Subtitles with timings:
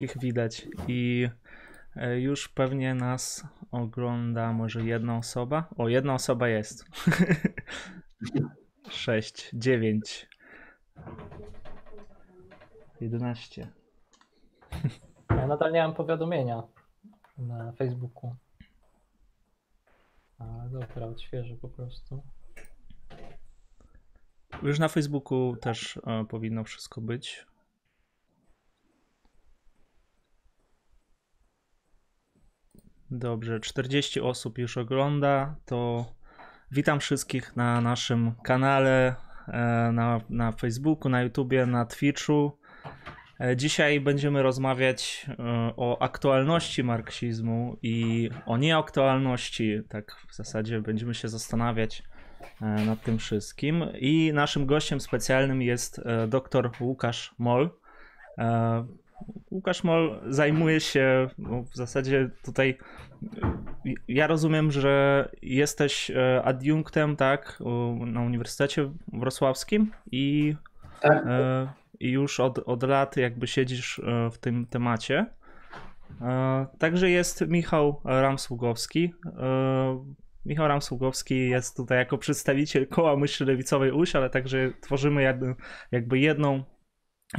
[0.00, 1.28] ich widać i
[1.96, 5.68] e, już pewnie nas ogląda może jedna osoba.
[5.76, 6.84] O, jedna osoba jest.
[8.90, 10.28] Sześć, dziewięć,
[13.00, 13.68] jedenaście.
[15.30, 16.62] Ja nadal nie mam powiadomienia
[17.38, 18.36] na Facebooku.
[20.38, 22.22] Ale dobra, odświeżę po prostu.
[24.62, 27.46] Już na Facebooku też e, powinno wszystko być.
[33.10, 36.06] Dobrze, 40 osób już ogląda, to
[36.70, 39.14] witam wszystkich na naszym kanale,
[39.48, 42.58] e, na, na Facebooku, na YouTubie, na Twitchu.
[43.40, 45.34] E, Dzisiaj będziemy rozmawiać e,
[45.76, 49.80] o aktualności marksizmu i o nieaktualności.
[49.88, 52.02] Tak w zasadzie będziemy się zastanawiać
[52.60, 53.84] nad tym wszystkim.
[53.98, 57.70] I naszym gościem specjalnym jest dr Łukasz Mol.
[59.50, 62.78] Łukasz Mol zajmuje się no, w zasadzie tutaj.
[64.08, 67.58] Ja rozumiem, że jesteś e, adiunktem, tak,
[68.06, 70.54] na Uniwersytecie Wrocławskim i
[71.00, 71.24] Tak.
[71.26, 71.68] E,
[72.00, 75.26] i już od, od lat jakby siedzisz e, w tym temacie.
[76.78, 79.14] Także jest Michał Ramsługowski.
[80.46, 85.54] Michał Ramsługowski jest tutaj jako przedstawiciel koła myśli lewicowej UŚ, ale także tworzymy jakby,
[85.92, 86.64] jakby jedną,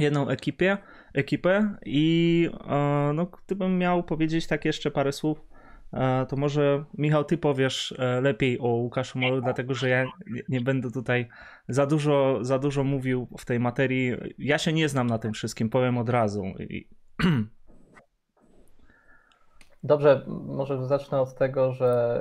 [0.00, 0.78] jedną ekipę,
[1.14, 5.46] ekipę i e, no, gdybym miał powiedzieć tak jeszcze parę słów,
[5.92, 10.04] e, to może Michał, ty powiesz e, lepiej o Łukaszu Molu, dlatego że ja
[10.48, 11.28] nie- będę tutaj
[11.68, 14.12] za dużo, za dużo mówił w tej materii.
[14.38, 16.44] Ja się nie znam na tym wszystkim, powiem od razu.
[19.82, 22.20] Dobrze, może zacznę od tego, że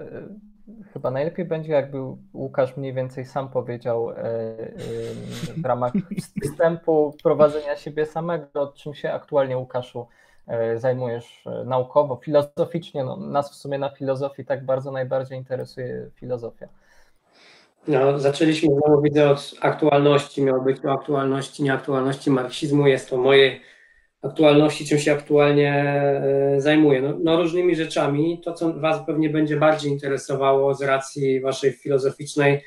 [0.94, 1.98] chyba najlepiej będzie, jakby
[2.34, 5.94] Łukasz mniej więcej sam powiedział y, y, w ramach
[6.44, 10.08] wstępu prowadzenia siebie samego, czym się aktualnie, Łukaszu,
[10.73, 13.03] y, zajmujesz naukowo, filozoficznie.
[13.03, 16.67] No, nas w sumie na filozofii tak bardzo najbardziej interesuje filozofia.
[17.88, 23.61] No, zaczęliśmy znowu widzę od aktualności, miało być o aktualności, nieaktualności marksizmu, jest to mojej
[24.22, 27.02] aktualności, czym się aktualnie e, zajmuję.
[27.02, 32.64] No, no różnymi rzeczami, to co Was pewnie będzie bardziej interesowało z racji Waszej filozoficznej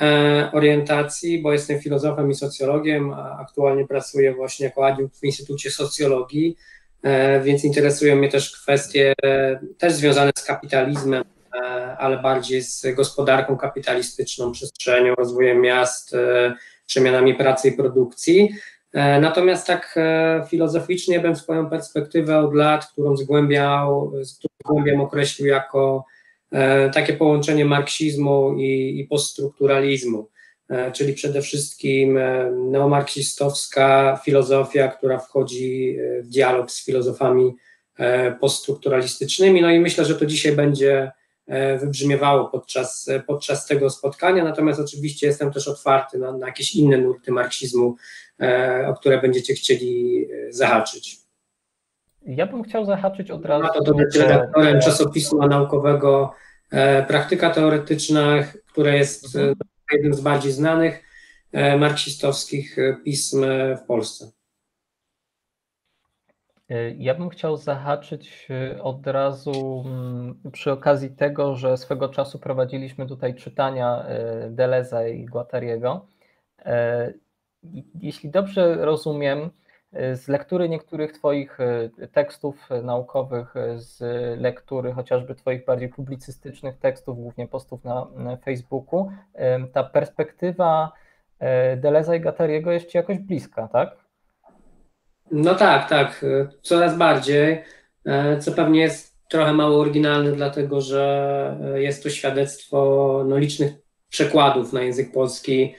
[0.00, 5.70] e, orientacji, bo jestem filozofem i socjologiem, a aktualnie pracuję właśnie jako adiunkt w Instytucie
[5.70, 6.56] Socjologii,
[7.02, 11.24] e, więc interesują mnie też kwestie e, też związane z kapitalizmem,
[11.54, 11.60] e,
[11.98, 16.54] ale bardziej z gospodarką kapitalistyczną, przestrzenią, rozwojem miast, e,
[16.86, 18.50] przemianami pracy i produkcji.
[18.92, 25.48] E, Natomiast tak e, filozoficznie bym swoją perspektywę od lat, którą zgłębiał, którą zgłębiam określił
[25.48, 26.04] jako
[26.52, 30.28] e, takie połączenie marksizmu i, i poststrukturalizmu,
[30.68, 37.56] e, czyli przede wszystkim e, neomarksistowska filozofia, która wchodzi e, w dialog z filozofami
[37.98, 39.62] e, poststrukturalistycznymi.
[39.62, 41.12] No i myślę, że to dzisiaj będzie e,
[41.80, 47.32] wybrzmiewało podczas, podczas tego spotkania, natomiast oczywiście jestem też otwarty na, na jakieś inne nurty
[47.32, 47.96] marksizmu,
[48.40, 51.20] e, o które będziecie chcieli e, zahaczyć.
[52.26, 53.62] Ja bym chciał zahaczyć od razu.
[53.62, 56.32] Ma to być redaktorem czasopisma naukowego
[56.70, 59.54] e, Praktyka Teoretyczna, które jest e,
[59.92, 61.04] jednym z bardziej znanych
[61.52, 64.30] e, marksistowskich e, pism e, w Polsce.
[66.70, 72.38] Y, Ja bym chciał zahaczyć y, od razu mm, przy okazji tego, że swego czasu
[72.38, 74.06] prowadziliśmy tutaj czytania
[74.46, 76.06] y, Deleza i Guattariego.
[76.58, 77.12] E,
[78.00, 79.50] Jeśli dobrze rozumiem,
[79.92, 81.58] z lektury niektórych Twoich
[82.12, 84.00] tekstów naukowych, z
[84.40, 88.06] lektury chociażby Twoich bardziej publicystycznych tekstów, głównie postów na,
[88.44, 89.10] Facebooku,
[89.72, 90.92] ta perspektywa
[91.76, 93.96] Deleza i Guattariego jest Ci jakoś bliska, tak?
[95.30, 97.62] No tak, tak, e, coraz bardziej,
[98.06, 103.72] e, co pewnie jest trochę mało oryginalne, dlatego że e, jest to świadectwo no, licznych
[104.08, 105.74] przekładów na język polski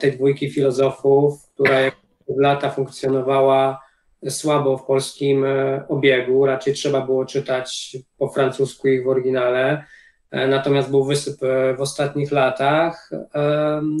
[0.00, 1.94] tej dwójki filozofów, która jak
[2.28, 3.82] w lata funkcjonowała
[4.28, 5.44] słabo w polskim
[5.88, 9.84] obiegu, raczej trzeba było czytać po francusku ich w oryginale,
[10.32, 11.40] natomiast był wysyp
[11.76, 13.10] w ostatnich latach.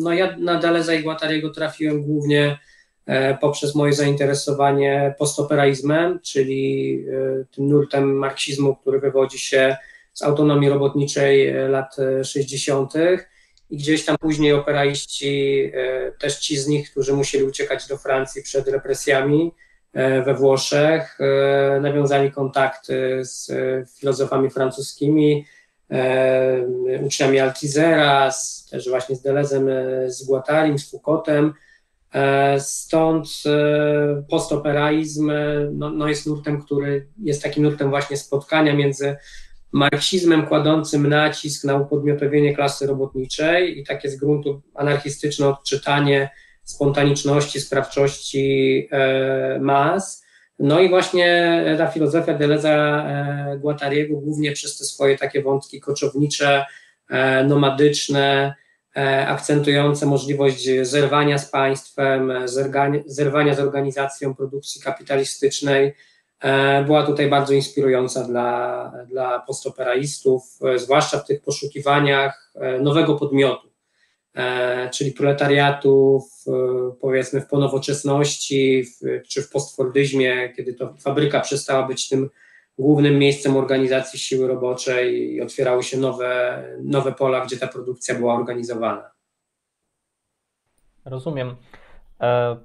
[0.00, 2.58] No ja na Deleza i Guattariego trafiłem głównie
[3.40, 6.94] poprzez moje zainteresowanie postoperaizmem, czyli
[7.40, 9.76] e, tym nurtem marksizmu, który wywodzi się
[10.12, 12.92] z autonomii robotniczej e, lat e, 60.
[13.70, 18.42] I gdzieś tam później operaiści, e, też ci z nich, którzy musieli uciekać do Francji
[18.42, 19.52] przed represjami
[19.92, 25.46] e, we Włoszech, e, nawiązali kontakty z e, filozofami francuskimi,
[25.90, 26.66] e,
[27.06, 31.54] uczniami Althusera, z, też właśnie z Delezem, e, z Guattarim, z Foucaultem.
[32.58, 33.28] Stąd
[34.30, 35.32] postoperaizm
[35.72, 39.16] no, no jest nurtem, który jest takim nurtem właśnie spotkania między
[39.72, 46.30] marksizmem kładącym nacisk na upodmiotowienie klasy robotniczej i takie z gruntu anarchistyczne odczytanie
[46.64, 50.24] spontaniczności, sprawczości e, mas.
[50.58, 56.64] No i właśnie ta filozofia Deleza e, Guattariego głównie przez te swoje takie wątki koczownicze,
[57.10, 58.54] e, nomadyczne,
[59.26, 62.32] akcentujące możliwość zerwania z państwem,
[63.06, 65.94] zerwania z organizacją produkcji kapitalistycznej,
[66.86, 73.72] była tutaj bardzo inspirująca dla, dla postoperaistów, zwłaszcza w tych poszukiwaniach nowego podmiotu
[74.34, 76.50] E, czyli proletariatu, w,
[77.00, 82.30] powiedzmy w ponowoczesności, w, czy w postfordyzmie, kiedy to fabryka przestała być tym
[82.78, 88.34] głównym miejscem organizacji siły roboczej i otwierały się nowe, nowe pola, gdzie ta produkcja była
[88.34, 89.10] organizowana.
[91.04, 91.56] Rozumiem.
[92.20, 92.56] E,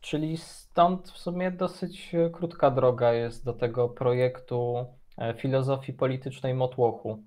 [0.00, 4.86] czyli stąd w sumie dosyć krótka droga jest do tego projektu
[5.18, 7.22] e, filozofii politycznej Motłochu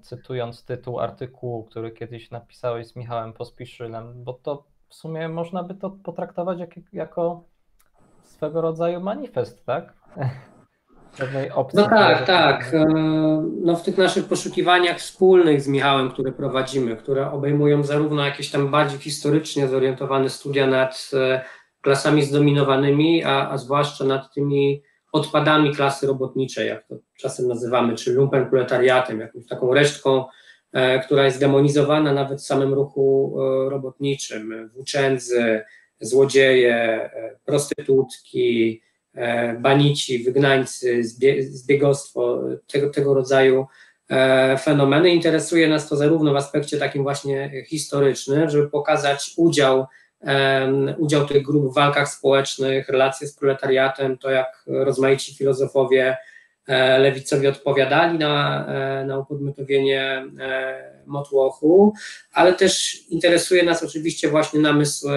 [0.00, 5.74] cytując tytuł artykułu, który kiedyś napisałeś z Michałem Pospiszylem, bo to w sumie można by
[5.74, 7.44] to potraktować jak, jako
[8.22, 9.94] swego rodzaju manifest, tak?
[11.18, 11.78] Pewnej opcji.
[11.78, 12.74] No tak, tak.
[12.74, 12.84] E,
[13.60, 18.70] no w tych naszych poszukiwaniach wspólnych z Michałem, które prowadzimy, które obejmują zarówno jakieś tam
[18.70, 21.44] bardziej historycznie zorientowane studia nad e,
[21.80, 24.82] klasami zdominowanymi, a, a zwłaszcza nad tymi
[25.12, 30.24] odpadami klasy robotniczej, jak to czasem nazywamy, czy lumpenproletariatem, jakąś taką resztką,
[30.72, 33.36] e, która jest demonizowana nawet w samym ruchu
[33.68, 34.70] robotniczym.
[34.74, 35.64] Włóczędzy,
[36.00, 37.10] złodzieje,
[37.44, 38.82] prostytutki,
[39.58, 41.04] banici, wygnańcy,
[41.40, 43.66] zbiegostwo, tego, tego rodzaju
[44.62, 45.10] fenomeny.
[45.10, 49.86] Interesuje nas to zarówno w aspekcie takim właśnie historycznym, żeby pokazać udział
[50.98, 56.16] udział tych grup w walkach społecznych, relacje z proletariatem, to jak rozmaici filozofowie e,
[56.98, 61.94] lewicowi odpowiadali na, e, na upodmiotowienie e, motłochu,
[62.32, 65.08] ale też interesuje nas oczywiście właśnie namysł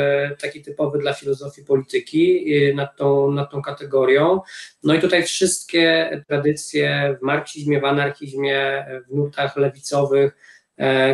[0.42, 2.46] taki typowy dla filozofii polityki
[2.76, 4.42] nad tą, nad tą kategorią.
[4.84, 10.38] No i tutaj wszystkie tradycje w marksizmie, w anarchizmie, w nurtach lewicowych,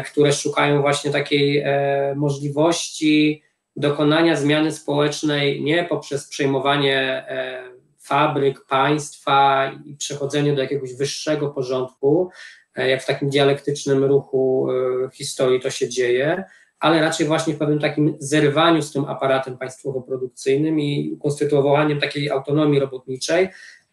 [0.06, 1.64] które szukają właśnie takiej
[2.16, 3.44] możliwości
[3.76, 7.64] dokonania zmiany społecznej nie poprzez przejmowanie e,
[8.12, 12.30] fabryk, państwa i przechodzenie do jakiegoś wyższego porządku,
[12.76, 14.68] e, jak w takim dialektycznym ruchu
[15.06, 16.44] e, historii to się dzieje,
[16.80, 22.80] ale raczej właśnie w pewnym takim zerwaniu z tym aparatem państwowo-produkcyjnym i ukonstytuowaniem takiej autonomii
[22.80, 23.50] robotniczej,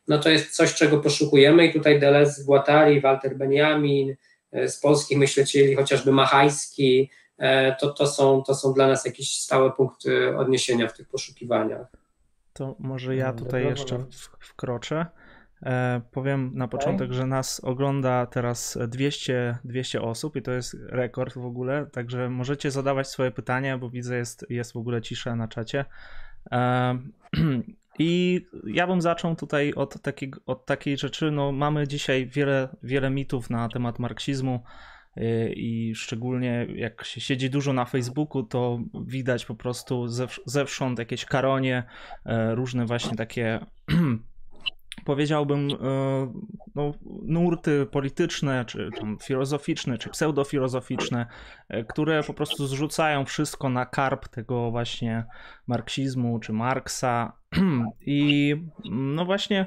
[0.09, 4.15] no to jest coś, czego poszukujemy i tutaj Deleuze Guattari, Walter Benjamin,
[4.67, 9.70] z polskich myślicieli chociażby Machajski, E, to, to, są, to są dla nas jakieś stałe
[9.70, 11.87] punkty odniesienia w tych poszukiwaniach.
[12.58, 13.99] To może ja tutaj jeszcze
[14.40, 15.06] wkroczę.
[15.62, 21.34] E, powiem na początek, że nas ogląda teraz 200, 200 osób i to jest rekord
[21.34, 25.49] w ogóle, także możecie zadawać swoje pytania, bo widzę jest, jest w ogóle cisza na
[25.49, 25.84] czacie.
[26.52, 26.99] E,
[27.99, 33.10] I ja bym zaczął tutaj od, takiej, od takiej rzeczy, no mamy dzisiaj wiele, wiele
[33.10, 34.62] mitów na temat marksizmu,
[35.56, 40.06] i szczególnie jak się siedzi dużo na Facebooku, to widać po prostu
[40.47, 41.82] zewsząd jakieś karonie,
[42.26, 43.61] e, różne właśnie takie
[45.05, 45.75] powiedziałbym, e,
[46.75, 51.27] no, nurty polityczne, czy tam filozoficzne, czy pseudofilozoficzne,
[51.89, 55.25] które po prostu zrzucają wszystko na karp tego właśnie
[55.67, 57.32] marksizmu, czy Marksa.
[58.06, 58.56] I
[58.91, 59.67] no właśnie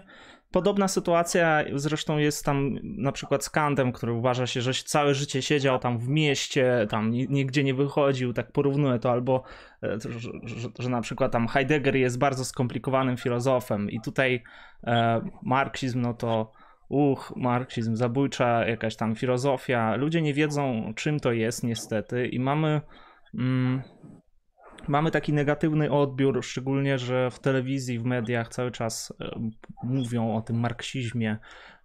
[0.51, 5.41] Podobna sytuacja zresztą jest tam na przykład z Kantem, który uważa się, że całe życie
[5.41, 9.43] siedział tam w mieście, tam nigdzie nie wychodził, tak porównuję to, albo
[9.83, 14.43] e, że, że, że na przykład tam Heidegger jest bardzo skomplikowanym filozofem i tutaj
[14.83, 16.51] e, marksizm, no to
[16.89, 19.95] uch, marksizm, zabójcza jakaś tam filozofia.
[19.95, 22.81] Ludzie nie wiedzą, czym to jest niestety i mamy...
[23.33, 23.81] Mm,
[24.87, 29.49] mamy taki negatywny odbiór, szczególnie, że w telewizji, w mediach cały czas e,
[29.83, 31.37] mówią o tym marksizmie.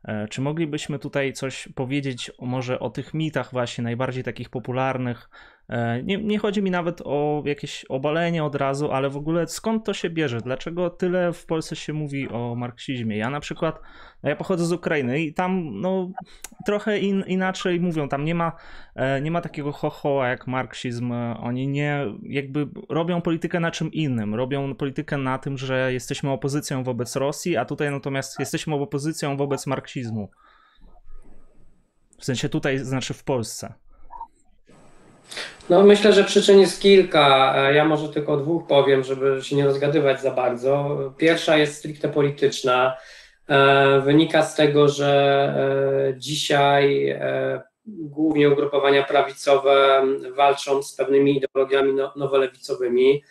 [0.05, 5.31] E, czy moglibyśmy tutaj coś powiedzieć może o tych mitach właśnie najbardziej takich popularnych,
[6.05, 9.95] nie, nie, chodzi mi nawet o jakieś obalenie od razu, ale w ogóle skąd to
[9.95, 10.41] się bierze?
[10.41, 13.17] Dlaczego tyle w Polsce się mówi o marksizmie?
[13.17, 13.81] Ja na przykład,
[14.23, 16.11] no ja pochodzę z Ukrainy i tam no,
[16.67, 18.09] trochę in, inaczej mówią.
[18.09, 18.53] Tam nie ma,
[18.95, 21.13] e, nie ma takiego chochoła jak marksizm.
[21.41, 24.35] Oni nie jakby robią politykę na czym innym.
[24.35, 29.67] Robią politykę na tym, że jesteśmy opozycją wobec Rosji, a tutaj natomiast jesteśmy opozycją wobec
[29.67, 30.31] marksizmu.
[32.19, 33.75] W sensie tutaj, znaczy w Polsce.
[35.71, 37.55] No myślę, że przyczyn jest kilka.
[37.71, 40.99] Ja może tylko dwóch powiem, żeby się nie rozgadywać za bardzo.
[41.19, 42.97] Pierwsza jest stricte polityczna.
[43.49, 45.13] E, wynika z tego, że
[46.15, 50.03] e, dzisiaj e, głównie ugrupowania prawicowe
[50.37, 53.23] walczą z pewnymi ideologiami no, nowolewicowymi,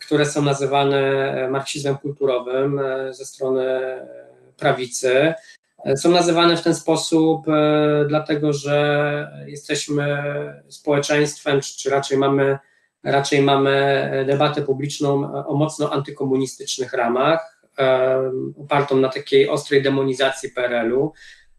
[0.00, 3.80] które są nazywane marksizmem kulturowym ze strony
[4.56, 5.34] prawicy.
[5.96, 7.46] Są nazywane w ten sposób,
[8.08, 10.24] dlatego że jesteśmy
[10.68, 12.58] społeczeństwem, czy, raczej mamy
[13.02, 17.56] raczej mamy debatę publiczną o mocno antykomunistycznych ramach
[18.58, 21.12] opartą na takiej ostrej demonizacji PRL-u,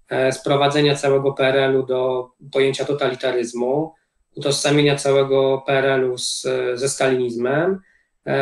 [0.09, 3.93] e, sprowadzenia całego PRL-u do pojęcia totalitaryzmu,
[4.35, 7.79] utożsamienia całego PRL-u z, ze stalinizmem, e,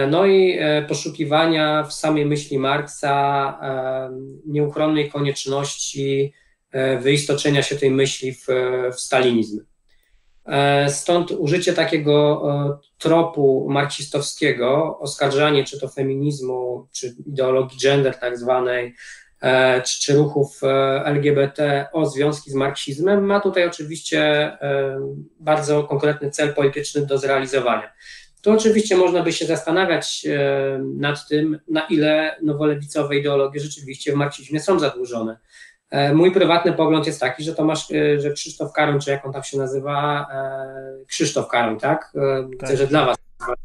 [0.08, 3.60] no i e, poszukiwania w samej myśli Marksa
[4.46, 6.34] nieuchronnej konieczności
[7.02, 8.46] wyistoczenia się tej myśli w,
[8.96, 9.60] w stalinizm.
[10.46, 18.38] E, stąd użycie takiego e, tropu marksistowskiego, oskarżanie czy to feminizmu, czy ideologii gender tak
[18.38, 18.96] zwanej,
[19.42, 20.62] e, czy, czy ruchów
[21.06, 24.52] LGBT o związki z marksizmem, ma tutaj oczywiście
[25.40, 27.94] bardzo konkretny cel polityczny do zrealizowania.
[28.46, 30.26] Tu oczywiście można by się zastanawiać
[30.98, 35.38] nad tym, na ile nowolewicowe ideologie rzeczywiście w marksizmie są zadłużone.
[35.90, 39.34] E, mój prywatny pogląd jest taki, że Tomasz, e, że Krzysztof Karoń, czy jak on
[39.34, 42.14] tam się nazywa, e, Krzysztof Karoń, tak?
[42.60, 42.78] Tak.
[42.78, 43.18] że dla Was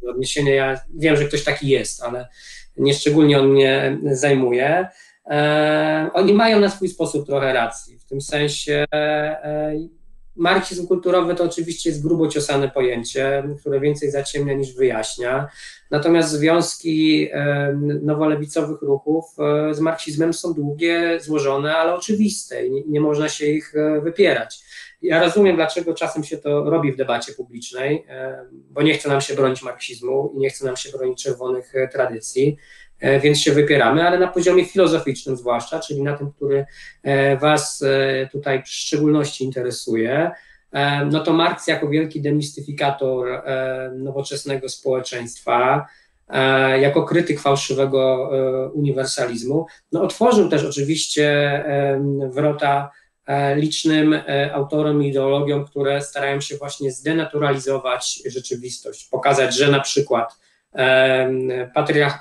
[0.09, 2.29] odniesienie, ja wiem, że ktoś taki jest, ale
[2.77, 4.89] nieszczególnie on mnie zajmuje.
[6.13, 8.85] Oni mają na swój sposób trochę racji, w tym sensie
[10.41, 15.49] marksizm kulturowy to oczywiście jest grubo ciosane pojęcie, które więcej zaciemnia niż wyjaśnia.
[15.91, 17.29] Natomiast związki
[18.03, 23.75] nowolewicowych ruchów e, z marksizmem są długie, złożone, ale oczywiste i nie, można się ich
[23.77, 24.65] e, wypierać.
[25.03, 29.21] Ja rozumiem, dlaczego czasem się to robi w debacie publicznej, e, bo nie chce nam
[29.21, 32.57] się bronić marksizmu i nie chce nam się bronić czerwonych tradycji,
[33.23, 36.67] więc się wypieramy, ale na poziomie filozoficznym zwłaszcza, czyli na tym, który
[37.41, 37.85] Was
[38.33, 40.31] tutaj w szczególności interesuje,
[41.11, 43.43] no to Marx jako wielki demistyfikator
[43.93, 45.87] nowoczesnego społeczeństwa,
[46.29, 51.65] e, jako krytyk fałszywego e, uniwersalizmu, no otworzył też oczywiście
[52.31, 52.91] wrota
[53.27, 54.15] e, licznym
[54.53, 60.39] autorom i ideologiom, które starają się właśnie zdenaturalizować rzeczywistość, pokazać, że na przykład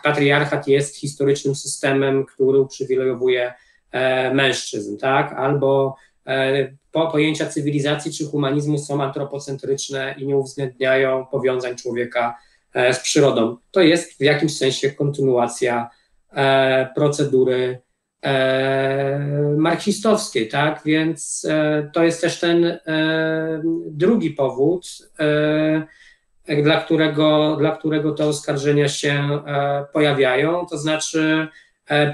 [0.04, 3.54] patriarchat jest historycznym systemem, który uprzywilejowuje
[4.34, 5.34] mężczyzn, tak?
[5.34, 5.96] Albo
[6.30, 12.38] E, po, pojęcia cywilizacji czy humanizmu są antropocentryczne i nie uwzględniają powiązań człowieka
[12.74, 13.58] e, z przyrodą.
[13.72, 15.90] To jest w jakimś sensie kontynuacja
[16.32, 17.82] e, procedury
[19.58, 20.82] marksistowskiej, tak?
[20.86, 21.48] Więc
[21.94, 22.80] to jest też ten
[23.86, 24.88] drugi powód,
[26.64, 29.40] dla którego, dla którego te oskarżenia się
[29.94, 31.48] pojawiają, to znaczy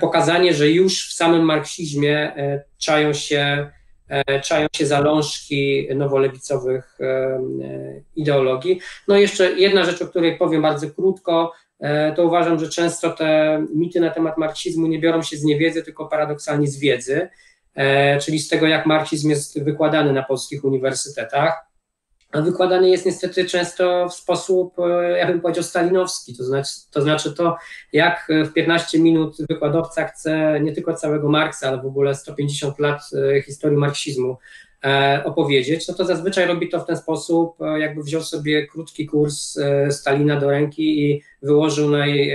[0.02, 2.34] pokazanie, że już w samym marksizmie
[2.78, 3.70] czają się
[4.10, 7.40] E, czają się zalążki nowolewicowych e, e,
[8.16, 8.80] ideologii.
[9.08, 11.54] No jeszcze jedna rzecz, o której powiem bardzo krótko,
[12.16, 16.06] to uważam, że często te mity na temat marksizmu nie biorą się z niewiedzy, tylko
[16.06, 17.30] paradoksalnie z wiedzy,
[18.22, 21.66] czyli z tego, jak marksizm jest wykładany na polskich uniwersytetach
[22.42, 27.34] wykładany jest niestety często w sposób, e, ja bym powiedział, stalinowski, to znaczy, to znaczy
[27.34, 27.58] to,
[27.94, 33.02] jak w 15 minut wykładowca chce nie tylko całego Marksa, ale w ogóle 150 lat
[33.38, 34.38] e, historii marksizmu
[35.26, 39.58] opowiedzieć, no to zazwyczaj robi to w ten sposób, e, jakby wziął sobie krótki kurs
[39.58, 42.32] e, Stalina do ręki i wyłożył naj,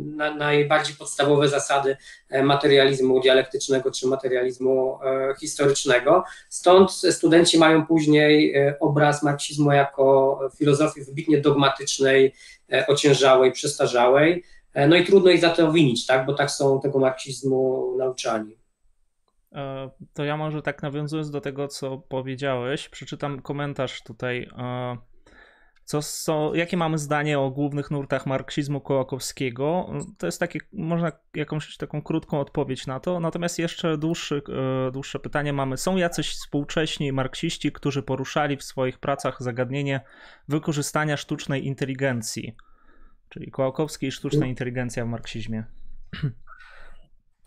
[0.00, 1.96] na, najbardziej podstawowe zasady
[2.42, 4.98] materializmu dialektycznego czy materializmu
[5.40, 6.24] historycznego.
[6.48, 12.34] Stąd studenci mają później obraz marksizmu jako filozofii wybitnie dogmatycznej,
[12.88, 14.44] ociężałej, przestarzałej.
[14.88, 16.26] No i trudno ich za to winić, tak?
[16.26, 18.63] bo tak są tego marksizmu nauczani.
[19.54, 24.50] E, to ja może tak nawiązując do tego, co powiedziałeś, przeczytam komentarz tutaj.
[24.58, 24.96] E,
[25.84, 29.90] co są, jakie mamy zdanie o głównych nurtach marksizmu Kołakowskiego?
[30.18, 33.20] To jest takie, można jakąś taką krótką odpowiedź na to.
[33.20, 34.42] Natomiast jeszcze dłuższy,
[34.88, 35.76] e, dłuższe pytanie mamy.
[35.76, 40.00] Są jacyś współcześni marksiści, którzy poruszali w swoich pracach zagadnienie
[40.48, 42.56] wykorzystania sztucznej inteligencji?
[43.28, 45.64] Czyli Kołakowski i sztuczna inteligencja w marksizmie.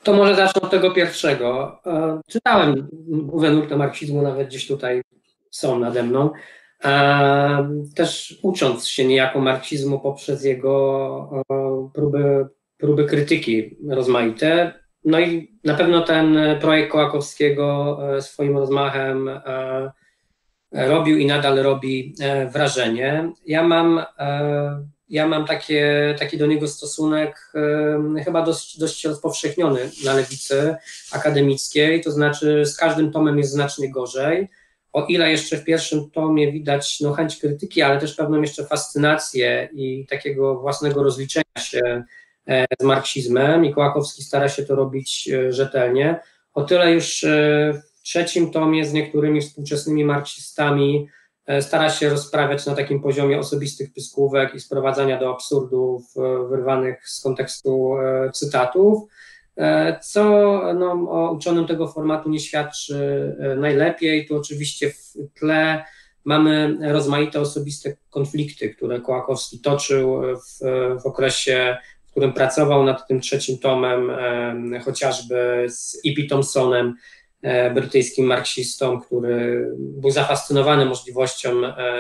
[0.07, 1.79] To może zacznę od tego pierwszego.
[1.85, 5.01] E, czytałem główne nurty marksizmu, nawet gdzieś tutaj
[5.51, 6.31] są nade mną.
[6.83, 12.47] E, też ucząc się niejako marksizmu poprzez jego e, próby,
[12.77, 14.73] próby krytyki rozmaite.
[15.05, 19.29] No i na pewno ten projekt Kołakowskiego swoim rozmachem
[20.71, 22.15] robił i nadal robi
[22.53, 23.31] wrażenie.
[23.45, 24.01] Ja mam,
[25.09, 27.53] ja mam takie, taki do niego stosunek
[28.25, 30.75] chyba dość, dość rozpowszechniony na lewicy
[31.11, 34.47] akademickiej, to znaczy z każdym tomem jest znacznie gorzej.
[34.93, 39.69] O ile jeszcze w pierwszym tomie widać no, chęć krytyki, ale też pewną jeszcze fascynację
[39.73, 42.03] i takiego własnego rozliczenia się
[42.47, 43.65] e, z marksizmem.
[43.65, 46.19] I Kołakowski stara się to robić e, rzetelnie,
[46.53, 51.07] o tyle już e, w trzecim tomie z niektórymi współczesnymi marksistami
[51.61, 56.03] stara się rozprawiać na takim poziomie osobistych pyskówek i sprowadzania do absurdów
[56.49, 57.95] wyrwanych z kontekstu
[58.33, 59.03] cytatów.
[59.57, 60.23] E, co
[60.73, 64.27] no, o uczonym tego formatu nie świadczy e, najlepiej.
[64.27, 65.83] Tu oczywiście w tle
[66.25, 70.59] mamy rozmaite osobiste konflikty, które Kołakowski toczył w,
[71.03, 71.77] w okresie,
[72.07, 76.27] w którym pracował nad tym trzecim tomem, e, chociażby z E.P.
[76.29, 76.95] Thompsonem,
[77.74, 81.51] brytyjskim marksistą, który był zafascynowany możliwością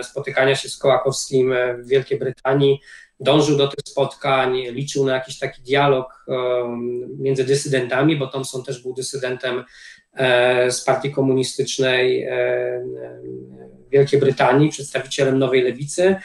[0.03, 1.53] spotykania się z Kołakowskim
[1.83, 2.79] w Wielkiej Brytanii
[3.19, 6.25] dążył do tych spotkań, liczył na jakiś taki dialog
[7.19, 9.63] między dysydentami, bo Thompson też był dysydentem
[10.13, 12.83] e, z partii komunistycznej e, e,
[13.91, 16.15] Wielkiej Brytanii, przedstawicielem nowej lewicy.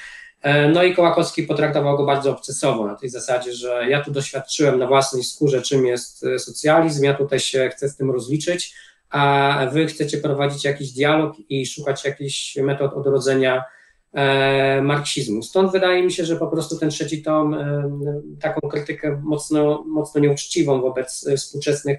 [0.73, 4.87] No i Kołakowski potraktował go bardzo obcesowo, na tej zasadzie, że ja tu doświadczyłem na
[4.87, 8.75] własnej skórze, czym jest socjalizm, ja tutaj się chcę z tym rozliczyć,
[9.13, 13.65] a wy chcecie prowadzić jakiś dialog i szukać jakichś metod odrodzenia
[14.13, 15.43] E, marksizmu.
[15.43, 17.91] Stąd wydaje mi się, że po prostu ten trzeci tom e,
[18.41, 21.99] taką krytykę mocno, mocno nieuczciwą wobec współczesnych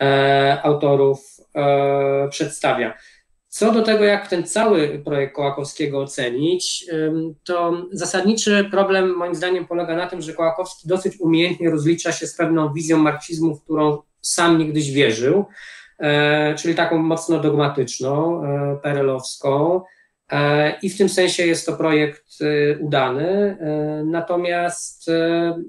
[0.00, 1.36] e, autorów
[2.30, 2.94] przedstawia.
[3.48, 6.86] Co do tego, jak ten cały projekt Kołakowskiego ocenić,
[7.44, 12.36] to zasadniczy problem moim zdaniem polega na tym, że Kołakowski dosyć umiejętnie rozlicza się z
[12.36, 15.44] pewną wizją marksizmu, w którą sam niegdyś wierzył,
[16.56, 18.42] czyli taką mocno dogmatyczną,
[18.82, 19.80] perelowską,
[20.30, 23.28] E, I w tym sensie jest to projekt e, udany.
[23.60, 25.10] E, natomiast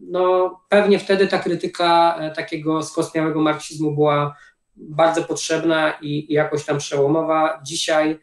[0.09, 4.35] no, pewnie wtedy ta krytyka takiego skostniałego marksizmu była
[4.75, 7.61] bardzo potrzebna i, i jakoś tam przełomowa.
[7.63, 8.19] Dzisiaj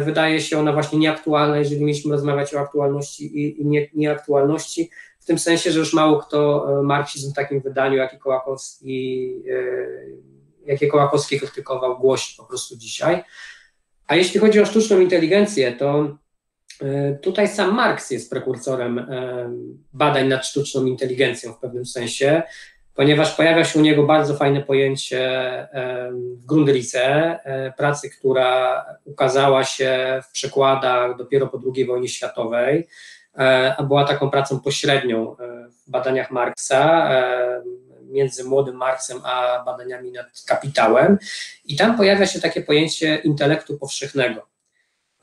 [0.00, 5.24] wydaje się ona właśnie nieaktualna, jeżeli mieliśmy rozmawiać o aktualności i, i nie, nieaktualności, w
[5.24, 9.34] tym sensie, że już mało kto marksizm w takim wydaniu, jaki Kołakowski,
[10.70, 13.24] jakie Kołakowski krytykował, głosi po prostu dzisiaj.
[14.06, 16.16] A jeśli chodzi o sztuczną inteligencję, to
[16.82, 19.50] e, tutaj sam Marx jest prekursorem e,
[19.92, 22.42] badań nad sztuczną inteligencją w pewnym sensie,
[22.94, 27.38] ponieważ pojawia się u niego bardzo fajne pojęcie e, w Grundrisse,
[27.76, 32.88] pracy, która ukazała się w przekładach dopiero po II wojnie światowej,
[33.76, 35.36] a była taką pracą pośrednią
[35.86, 37.10] w badaniach Marksa
[38.10, 41.18] między młodym Marksem a badaniami nad kapitałem.
[41.64, 44.50] I tam pojawia się takie pojęcie intelektu powszechnego.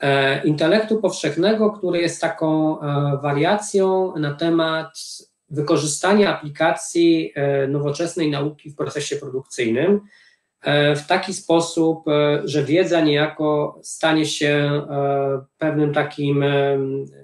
[0.00, 4.98] E, intelektu powszechnego, który jest taką e, wariacją na temat
[5.50, 10.00] wykorzystania aplikacji e, nowoczesnej nauki w procesie produkcyjnym
[10.96, 12.04] w taki sposób,
[12.44, 14.82] że wiedza niejako stanie się
[15.58, 16.44] pewnym takim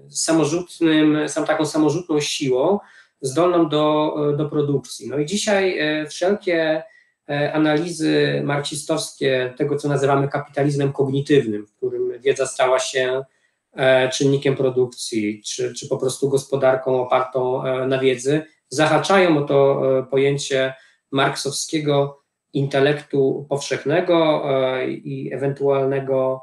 [0.09, 2.79] samorzutnym, taką samorzutną siłą,
[3.25, 5.09] zdolną do, do produkcji.
[5.09, 6.83] No i dzisiaj e, wszelkie
[7.29, 13.25] e, analizy marksistowskie tego, co nazywamy kapitalizmem kognitywnym, w którym wiedza stała się
[13.73, 20.75] e, czynnikiem produkcji, czy, czy po prostu gospodarką opartą na wiedzy, zahaczają o to pojęcie
[21.13, 24.45] marksowskiego intelektu powszechnego
[24.87, 26.41] i ewentualnego,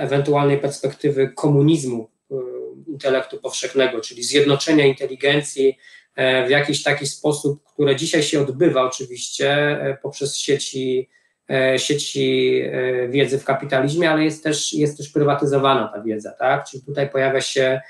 [0.00, 2.10] ewentualnej perspektywy komunizmu
[2.96, 5.78] intelektu powszechnego, czyli zjednoczenia inteligencji
[6.14, 11.08] e, w jakiś taki sposób, które dzisiaj się odbywa oczywiście e, poprzez sieci,
[11.50, 12.62] e, sieci
[13.08, 16.64] wiedzy w kapitalizmie, ale jest też, jest też prywatyzowana ta wiedza, tak?
[16.70, 17.80] Czyli tutaj pojawia się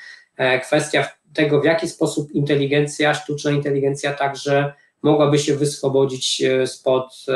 [0.62, 7.26] kwestia tego, w jaki sposób inteligencja, sztuczna inteligencja także mogłaby się wyswobodzić spod,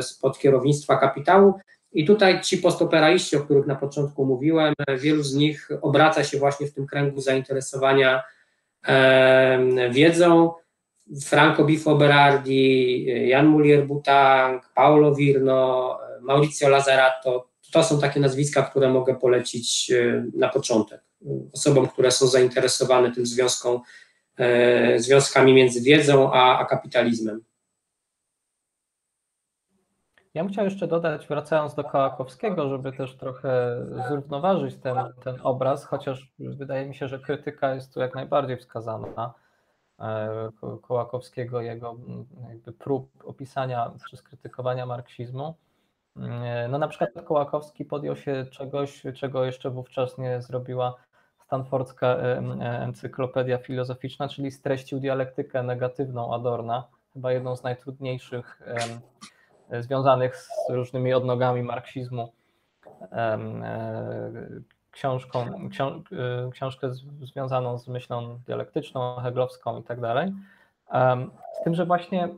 [0.00, 1.54] spod kierownictwa kapitału,
[1.92, 6.66] i tutaj ci postoperaiści, o których na początku mówiłem, wielu z nich obraca się właśnie
[6.66, 8.22] w tym kręgu zainteresowania
[8.86, 10.52] e, wiedzą.
[11.24, 19.14] Franco Bifo Berardi, Jan Mulier-Butang, Paolo Virno, Maurizio Lazzarato, to są takie nazwiska, które mogę
[19.14, 19.92] polecić
[20.34, 21.00] na początek.
[21.52, 23.80] Osobom, które są zainteresowane tym związką,
[24.38, 27.40] e, związkami między wiedzą a, a kapitalizmem.
[30.38, 35.84] Ja bym chciał jeszcze dodać, wracając do Kołakowskiego, żeby też trochę zrównoważyć ten, ten obraz,
[35.84, 39.34] chociaż wydaje mi się, że krytyka jest tu jak najbardziej wskazana.
[40.00, 40.50] E,
[40.82, 41.96] Kołakowskiego, jego
[42.48, 45.54] jakby prób opisania czy skrytykowania marksizmu.
[46.68, 50.94] No na przykład Kołakowski podjął się czegoś, czego jeszcze wówczas nie zrobiła
[51.44, 52.16] Stanfordzka
[52.60, 58.62] Encyklopedia Filozoficzna, czyli streścił dialektykę negatywną Adorna, chyba jedną z najtrudniejszych
[59.80, 62.32] związanych z różnymi odnogami marksizmu
[64.90, 66.02] książką, książ,
[66.52, 70.32] książkę związaną z myślą dialektyczną, heglowską i tak dalej.
[71.60, 72.28] Z tym, że właśnie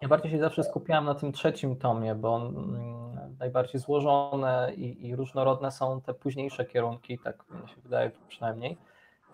[0.00, 5.16] ja bardziej się zawsze skupiałem na tym trzecim tomie, bo mm, najbardziej złożone i, i,
[5.16, 8.78] różnorodne są te późniejsze kierunki, tak mi się wydaje przynajmniej.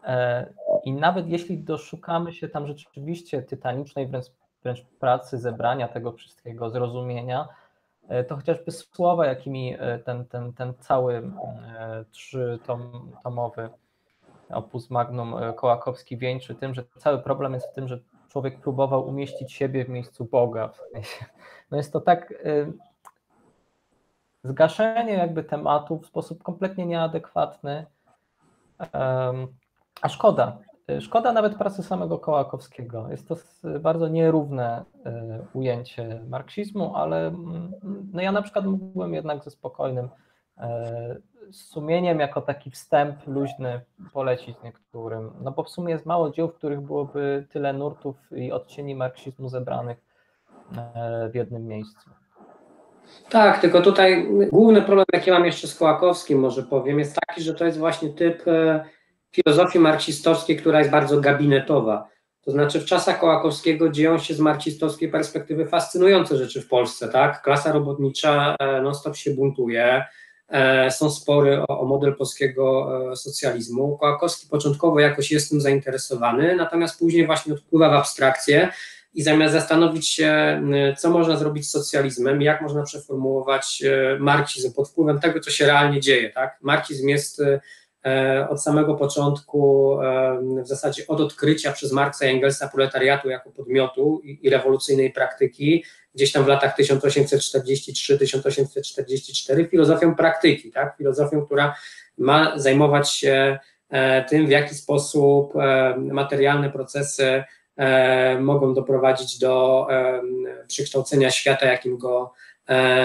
[0.05, 0.53] E,
[0.85, 4.27] I nawet jeśli doszukamy się tam rzeczywiście tytanicznej wręcz,
[4.67, 7.49] wręcz pracy, zebrania tego wszystkiego, zrozumienia,
[8.09, 11.31] e, to chociażby słowa, jakimi e, ten, ten, ten cały
[12.11, 13.71] trzytomowy
[14.51, 17.99] opus magnum Kołakowski wieńczy tym, że cały problem jest w tym, że
[18.29, 20.71] człowiek próbował umieścić siebie w miejscu Boga.
[21.71, 22.35] No jest to tak
[24.45, 27.87] zgaszenie jakby tematu w sposób kompletnie nieadekwatny,
[30.03, 30.59] a szkoda.
[31.01, 33.09] Szkoda nawet pracy samego Kołakowskiego.
[33.11, 33.37] Jest to
[33.81, 35.11] bardzo nierówne y,
[35.53, 37.73] ujęcie marksizmu, ale mm,
[38.13, 40.09] no ja na przykład mógłbym jednak ze spokojnym
[41.51, 43.81] z sumieniem jako taki wstęp luźny
[44.13, 45.31] polecić niektórym.
[45.41, 49.49] No bo w sumie jest mało dzieł, w których byłoby tyle nurtów i odcieni marksizmu
[49.49, 49.99] zebranych
[50.77, 52.11] e, w jednym miejscu.
[53.31, 57.55] Tak, tylko tutaj główny problem, jaki mam jeszcze z Kołakowskim, może powiem, jest taki, że
[57.55, 58.85] to jest właśnie typ e,
[59.43, 62.09] filozofii marksistowskiej, która jest bardzo gabinetowa.
[62.45, 67.43] To znaczy w czasach Kołakowskiego dzieją się z marksistowskiej perspektywy fascynujące rzeczy w Polsce, tak?
[67.43, 70.05] Klasa robotnicza e, non-stop się buntuje,
[70.49, 73.99] E, są spory o, o model polskiego e, socjalizmu.
[73.99, 78.73] Kołakowski początkowo jakoś jest tym zainteresowany, natomiast później właśnie odpływa w abstrakcję
[79.15, 80.63] i zamiast zastanowić się,
[80.99, 83.83] co można zrobić z socjalizmem, jak można przeformułować
[84.19, 86.31] marksizm pod wpływem tego, co się realnie dzieje.
[86.31, 86.59] Tak?
[86.63, 87.43] Marksizm jest
[88.49, 89.97] od samego początku,
[90.63, 95.85] w zasadzie od odkrycia przez Marksa i Engelsa proletariatu jako podmiotu i, i rewolucyjnej praktyki,
[96.15, 100.97] gdzieś tam w latach 1843-1844 filozofią praktyki, tak?
[100.97, 101.75] filozofią, która
[102.19, 103.59] ma zajmować się
[103.91, 107.45] e, tym, w jaki sposób e, materialne procesy
[107.77, 109.87] e, mogą doprowadzić do
[110.69, 112.33] przekształcenia świata, jakim go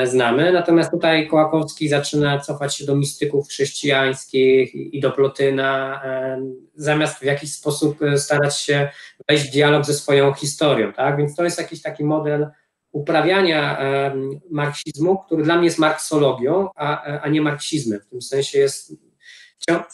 [0.03, 0.51] znamy.
[0.51, 6.01] Natomiast tutaj Kołakowski zaczyna cofać się do mistyków chrześcijańskich i do Plotyna,
[6.75, 8.89] zamiast w jakiś sposób starać się
[9.29, 10.93] wejść w dialog ze swoją historią.
[10.93, 11.17] Tak?
[11.17, 12.47] Więc to jest jakiś taki model
[12.91, 13.81] uprawiania
[14.51, 17.99] marksizmu, który dla mnie jest marksologią, a, a nie marksizmem.
[17.99, 18.93] W tym sensie jest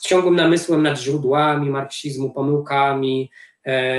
[0.02, 3.47] ciągłym namysłem nad źródłami marksizmu, pomyłkami, e,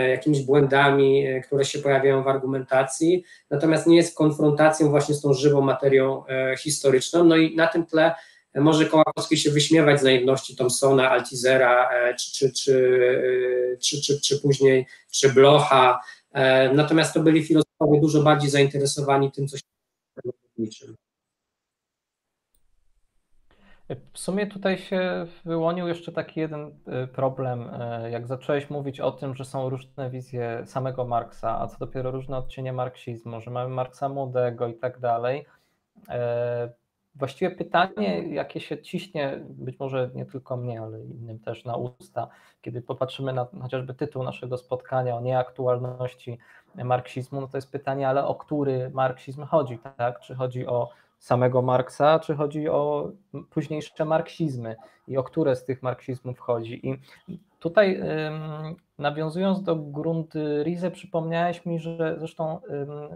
[0.09, 5.35] jakimiś błędami, e, które się pojawiają w argumentacji, natomiast nie jest konfrontacją właśnie z tą
[5.35, 7.25] żywą materią e, historyczną.
[7.25, 8.15] No i na tym tle
[8.55, 14.87] może Kołakowski się wyśmiewać z naiwności Thompsona, Altizera, czy, czy, czy, czy, czy, czy później,
[15.11, 16.01] czy Blocha,
[16.75, 19.63] natomiast to byli filozofowie, dużo bardziej zainteresowani tym, co się
[20.59, 21.08] dzieje
[24.13, 26.67] w sumie tutaj się wyłonił jeszcze taki jeden
[27.05, 27.71] y, problem,
[28.05, 32.11] y, jak zacząłeś mówić o tym, że są różne wizje samego Marksa, a co dopiero
[32.11, 35.47] różne odcienie marksizmu, że mamy Marksa młodego i tak dalej.
[36.09, 36.69] E,
[37.19, 42.29] Właściwie pytanie, jakie się ciśnie, być może nie tylko mnie, ale innym też na usta,
[42.63, 46.39] kiedy popatrzymy na chociażby tytuł naszego spotkania o nieaktualności
[46.75, 50.21] marksizmu, no to jest pytanie, ale o który marksizm chodzi, tak?
[50.21, 53.13] Czy chodzi o samego Marksa, czy chodzi o
[53.51, 54.77] późniejsze marksizmy
[55.09, 56.89] i o które z tych marksizmów chodzi.
[56.89, 56.99] I
[57.59, 58.01] tutaj
[58.99, 62.61] nawiązując do Grundrisse, przypomniałeś mi, że zresztą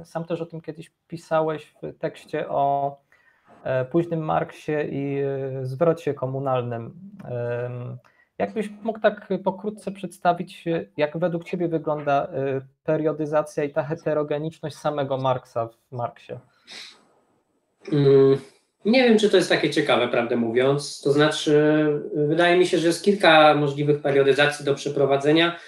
[0.04, 2.96] sam też o tym kiedyś pisałeś w tekście o
[3.64, 6.94] E, późnym Marksie i e, zwrocie komunalnym.
[8.38, 10.64] Jakbyś mógł tak pokrótce przedstawić,
[10.96, 16.32] jak według Ciebie wygląda e, periodyzacja i ta heterogeniczność samego Marksa w Marksie?
[17.92, 18.38] Mm,
[18.84, 21.00] nie wiem, czy to jest takie ciekawe, prawdę mówiąc.
[21.00, 25.58] To znaczy, wydaje mi się, że jest kilka możliwych periodyzacji do przeprowadzenia,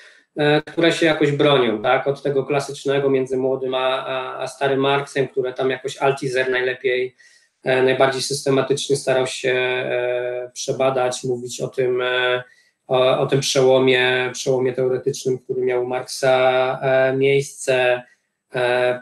[0.66, 2.06] które się jakoś bronią, tak?
[2.06, 7.16] Od tego klasycznego między młodym a, a, a starym Marksem, które tam jakoś Altizer najlepiej
[7.64, 12.42] E, najbardziej systematycznie starał się e, przebadać, mówić o tym, e,
[12.86, 16.80] o, o tym przełomie, przełomie teoretycznym, który miał u Marksa
[17.16, 18.02] miejsce,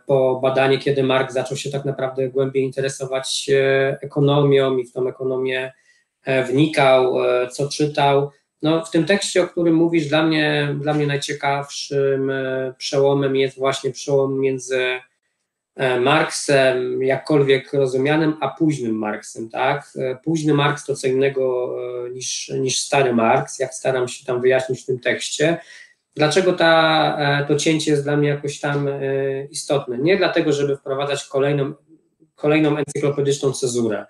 [0.06, 3.50] po badaniu, kiedy Mark zaczął się tak naprawdę głębiej interesować
[4.02, 5.72] ekonomią i w tą ekonomię
[6.46, 7.14] wnikał,
[7.50, 8.30] co czytał.
[8.62, 12.32] No, w tym tekście, o którym mówisz, dla mnie, dla mnie najciekawszym
[12.78, 15.00] przełomem jest właśnie przełom między
[16.00, 19.92] Marksem, jakkolwiek rozumianym, a późnym Marksem, tak?
[20.24, 21.76] Późny Marks to co innego
[22.12, 25.58] niż, niż stary Marks, jak staram się tam wyjaśnić w tym tekście.
[26.16, 28.88] Dlaczego ta, to cięcie jest dla mnie jakoś tam
[29.50, 29.98] istotne?
[29.98, 31.72] Nie dlatego, żeby wprowadzać kolejną,
[32.34, 34.06] kolejną encyklopedyczną cezurę,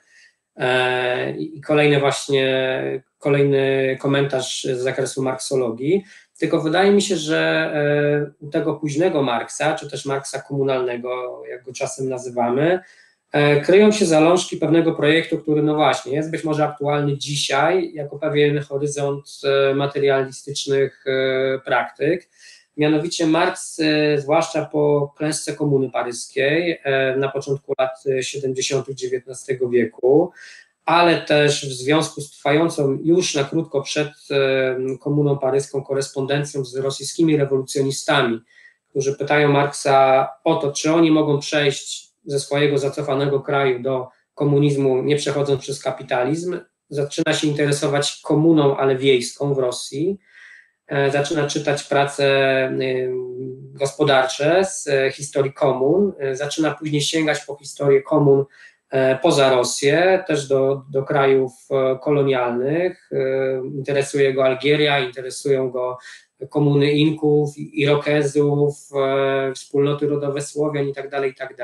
[0.56, 2.72] E, i kolejny właśnie,
[3.18, 6.04] kolejny komentarz z zakresu marksologii,
[6.38, 11.64] tylko wydaje mi się, że e, u tego późnego Marksa, czy też Marksa komunalnego, jak
[11.64, 12.82] go czasem nazywamy, e,
[13.64, 18.58] kryją się zalążki pewnego projektu, który no właśnie jest być może aktualny dzisiaj jako pewien
[18.58, 19.40] horyzont
[19.74, 21.04] materialistycznych
[21.64, 22.28] praktyk.
[22.76, 23.80] Mianowicie Marks,
[24.16, 26.80] zwłaszcza po klęsce Komuny Paryskiej
[27.16, 28.86] na początku lat 70.
[28.88, 30.30] XIX wieku,
[30.84, 34.08] ale też w związku z trwającą już na krótko przed
[35.00, 38.40] Komuną Paryską korespondencją z rosyjskimi rewolucjonistami,
[38.90, 45.02] którzy pytają Marksa o to, czy oni mogą przejść ze swojego zacofanego kraju do komunizmu,
[45.02, 50.18] nie przechodząc przez kapitalizm, zaczyna się interesować komuną, ale wiejską w Rosji
[50.92, 52.26] E, zaczyna czytać prace
[53.74, 58.44] gospodarcze z e, historii komun, e, zaczyna później sięgać po historię komun
[59.22, 61.52] poza Rosję, też do, do krajów
[62.00, 63.10] kolonialnych.
[63.74, 65.98] Interesuje go Algieria, interesują go
[66.50, 68.74] komuny Inków, Irokezów,
[69.54, 71.10] wspólnoty rodowe Słowian tak.
[71.36, 71.56] Tak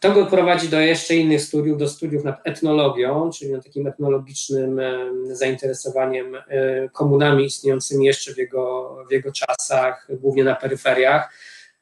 [0.00, 4.80] to go prowadzi do jeszcze innych studiów, do studiów nad etnologią, czyli nad takim etnologicznym
[5.24, 6.40] zainteresowaniem e,
[6.88, 11.32] komunami istniejącymi jeszcze w jego, w jego czasach, głównie na peryferiach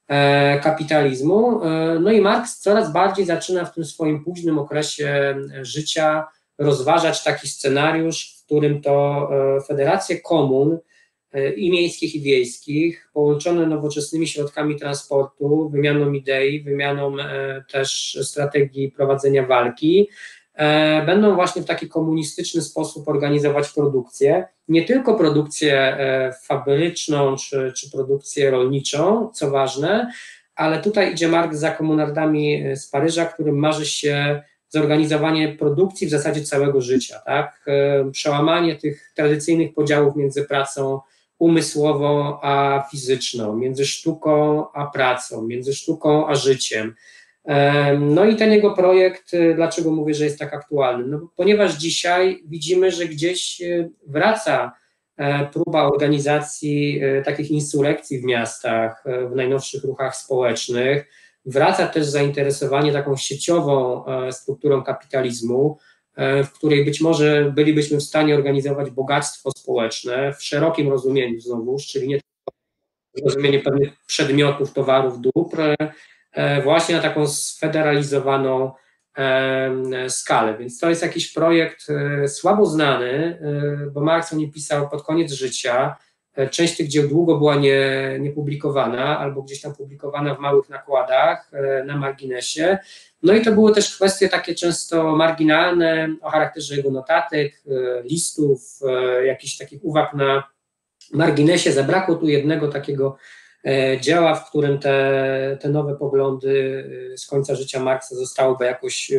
[0.09, 1.65] e, kapitalizmu.
[1.65, 6.27] E, no i Marx coraz bardziej zaczyna w tym swoim późnym okresie życia
[6.59, 9.29] rozważać taki scenariusz, w którym to
[9.67, 10.79] federacje komun
[11.57, 19.47] i miejskich, i wiejskich, połączone nowoczesnymi środkami transportu, wymianą idei, wymianą e, też strategii prowadzenia
[19.47, 20.09] walki,
[20.55, 27.73] e, będą właśnie w taki komunistyczny sposób organizować produkcję, nie tylko produkcję e, fabryczną czy,
[27.77, 30.13] czy produkcję rolniczą, co ważne,
[30.55, 36.41] ale tutaj idzie Mark za komunardami z Paryża, którym marzy się zorganizowanie produkcji w zasadzie
[36.41, 37.65] całego życia, tak?
[38.13, 41.01] Przełamanie tych tradycyjnych podziałów między pracą
[41.39, 46.95] umysłową a fizyczną, między sztuką a pracą, między sztuką a życiem.
[48.01, 51.07] No i ten jego projekt, y, dlaczego mówię, że jest tak aktualny?
[51.07, 54.73] No, ponieważ dzisiaj widzimy, że gdzieś y, wraca
[55.17, 61.07] e, próba organizacji e, takich insurrekcji w miastach, e, w najnowszych ruchach społecznych,
[61.47, 65.79] wraca też zainteresowanie taką sieciową strukturą kapitalizmu,
[66.19, 72.09] w której być może bylibyśmy w stanie organizować bogactwo społeczne w szerokim rozumieniu znowuż, czyli
[72.09, 72.59] nie tylko
[73.25, 75.61] rozumienie pewnych przedmiotów, towarów, dóbr,
[76.33, 78.73] e, właśnie na taką sfederalizowaną
[79.19, 80.59] e, skalę.
[80.59, 81.87] Więc to jest jakiś projekt
[82.27, 83.39] słabo znany,
[83.93, 85.97] bo Marx o nim pisał pod koniec życia.
[86.51, 91.51] Część tych dzieł długo była nie, niepublikowana albo gdzieś tam publikowana w małych nakładach
[91.87, 92.79] na marginesie.
[93.23, 98.81] No i to były też kwestie takie często marginalne o charakterze jego notatek, e, listów,
[98.89, 100.45] e, jakichś takich uwag na
[101.13, 101.73] marginesie.
[101.73, 103.17] Zabrakło tu jednego takiego
[103.65, 106.85] e, dzieła, w którym te, te nowe poglądy
[107.17, 109.13] z końca życia Marksa zostałyby jakoś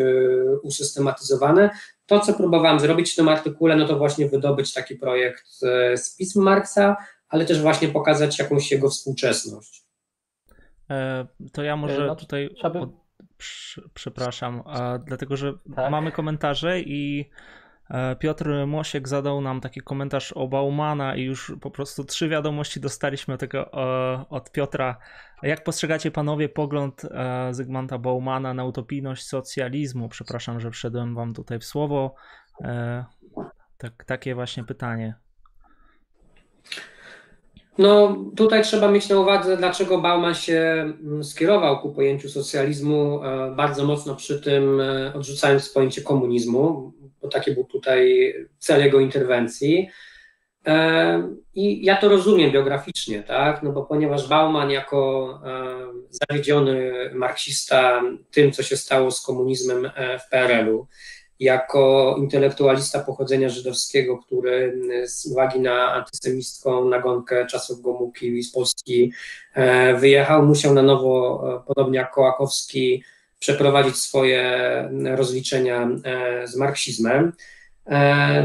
[0.63, 1.69] usystematyzowane.
[2.05, 5.45] To, co próbowałem zrobić w tym artykule, no to właśnie wydobyć taki projekt
[5.95, 6.97] z pism Marksa,
[7.29, 9.83] ale też właśnie pokazać jakąś jego współczesność.
[11.53, 12.49] To ja może no, tutaj
[13.93, 14.63] przepraszam,
[15.06, 15.91] dlatego że tak?
[15.91, 17.30] mamy komentarze i
[17.89, 22.80] e, Piotr Mosiek zadał nam taki komentarz o Baumana i już po prostu trzy wiadomości
[22.80, 24.97] dostaliśmy tego e, od Piotra.
[25.43, 30.10] Jak postrzegacie panowie pogląd e, Zygmunta Baumana na utopijność socjalizmu?
[30.10, 32.15] Przepraszam, że wszedłem wam tutaj w słowo.
[33.78, 35.13] Tak, takie właśnie pytanie.
[37.79, 40.61] No, tutaj trzeba mieć na uwadze, dlaczego Bauman się
[41.01, 47.27] mm, skierował ku pojęciu socjalizmu, e, bardzo mocno przy tym e, odrzucając pojęcie komunizmu, bo
[47.27, 49.89] taki był tutaj cel jego interwencji.
[50.67, 53.63] E, I ja to rozumiem biograficznie, tak?
[53.63, 55.41] No bo ponieważ Bauman jako
[56.09, 59.91] zawiedziony marksista tym, co się stało z komunizmem
[60.25, 60.87] w PRL-u,
[61.39, 69.13] jako intelektualista pochodzenia żydowskiego, który z uwagi na antysemicką nagonkę czasów Gomułki z Polski
[69.54, 73.04] e, wyjechał, musiał na nowo, e, podobnie jak Kołakowski,
[73.39, 74.43] przeprowadzić swoje
[75.15, 77.34] rozliczenia e, z marksizmem.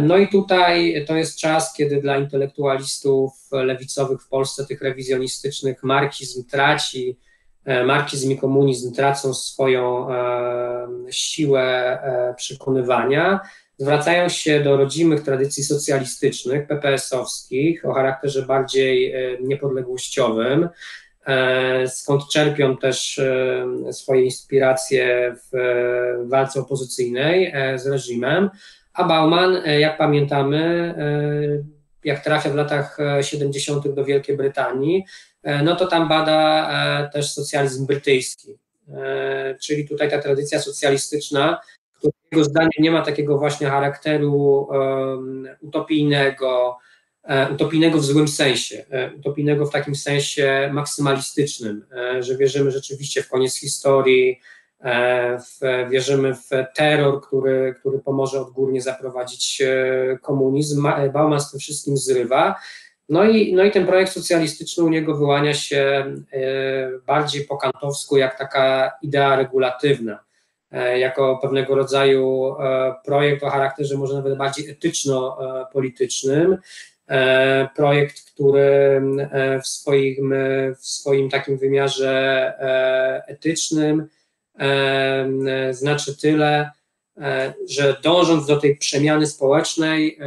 [0.03, 6.45] No i tutaj to jest czas, kiedy dla intelektualistów lewicowych w Polsce, tych rewizjonistycznych, marksizm
[6.45, 7.17] traci
[7.87, 10.09] marksizm i komunizm tracą swoją
[11.11, 11.99] siłę
[12.37, 13.41] przekonywania,
[13.79, 20.69] zwracają się do rodzimych tradycji socjalistycznych, PPS-owskich, o charakterze bardziej niepodległościowym,
[21.87, 23.21] skąd czerpią też
[23.93, 28.51] swoje inspiracje w walce opozycyjnej z reżimem.
[28.95, 30.95] A Bauman, jak pamiętamy,
[32.05, 33.89] jak trafia w latach 70.
[33.89, 35.05] do Wielkiej Brytanii,
[35.65, 38.59] no to tam bada też socjalizm brytyjski.
[39.63, 41.61] Czyli tutaj ta tradycja socjalistyczna,
[41.99, 44.69] którego zdaniem nie ma takiego właśnie charakteru
[45.61, 46.79] utopijnego,
[47.25, 53.23] E, utopijnego w złym sensie, e, utopijnego w takim sensie maksymalistycznym, e, że wierzymy rzeczywiście
[53.23, 54.41] w koniec historii,
[55.39, 59.63] w, wierzymy w terror, który, który pomoże odgórnie zaprowadzić
[60.23, 60.89] komunizm.
[61.13, 62.55] Bauman z tym wszystkim zrywa.
[63.09, 66.05] No i, no i ten projekt socjalistyczny u niego wyłania się
[67.07, 70.19] bardziej po kantowsku, jak taka idea regulatywna,
[70.97, 72.55] jako pewnego rodzaju
[73.05, 76.59] projekt o charakterze może nawet bardziej etyczno-politycznym,
[77.09, 80.35] E, projekt, który e, w swoim,
[80.79, 82.13] w swoim takim wymiarze
[82.61, 84.09] e, etycznym
[85.71, 86.71] znaczy tyle,
[87.69, 90.19] że dążąc do tej przemiany społecznej,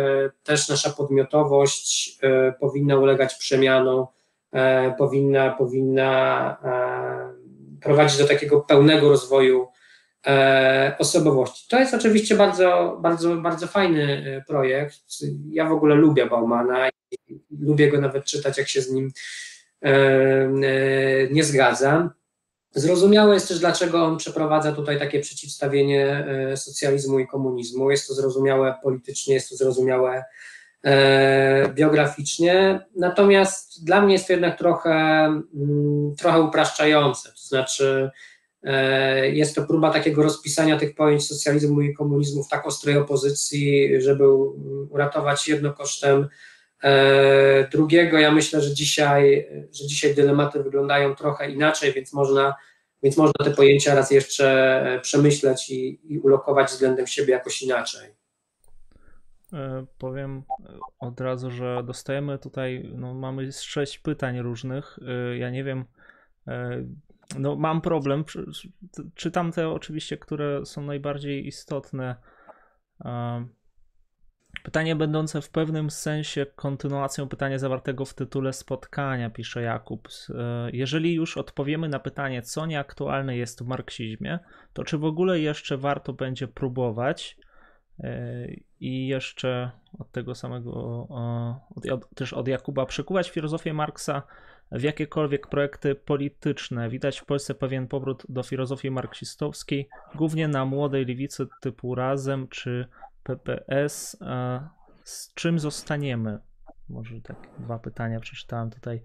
[0.43, 2.19] też nasza podmiotowość
[2.59, 4.05] powinna ulegać przemianom,
[4.97, 6.57] powinna, powinna
[7.81, 9.67] prowadzić do takiego pełnego rozwoju
[10.27, 11.65] E, osobowości.
[11.69, 14.99] To jest oczywiście bardzo, bardzo, bardzo fajny e, projekt.
[15.49, 17.17] Ja w ogóle lubię Baumana i
[17.59, 19.11] lubię go nawet czytać, jak się z nim
[19.81, 19.91] e,
[21.31, 22.09] nie zgadzam.
[22.79, 27.91] Zrozumiałe jest też, dlaczego on przeprowadza tutaj takie przeciwstawienie socjalizmu i komunizmu.
[27.91, 30.25] Jest to zrozumiałe politycznie, jest to zrozumiałe
[31.73, 32.85] biograficznie.
[32.95, 37.29] Natomiast dla mnie jest to jednak trochę, mm, trochę upraszczające.
[37.29, 38.11] To znaczy,
[38.63, 44.01] E, jest to próba takiego rozpisania tych pojęć socjalizmu i komunizmu w tak ostrej opozycji,
[44.01, 44.23] żeby
[44.89, 46.27] uratować jedno kosztem e,
[47.71, 48.19] drugiego.
[48.19, 52.55] Ja myślę, że dzisiaj, że dzisiaj dylematy wyglądają trochę inaczej, więc można,
[53.03, 58.09] więc można te pojęcia raz jeszcze przemyśleć i, i ulokować względem siebie jakoś inaczej.
[59.53, 60.43] E, powiem
[60.99, 64.99] od razu, że dostajemy tutaj, no mamy sześć pytań różnych.
[65.37, 65.85] Ja nie wiem,
[67.39, 68.23] no mam problem.
[69.15, 72.15] Czytam te oczywiście, które są najbardziej istotne.
[74.67, 80.07] Pytanie będące w pewnym sensie kontynuacją pytania zawartego w tytule spotkania, pisze Jakub.
[80.29, 84.39] E, jeżeli już odpowiemy na pytanie, co nieaktualne jest w marksizmie,
[84.73, 87.37] to czy w ogóle jeszcze warto będzie próbować
[87.99, 88.47] e,
[88.79, 91.07] i jeszcze od tego samego,
[91.91, 94.23] od, też od Jakuba, przekuwać filozofię Marksa
[94.71, 96.89] w jakiekolwiek projekty polityczne.
[96.89, 102.87] Widać w Polsce pewien powrót do filozofii marksistowskiej, głównie na młodej lewicy typu Razem czy
[103.27, 104.17] PPS.
[105.03, 106.39] Z czym zostaniemy?
[106.89, 109.01] Może tak dwa pytania przeczytałem tutaj.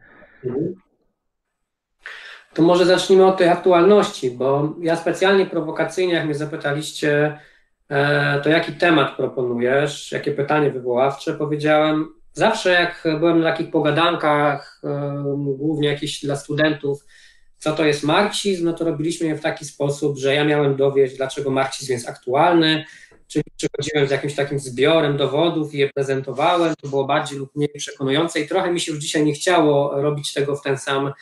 [2.55, 7.39] To może zacznijmy od tej aktualności, bo ja specjalnie prowokacyjnie, jak mnie zapytaliście,
[7.89, 14.83] e, to jaki temat proponujesz, jakie pytanie wywoławcze, powiedziałem Zawsze jak byłem na takich pogadankach,
[15.37, 17.05] głównie jakieś dla studentów,
[17.59, 21.17] co to jest marksizm, no to robiliśmy je w taki sposób, że ja miałem dowieść,
[21.17, 22.85] dlaczego marksizm jest aktualny,
[23.33, 27.69] czyli przychodziłem z jakimś takim zbiorem dowodów i je prezentowałem, to było bardziej lub mniej
[27.69, 31.13] przekonujące i trochę mi się już dzisiaj nie chciało robić tego w ten sam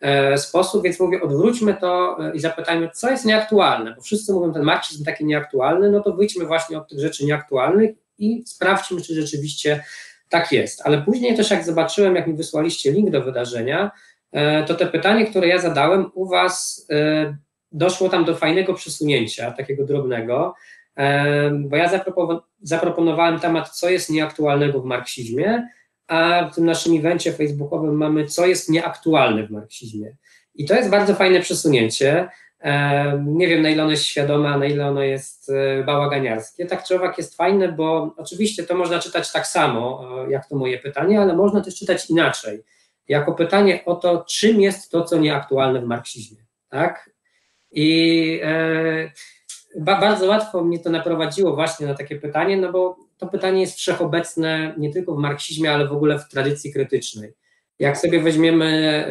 [0.00, 4.52] e, sposób, więc mówię, odwróćmy to e, i zapytajmy, co jest nieaktualne, bo wszyscy mówią,
[4.52, 9.14] ten marksizm taki nieaktualny, no to wyjdźmy właśnie od tych rzeczy nieaktualnych i sprawdźmy, czy
[9.14, 9.84] rzeczywiście
[10.28, 13.90] tak jest, ale później też jak zobaczyłem, jak mi wysłaliście link do wydarzenia,
[14.32, 16.86] e, to te pytanie, które ja zadałem u Was,
[17.72, 20.54] doszło tam do fajnego przesunięcia, takiego drobnego,
[21.50, 21.90] bo ja
[22.62, 25.68] zaproponowałem temat, co jest nieaktualnego w marksizmie,
[26.08, 30.16] a w tym naszym evencie facebookowym mamy, co jest nieaktualne w marksizmie.
[30.54, 32.28] I to jest bardzo fajne przesunięcie.
[33.24, 36.66] Nie wiem, na ile ono jest świadome, a na ile ono jest e, bałaganiarskie.
[36.66, 40.56] Tak czy owak jest fajne, bo oczywiście to można czytać tak samo, e, jak to
[40.56, 42.62] moje pytanie, ale można też czytać inaczej.
[43.08, 46.38] Jako pytanie o to, czym jest to, co nieaktualne w marksizmie.
[46.68, 47.10] Tak?
[47.70, 49.10] I e,
[49.78, 53.76] ba, bardzo łatwo mnie to naprowadziło właśnie na takie pytanie, no bo to pytanie jest
[53.76, 57.32] wszechobecne nie tylko w marksizmie, ale w ogóle w tradycji krytycznej.
[57.78, 59.04] Jak sobie weźmiemy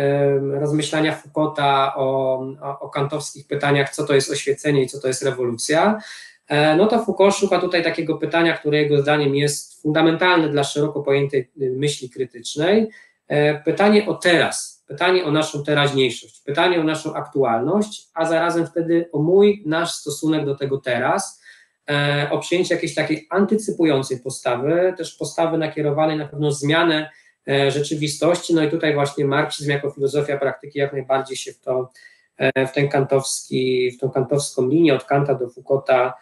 [0.60, 5.24] rozmyślania Foucaulta o, o, o kantowskich pytaniach, co to jest oświecenie i co to jest
[5.24, 6.00] rewolucja,
[6.48, 11.04] e, no to Foucault szuka tutaj takiego pytania, które jego zdaniem jest fundamentalne dla szeroko
[11.04, 12.90] pojętej y, myśli krytycznej.
[13.28, 19.10] E, pytanie o teraz, pytanie o naszą teraźniejszość, pytanie o naszą aktualność, a zarazem wtedy
[19.12, 21.42] o mój, nasz stosunek do tego teraz,
[21.90, 27.10] e, o przyjęcie jakiejś takiej antycypującej postawy, też postawy nakierowanej na pewną zmianę
[27.48, 31.92] e, rzeczywistości, no i tutaj właśnie marksizm jako filozofia praktyki jak najbardziej się w to,
[32.38, 36.14] e, w ten kantowski, w tą kantowską linię od Kanta do Foucaulta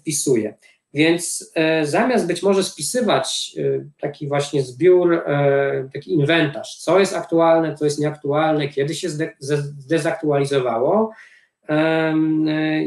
[0.00, 0.54] wpisuje.
[0.94, 3.62] Więc e, zamiast być może spisywać e,
[4.00, 9.08] taki właśnie zbiór, e, taki inwentarz, co jest aktualne, co jest nieaktualne, kiedy się
[9.38, 11.12] zdezaktualizowało,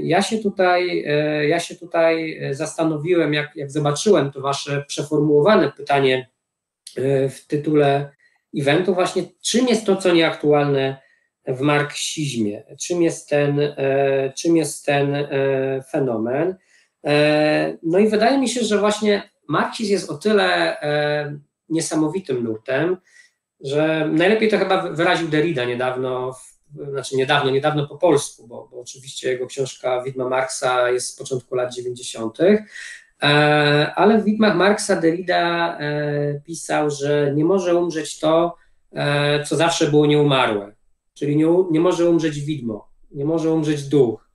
[0.02, 1.06] ja się tutaj,
[1.48, 6.30] ja się tutaj zastanowiłem, jak, jak zobaczyłem to wasze przeformułowane pytanie
[7.30, 8.12] w tytule
[8.58, 10.98] eventu, właśnie czym jest to, co nieaktualne
[11.48, 13.60] w marksizmie, czym jest ten,
[14.38, 15.28] czym jest ten
[15.92, 16.56] fenomen.
[17.06, 21.40] E, no i wydaje mi się, że właśnie marksizm jest o tyle e,
[21.70, 22.98] niesamowitym nurtem,
[23.62, 26.36] że najlepiej to chyba wyraził Derrida niedawno,
[26.92, 31.56] znaczy niedawno, niedawno po polsku, bo, bo oczywiście jego książka Widma Marksa jest z początku
[31.56, 35.78] lat 90., e, ale w widmach Marksa Derrida
[36.46, 38.56] pisał, że nie może umrzeć to,
[39.46, 40.76] co zawsze było nieumarłe,
[41.14, 44.29] czyli nie, nie może umrzeć widmo, nie może umrzeć duch,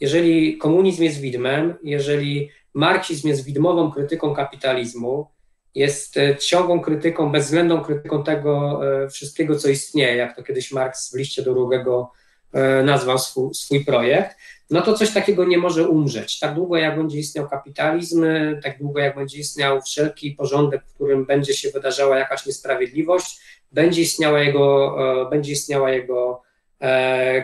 [0.00, 5.26] jeżeli komunizm jest widmem, jeżeli marksizm jest widmową krytyką kapitalizmu,
[5.74, 11.12] jest e, ciągłą krytyką, bezwzględną krytyką tego e, wszystkiego, co istnieje, jak to kiedyś Marx
[11.12, 12.12] w liście do Rugego
[12.52, 14.36] e, nazwał swój, swój projekt,
[14.70, 16.38] no to coś takiego nie może umrzeć.
[16.38, 18.26] Tak długo jak będzie istniał kapitalizm,
[18.62, 23.40] tak długo jak będzie istniał wszelki porządek, w którym będzie się wydarzała jakaś niesprawiedliwość,
[23.72, 24.96] będzie istniała jego,
[25.30, 26.42] będzie istniała jego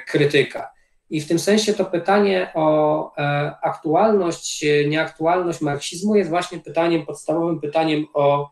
[0.06, 0.73] krytyka.
[1.14, 3.20] I w tym sensie to pytanie o e,
[3.62, 8.50] aktualność, nieaktualność marksizmu jest właśnie pytaniem, podstawowym pytaniem o,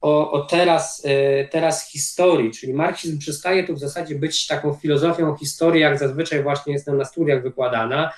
[0.00, 5.36] o, o teraz, e, teraz historii, czyli marksizm przestaje tu w zasadzie być taką filozofią
[5.36, 8.12] historii, jak zazwyczaj właśnie jest na studiach wykładana,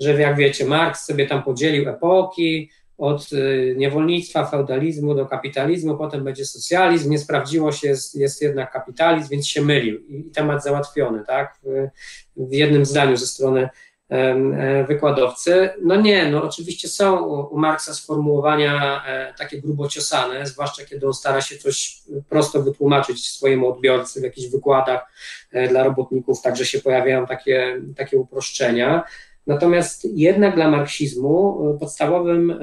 [0.00, 6.24] że jak wiecie, Marks sobie tam podzielił epoki, od y, niewolnictwa, feudalizmu do kapitalizmu, potem
[6.24, 11.24] będzie socjalizm, nie sprawdziło się, jest, jest jednak kapitalizm, więc się mylił i, temat załatwiony,
[11.26, 11.88] tak, w,
[12.36, 13.68] w, jednym zdaniu ze strony
[14.08, 15.70] e, wykładowcy.
[15.82, 21.14] No nie, no oczywiście są u, Marksa sformułowania e, takie grubo ciosane, zwłaszcza kiedy on
[21.14, 25.12] stara się coś prosto wytłumaczyć swojemu odbiorcy w jakichś wykładach
[25.52, 29.04] e, dla robotników, także się pojawiają takie, takie uproszczenia.
[29.46, 32.56] Natomiast jednak dla marksizmu e, podstawowym e,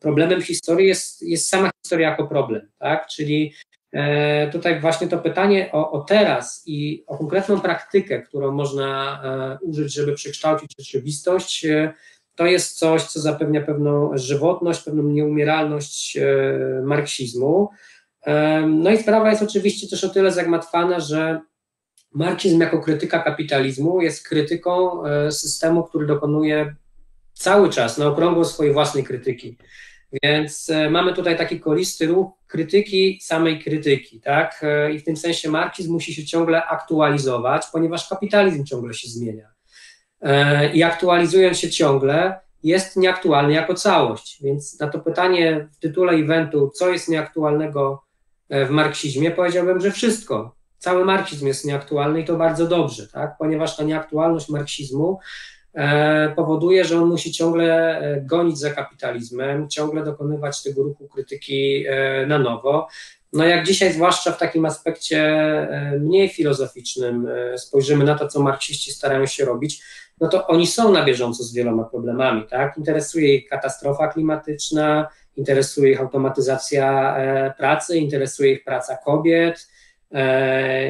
[0.00, 3.06] problemem historii jest, jest sama historia jako problem, tak?
[3.06, 3.52] Czyli
[3.92, 9.22] e, tutaj właśnie to pytanie o, o teraz i o konkretną praktykę, którą można
[9.60, 11.66] użyć, żeby przekształcić rzeczywistość,
[12.34, 16.18] to jest coś, co zapewnia pewną żywotność, pewną nieumieralność
[16.82, 17.68] marksizmu.
[18.66, 21.40] No i sprawa jest oczywiście też o tyle zagmatwana, że
[22.14, 26.74] Marksizm jako krytyka kapitalizmu jest krytyką e, systemu, który dokonuje
[27.34, 29.56] cały czas na okrągło swojej własnej krytyki.
[30.22, 34.60] Więc e, mamy tutaj taki kolisty ruch krytyki samej krytyki, tak?
[34.62, 39.48] E, I w tym sensie marksizm musi się ciągle aktualizować, ponieważ kapitalizm ciągle się zmienia.
[40.74, 44.42] I aktualizując się ciągle, jest nieaktualny jako całość.
[44.42, 48.02] Więc na to pytanie w tytule eventu, co jest nieaktualnego
[48.50, 53.36] w marksizmie, powiedziałbym, że wszystko cały marksizm jest nieaktualny i to bardzo dobrze, tak?
[53.38, 55.18] ponieważ ta nieaktualność marksizmu
[55.74, 61.84] e, powoduje, że on musi ciągle e, gonić za kapitalizmem, ciągle dokonywać tego ruchu krytyki
[61.88, 62.88] e, na nowo.
[63.32, 65.68] No jak dzisiaj, zwłaszcza w takim aspekcie
[66.00, 69.82] mniej filozoficznym, spojrzymy na to, co marksiści starają się robić,
[70.20, 72.76] no to oni są na bieżąco z wieloma problemami, tak?
[72.78, 77.16] Interesuje ich katastrofa klimatyczna, interesuje ich automatyzacja
[77.58, 79.68] pracy, interesuje ich praca kobiet,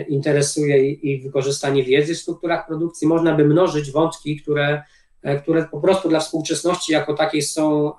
[0.08, 3.08] interesuje ich wykorzystanie wiedzy w strukturach produkcji.
[3.08, 4.82] Można by mnożyć wątki, które,
[5.22, 7.92] e, które po prostu dla współczesności jako takiej są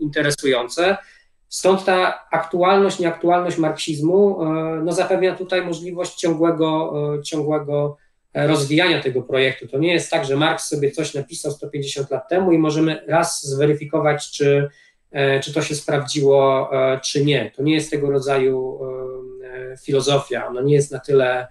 [0.00, 0.96] interesujące.
[1.48, 4.46] Stąd ta aktualność, nieaktualność marksizmu e,
[4.84, 6.92] no, zapewnia tutaj możliwość ciągłego,
[7.24, 7.96] ciągłego
[8.34, 9.68] rozwijania tego projektu.
[9.68, 13.46] To nie jest tak, że Marx sobie coś napisał 150 lat temu i możemy raz
[13.46, 14.68] zweryfikować, czy,
[15.42, 16.70] czy to się sprawdziło,
[17.02, 17.50] czy nie.
[17.56, 18.78] To nie jest tego rodzaju
[19.84, 21.46] filozofia, ona nie jest na tyle,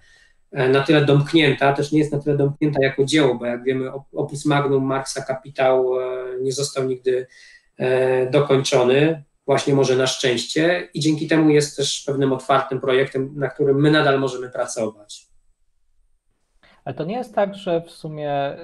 [0.52, 3.92] e, na tyle domknięta, też nie jest na tyle domknięta jako dzieło, bo jak wiemy,
[4.14, 6.06] opus magnum Marksa Kapitał e,
[6.42, 7.28] nie został nigdy
[7.78, 13.50] e, dokończony, właśnie może na szczęście i dzięki temu jest też pewnym otwartym projektem, na
[13.50, 15.28] którym my nadal możemy pracować.
[16.86, 18.58] Ale to nie jest tak, że w sumie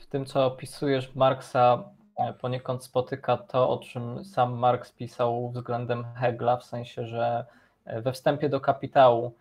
[0.00, 1.84] w tym, co opisujesz, Marksa
[2.40, 7.46] poniekąd spotyka to, o czym sam Marx pisał względem Hegla, w sensie, że
[8.02, 9.34] we wstępie do kapitału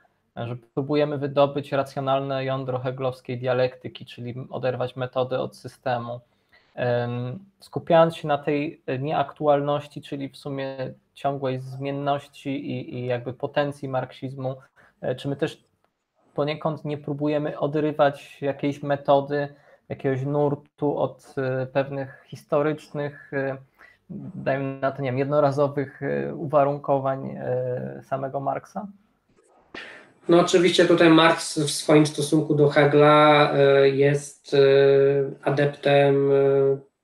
[0.45, 6.19] że próbujemy wydobyć racjonalne jądro heglowskiej dialektyki, czyli oderwać metody od systemu.
[7.59, 14.55] Skupiając się na tej nieaktualności, czyli w sumie ciągłej zmienności i, i jakby potencji marksizmu,
[15.01, 15.63] e, czy my też
[16.33, 19.55] poniekąd nie próbujemy odrywać jakiejś metody,
[19.89, 23.57] jakiegoś nurtu od e, pewnych historycznych, e,
[24.09, 26.01] dajmy na to, nie wiem, jednorazowych
[26.33, 27.39] uwarunkowań
[28.01, 28.87] samego Marksa?
[30.29, 34.59] No oczywiście tutaj Marx w swoim stosunku do Hegla e, jest e,
[35.43, 36.33] adeptem e,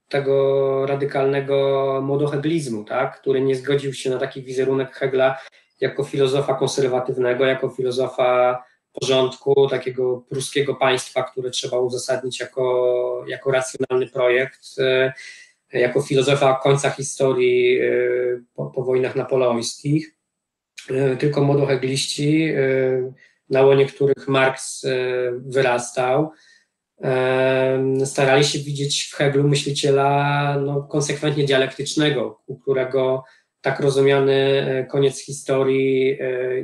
[0.09, 3.21] tego radykalnego modoheglizmu, tak?
[3.21, 5.39] który nie zgodził się na taki wizerunek Hegla
[5.81, 14.07] jako filozofa konserwatywnego, jako filozofa porządku, takiego pruskiego państwa, które trzeba uzasadnić jako, jako racjonalny
[14.07, 14.75] projekt,
[15.73, 17.79] jako filozofa końca historii
[18.55, 20.13] po, po wojnach napoleońskich.
[20.89, 23.13] E, tylko młodohegliści, e,
[23.49, 24.85] na łonie których Marx
[25.35, 26.31] wyrastał,
[28.05, 33.23] starali się widzieć w Heglu myśliciela no, konsekwentnie dialektycznego, u którego
[33.61, 36.17] tak rozumiany koniec historii,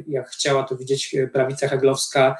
[0.07, 2.35] jak chciała to widzieć prawica heglowska,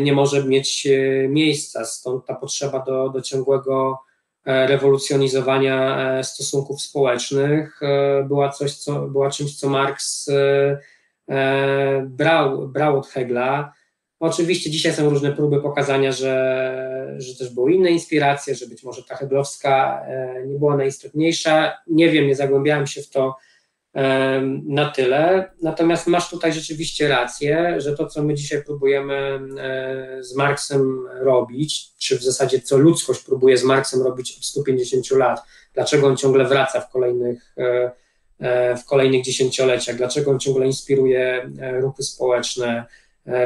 [0.00, 0.88] nie może mieć
[1.28, 1.84] miejsca.
[1.84, 3.98] Stąd ta potrzeba do, do ciągłego
[4.44, 12.98] rewolucjonizowania e, stosunków społecznych e, była, coś, co, była czymś, co Marx e, brał, brał
[12.98, 13.72] od Hegla.
[14.20, 19.02] Oczywiście dzisiaj są różne próby pokazania, że, że też były inne inspiracje, że być może
[19.02, 20.02] ta heglowska
[20.46, 21.72] nie była najistotniejsza.
[21.86, 23.36] Nie wiem, nie zagłębiałem się w to
[24.64, 25.50] na tyle.
[25.62, 29.40] Natomiast masz tutaj rzeczywiście rację, że to, co my dzisiaj próbujemy
[30.20, 35.40] z Marksem robić, czy w zasadzie co ludzkość próbuje z Marksem robić od 150 lat,
[35.74, 37.90] dlaczego on ciągle wraca w kolejnych, e,
[38.38, 42.84] e, w kolejnych dziesięcioleciach, dlaczego on ciągle inspiruje e, ruchy społeczne,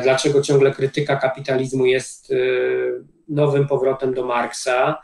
[0.02, 2.32] dlaczego ciągle krytyka kapitalizmu jest
[3.28, 5.02] nowym powrotem do Marksa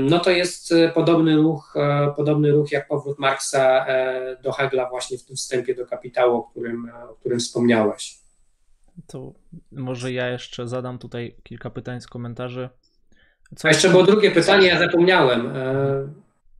[0.00, 4.88] no to jest e, podobny ruch, e, podobny ruch jak powrót Marksa e, do Hegla
[4.90, 8.18] właśnie w tym wstępie do kapitału, o którym, o którym wspomniałeś.
[9.06, 9.32] To
[9.72, 12.68] może ja jeszcze zadam tutaj kilka pytań z komentarzy.
[13.56, 15.52] Co A jeszcze było drugie pytanie, ja zapomniałem.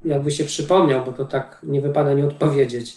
[0.04, 2.96] Jakby się przypomniał, bo to tak nie wypada nie odpowiedzieć.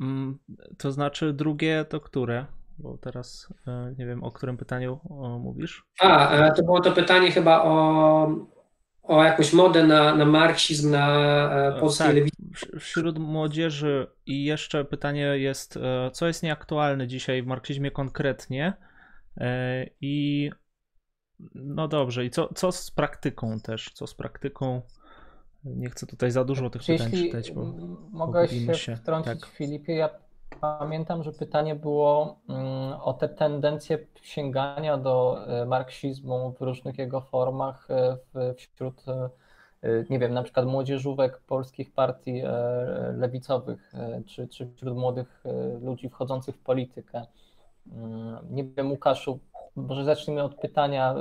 [0.00, 0.38] Mm,
[0.78, 2.46] to znaczy drugie to które?
[2.78, 5.00] Bo teraz e, nie wiem, o którym pytaniu
[5.40, 5.84] mówisz.
[6.00, 8.28] A, e, to było to pytanie chyba o,
[9.02, 11.08] o jakąś modę na, na marksizm na
[11.68, 12.36] e, polskiej tak, lewicy.
[12.78, 15.78] Wśród młodzieży i jeszcze pytanie jest,
[16.12, 18.72] co jest nieaktualne dzisiaj w marksizmie konkretnie
[20.00, 20.50] i
[21.54, 24.82] no dobrze, i co, co z praktyką też, co z praktyką?
[25.64, 27.74] Nie chcę tutaj za dużo tych Jeśli pytań czytać, bo
[28.10, 29.50] mogę się, się wtrącić, tak.
[29.50, 30.10] Filipie, ja
[30.60, 37.20] Pamiętam, że pytanie było mm, o te tendencje sięgania do e, marksizmu w różnych jego
[37.20, 39.28] formach e, wśród, e,
[40.10, 42.42] nie wiem, na przykład młodzieżówek polskich partii
[43.16, 43.92] lewicowych,
[44.26, 45.44] czy, czy wśród młodych
[45.82, 47.26] ludzi wchodzących w politykę.
[47.92, 49.38] Mm, nie wiem, Łukaszu,
[49.76, 51.14] może zacznijmy od pytania,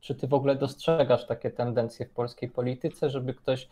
[0.00, 3.68] czy ty w ogóle dostrzegasz takie tendencje w polskiej polityce, żeby ktoś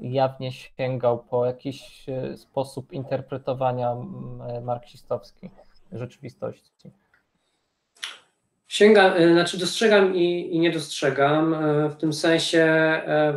[0.00, 3.96] jawnie sięgał po jakiś e, sposób interpretowania
[4.48, 5.50] e, marksistowskiej
[5.92, 6.90] rzeczywistości.
[8.68, 11.56] Sięgam, e, znaczy dostrzegam i, i, nie dostrzegam.
[11.90, 12.66] W tym sensie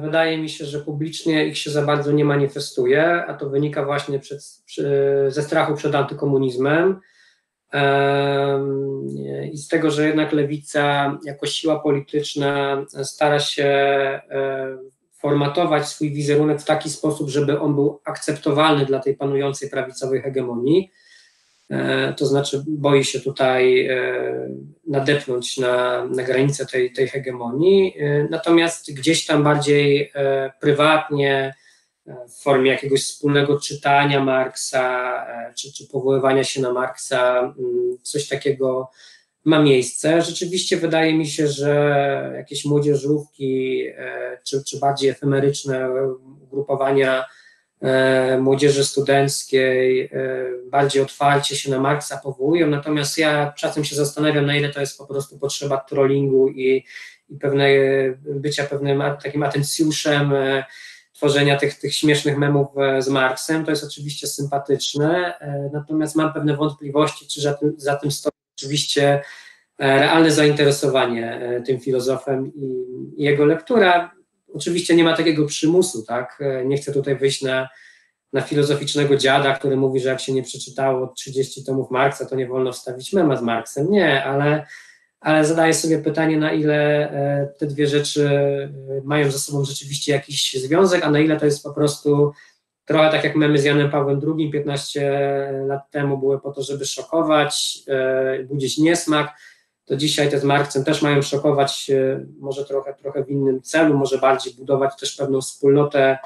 [0.01, 4.19] wydaje mi się, że publicznie ich się za bardzo nie manifestuje, a to wynika właśnie
[4.19, 4.41] przed,
[5.27, 6.99] ze strachu przed antykomunizmem
[9.51, 13.69] i z tego, że jednak lewica jako siła polityczna stara się
[15.21, 20.91] formatować swój wizerunek w taki sposób, żeby on był akceptowalny dla tej panującej prawicowej hegemonii.
[21.71, 23.95] E, to znaczy, boi się tutaj e,
[24.87, 30.11] nadepnąć na, na granicę tej, tej hegemonii, e, natomiast gdzieś tam bardziej
[30.59, 31.53] prywatnie,
[32.05, 35.25] w formie jakiegoś wspólnego czytania Marksa,
[35.57, 38.89] czy, czy powoływania się na Marksa, mm, coś takiego
[39.45, 40.21] ma miejsce.
[40.21, 45.89] Rzeczywiście wydaje mi się, że jakieś młodzieżówki, e, czy, czy bardziej efemeryczne
[46.41, 47.25] ugrupowania
[47.81, 50.09] e, młodzieży studenckiej e,
[50.71, 54.97] bardziej otwarcie się na Marksa powołują, natomiast ja czasem się zastanawiam, na ile to jest
[54.97, 56.85] po prostu potrzeba trollingu i,
[57.29, 57.67] i pewne,
[58.25, 60.33] bycia pewnym takim atencjuszem,
[61.13, 62.67] tworzenia tych, tych śmiesznych memów
[62.99, 63.65] z Marksem.
[63.65, 65.33] To jest oczywiście sympatyczne,
[65.73, 68.31] natomiast mam pewne wątpliwości, czy za tym, za tym stoi
[68.61, 69.21] oczywiście
[69.79, 72.85] e, realne zainteresowanie e, tym filozofem i
[73.17, 74.11] jego lektura.
[74.53, 76.37] Oczywiście nie ma takiego przymusu, tak?
[76.41, 77.69] E, nie chcę tutaj wyjść na,
[78.33, 82.47] na filozoficznego dziada, który mówi, że jak się nie przeczytało 30 tomów Marksa, to nie
[82.47, 83.91] wolno wstawić mema z Marksem.
[83.91, 84.65] Nie, ale,
[85.19, 87.09] ale zadaję sobie pytanie, na ile
[87.59, 88.29] te dwie rzeczy
[89.03, 92.33] mają ze sobą rzeczywiście jakiś związek, a na ile to jest po prostu
[92.85, 96.85] trochę tak jak memy z Janem Pawłem II 15 lat temu były po to, żeby
[96.85, 99.33] szokować, e, budzić niesmak,
[99.85, 101.91] to dzisiaj te z Marksem też mają szokować,
[102.39, 106.17] może trochę, trochę w innym celu, może bardziej budować też pewną wspólnotę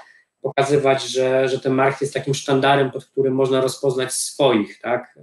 [0.41, 5.19] pokazywać, że, że ten mark jest takim sztandarem, pod którym można rozpoznać swoich, tak,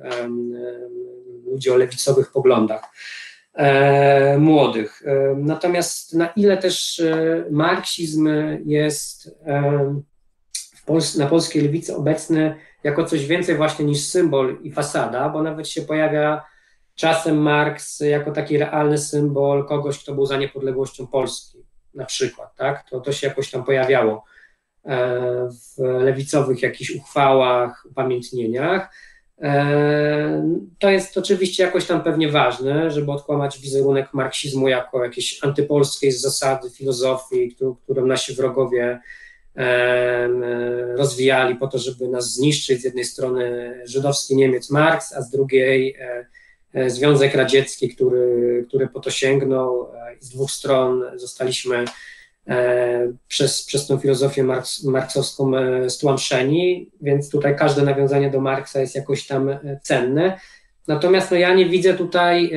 [1.46, 2.82] ludzi o lewicowych poglądach,
[3.54, 5.02] e, młodych.
[5.36, 8.28] Natomiast na ile też e, marksizm
[8.64, 9.38] jest
[10.86, 15.68] Pols na polskiej lewicy obecny jako coś więcej właśnie niż symbol i fasada, bo nawet
[15.68, 16.44] się pojawia
[16.94, 21.58] czasem Marks jako taki realny symbol kogoś, kto był za niepodległością Polski,
[21.94, 24.24] na przykład, tak, to, to się jakoś tam pojawiało
[24.84, 28.94] E, w lewicowych jakichś uchwałach, upamiętnieniach.
[29.42, 36.12] E, to jest oczywiście jakoś tam pewnie ważne, żeby odkłamać wizerunek marksizmu jako jakiejś antypolskiej
[36.12, 39.00] zasady filozofii, którą nasi wrogowie
[40.96, 42.80] rozwijali po to, żeby nas zniszczyć.
[42.80, 45.96] Z jednej strony żydowski Niemiec Marks, a z drugiej
[46.86, 49.88] Związek Radziecki, który, który po to sięgnął.
[50.20, 51.84] Z dwóch stron zostaliśmy
[52.48, 58.80] E, przez, przez tą filozofię marks, marksowską e, stłamszeni, więc tutaj każde nawiązanie do Marksa
[58.80, 60.40] jest jakoś tam e, cenne.
[60.88, 62.52] Natomiast no, ja nie widzę tutaj,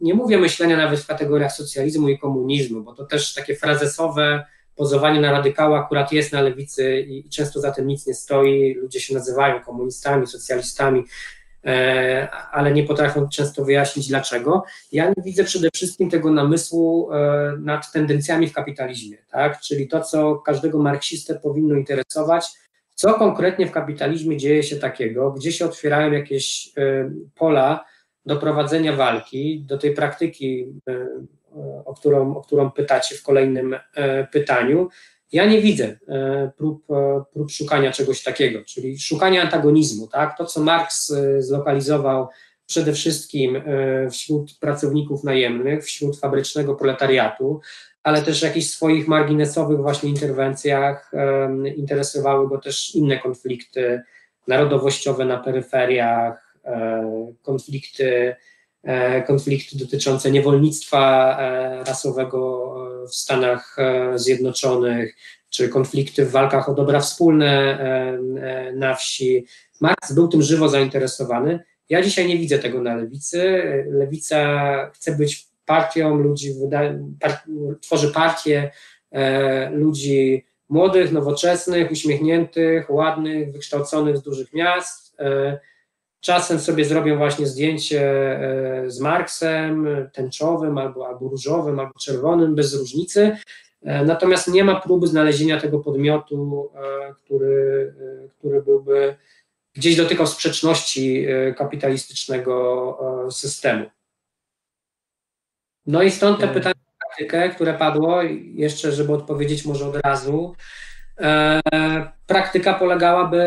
[0.00, 4.44] nie mówię myślenia nawet w kategoriach socjalizmu i komunizmu, bo to też takie frazesowe
[4.76, 8.74] pozowanie na radykała akurat jest na lewicy i często za tym nic nie stoi.
[8.74, 11.04] Ludzie się nazywają komunistami, socjalistami.
[11.64, 14.64] E, ale nie potrafią często wyjaśnić dlaczego.
[14.92, 19.60] Ja nie widzę przede wszystkim tego namysłu e, nad tendencjami w kapitalizmie, tak?
[19.60, 22.46] czyli to, co każdego marksistę powinno interesować,
[22.94, 27.84] co konkretnie w kapitalizmie dzieje się takiego, gdzie się otwierają jakieś e, pola
[28.26, 30.66] do prowadzenia walki, do tej praktyki,
[31.84, 33.76] o którą, o którą pytacie w kolejnym
[34.32, 34.88] pytaniu,
[35.32, 40.06] ja nie widzę e, prób, e, prób szukania czegoś takiego, czyli szukania antagonizmu.
[40.06, 40.38] Tak?
[40.38, 42.28] To, co Marx e, zlokalizował
[42.66, 43.62] przede wszystkim
[44.10, 47.60] wśród pracowników najemnych, wśród fabrycznego proletariatu,
[48.02, 51.12] ale też w jakichś swoich marginesowych właśnie interwencjach
[51.76, 54.02] interesowały go też inne konflikty
[54.48, 56.56] narodowościowe na peryferiach,
[57.42, 58.36] konflikty,
[59.26, 61.36] konflikty dotyczące niewolnictwa
[61.86, 62.72] rasowego
[63.06, 65.16] w Stanach e, Zjednoczonych,
[65.50, 69.46] czy konflikty w walkach o dobra wspólne e, e, na wsi.
[69.80, 71.60] Marx był tym żywo zainteresowany.
[71.88, 73.62] Ja dzisiaj nie widzę tego na lewicy.
[73.90, 76.54] Lewica chce być partią ludzi,
[77.80, 78.70] tworzy partię
[79.72, 85.16] ludzi młodych, nowoczesnych, uśmiechniętych, ładnych, wykształconych z dużych miast.
[86.22, 92.74] Czasem sobie zrobią właśnie zdjęcie e, z Marksem, tęczowym, albo, albo różowym, albo czerwonym, bez
[92.74, 93.36] różnicy.
[93.82, 97.94] E, natomiast nie ma próby znalezienia tego podmiotu, e, który,
[98.38, 99.16] który byłby
[99.74, 102.98] gdzieś dotykał sprzeczności kapitalistycznego
[103.30, 103.86] systemu.
[105.86, 108.22] No i stąd te pytania praktykę, które padło,
[108.54, 110.54] jeszcze żeby odpowiedzieć może od razu,
[112.26, 113.44] praktyka polegałaby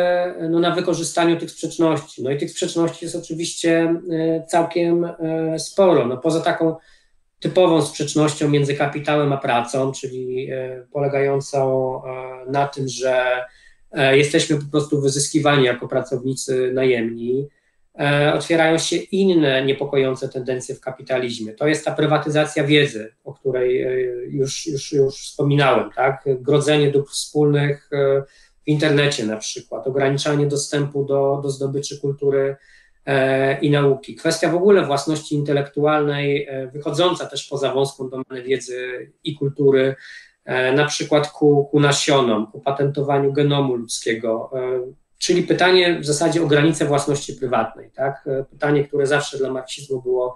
[0.49, 2.23] no, na wykorzystaniu tych sprzeczności.
[2.23, 6.07] No i tych sprzeczności jest oczywiście e, całkiem e, sporo.
[6.07, 6.75] No, poza taką
[7.39, 10.49] typową sprzecznością między kapitałem a pracą, czyli
[10.91, 12.01] polegającą
[12.47, 13.45] na tym, że
[14.11, 17.64] jesteśmy po prostu wyzyskiwani jako pracownicy najemni, E,
[18.33, 21.53] otwierają się inne niepokojące tendencje w kapitalizmie.
[21.53, 23.89] To jest ta prywatyzacja wiedzy, o której e,
[24.27, 26.23] już, już, już wspominałem, tak?
[26.27, 28.21] Grodzenie dóbr wspólnych e,
[28.63, 32.55] w internecie na przykład, ograniczanie dostępu do, do zdobyczy kultury
[33.61, 34.15] i nauki.
[34.15, 39.95] Kwestia w ogóle własności intelektualnej, wychodząca też poza wąską domenę wiedzy i kultury,
[40.75, 44.51] na przykład ku, ku nasionom, ku patentowaniu genomu ludzkiego,
[45.17, 48.27] Czyli pytanie w zasadzie o granicę własności prywatnej, tak?
[48.27, 50.35] E, pytanie, które zawsze dla marksizmu było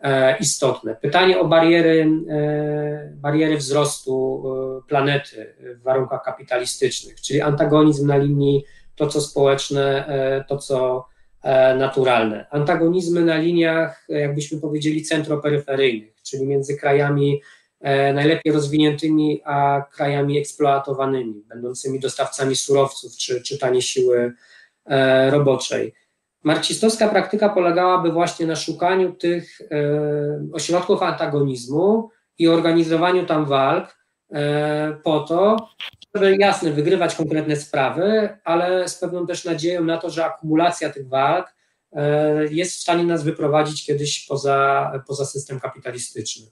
[0.00, 0.94] e, istotne.
[0.94, 4.44] Pytanie o bariery, e, bariery wzrostu
[4.88, 8.64] planety w warunkach kapitalistycznych, czyli antagonizm na linii
[8.96, 10.04] to, co społeczne,
[10.48, 11.08] to, co
[11.78, 12.46] naturalne.
[12.50, 17.40] Antagonizmy na liniach, jakbyśmy powiedzieli, centroperyferyjnych, czyli między krajami
[18.14, 24.32] najlepiej rozwiniętymi, a krajami eksploatowanymi, będącymi dostawcami surowców czy, czy taniej siły
[24.86, 25.94] e, roboczej.
[26.42, 29.66] Marksistowska praktyka polegałaby właśnie na szukaniu tych e,
[30.52, 34.04] ośrodków antagonizmu i organizowaniu tam walk,
[35.02, 35.68] po to,
[36.14, 41.08] żeby jasne, wygrywać konkretne sprawy, ale z pewną też nadzieją na to, że akumulacja tych
[41.08, 41.54] walk
[42.50, 46.46] jest w stanie nas wyprowadzić kiedyś poza, poza system kapitalistyczny.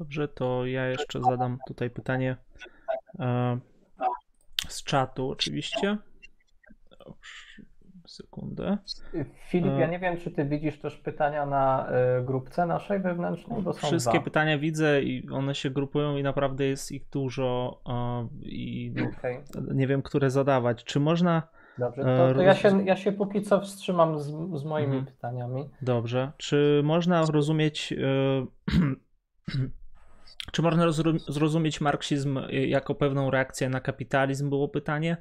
[0.00, 2.36] Dobrze, to ja jeszcze zadam tutaj pytanie
[4.68, 5.98] z czatu oczywiście.
[8.06, 8.78] Sekundę.
[9.48, 13.62] Filip, ja e, nie wiem, czy ty widzisz też pytania na e, grupce naszej wewnętrznej,
[13.62, 14.24] bo są Wszystkie dwa.
[14.24, 17.80] pytania widzę i one się grupują i naprawdę jest ich dużo
[18.42, 19.42] i no, okay.
[19.74, 20.84] nie wiem, które zadawać.
[20.84, 21.42] Czy można...
[21.78, 24.26] Dobrze, to, to ja, się, ja się póki co wstrzymam z,
[24.60, 25.06] z moimi mhm.
[25.06, 25.70] pytaniami.
[25.82, 26.32] Dobrze.
[26.36, 27.94] Czy można rozumieć...
[30.52, 30.86] Czy można
[31.28, 34.48] zrozumieć marksizm jako pewną reakcję na kapitalizm?
[34.48, 35.16] Było pytanie.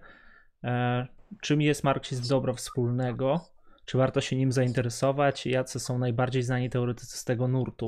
[0.64, 1.08] E,
[1.42, 3.42] czym jest marksizm dobra wspólnego?
[3.86, 5.46] Czy warto się nim zainteresować?
[5.46, 7.88] Jacy są najbardziej znani teoretycy z tego nurtu?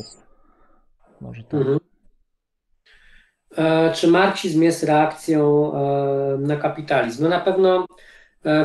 [1.22, 1.54] Może tak.
[1.54, 1.80] Mhm.
[3.58, 7.24] E, czy marksizm jest reakcją e, na kapitalizm?
[7.24, 7.86] No na pewno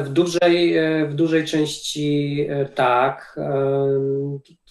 [0.04, 0.74] w dużej,
[1.08, 3.40] w dużej części tak.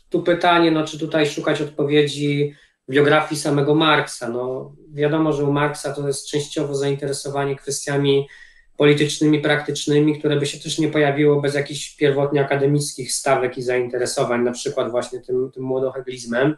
[0.10, 2.56] Tu pytanie, no, czy tutaj szukać odpowiedzi
[2.90, 4.30] biografii samego Marksa.
[4.30, 8.28] No, wiadomo, że u Marksa to jest częściowo zainteresowanie kwestiami
[8.78, 14.44] politycznymi, praktycznymi, które by się też nie pojawiło bez jakichś pierwotnie akademickich stawek i zainteresowań,
[14.44, 16.58] na przykład właśnie tym, tym młodoheglizmem.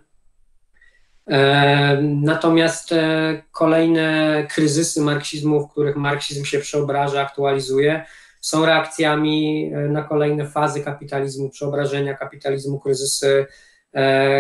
[1.28, 8.06] E, natomiast e, kolejne kryzysy marksizmu, w których marksizm się przeobraża, aktualizuje,
[8.42, 13.46] są reakcjami e, na kolejne fazy kapitalizmu, przeobrażenia kapitalizmu, kryzysy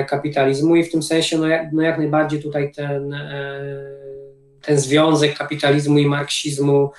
[0.09, 3.59] kapitalizmu i w tym sensie no jak, no jak najbardziej tutaj ten, e,
[4.61, 6.91] ten związek kapitalizmu i marksizmu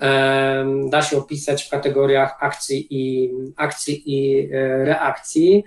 [0.00, 4.48] e, da się opisać w kategoriach akcji i, akcji i
[4.84, 5.64] reakcji.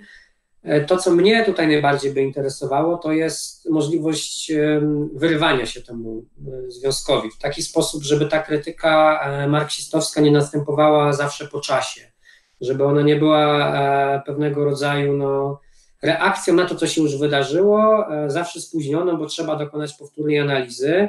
[0.86, 4.52] To, co mnie tutaj najbardziej by interesowało, to jest możliwość
[5.14, 6.24] wyrywania się temu
[6.68, 12.12] związkowi w taki sposób, żeby ta krytyka marksistowska nie następowała zawsze po czasie,
[12.60, 13.72] żeby ona nie była
[14.26, 15.60] pewnego rodzaju no,
[16.02, 21.08] reakcją na to, co się już wydarzyło, e, zawsze spóźnioną, bo trzeba dokonać powtórnej analizy.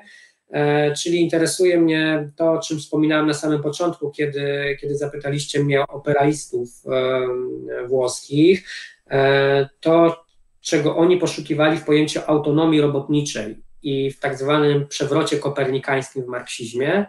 [0.52, 5.82] E, czyli interesuje mnie to, o czym wspominałem na samym początku, kiedy, kiedy zapytaliście mnie
[5.82, 8.70] o operaistów e, włoskich,
[9.80, 10.26] to
[10.62, 17.06] czego oni poszukiwali w pojęciu autonomii robotniczej i w tak zwanym przewrocie kopernikańskim w marksizmie,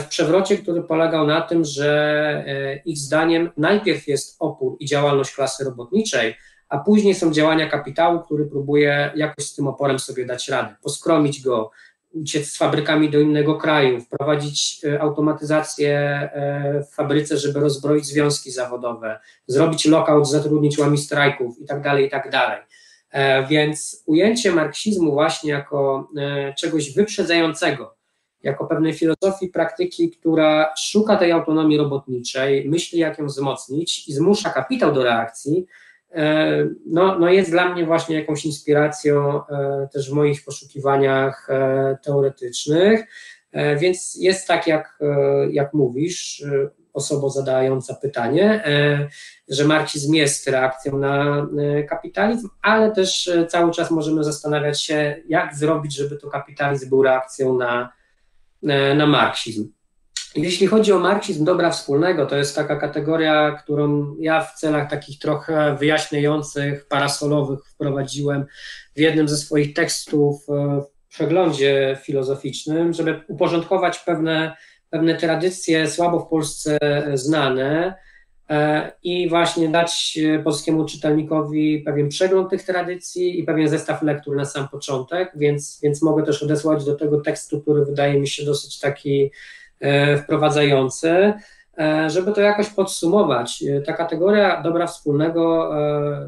[0.00, 2.44] w przewrocie, który polegał na tym, że
[2.84, 6.34] ich zdaniem najpierw jest opór i działalność klasy robotniczej,
[6.68, 11.42] a później są działania kapitału, który próbuje jakoś z tym oporem sobie dać radę, poskromić
[11.42, 11.70] go,
[12.14, 18.50] uciec z fabrykami do innego kraju, wprowadzić e, automatyzację e, w fabryce, żeby rozbroić związki
[18.50, 22.30] zawodowe, zrobić lockout, zatrudnić łami strajków itd., tak itd.
[22.30, 22.66] Tak
[23.10, 26.10] e, więc ujęcie marksizmu właśnie jako
[26.58, 27.94] czegoś wyprzedzającego,
[28.42, 34.50] jako pewnej filozofii praktyki, która szuka tej autonomii robotniczej, myśli jak ją wzmocnić i zmusza
[34.50, 35.66] kapitał do reakcji,
[36.86, 43.04] no, no jest dla mnie właśnie jakąś inspiracją e, też w moich poszukiwaniach e, teoretycznych,
[43.78, 44.98] więc jest tak, jak,
[45.50, 46.44] jak mówisz,
[46.92, 48.64] osoba zadająca pytanie,
[49.48, 51.46] że marksizm jest reakcją na
[51.88, 57.58] kapitalizm, ale też cały czas możemy zastanawiać się, jak zrobić, żeby to kapitalizm był reakcją
[57.58, 57.92] na,
[58.96, 59.68] na marksizm.
[60.36, 65.18] Jeśli chodzi o marksizm dobra wspólnego, to jest taka kategoria, którą ja w celach takich
[65.18, 68.46] trochę wyjaśniających, parasolowych wprowadziłem
[68.96, 74.56] w jednym ze swoich tekstów e, w przeglądzie filozoficznym, żeby uporządkować pewne,
[74.90, 76.78] pewne tradycje słabo w Polsce
[77.14, 77.94] znane
[78.50, 84.44] e, i właśnie dać polskiemu czytelnikowi pewien przegląd tych tradycji i pewien zestaw lektur na
[84.44, 88.80] sam początek, więc, więc mogę też odesłać do tego tekstu, który wydaje mi się dosyć
[88.80, 89.30] taki
[90.22, 91.32] wprowadzający.
[91.78, 95.74] E, żeby to jakoś podsumować, e, ta kategoria dobra wspólnego,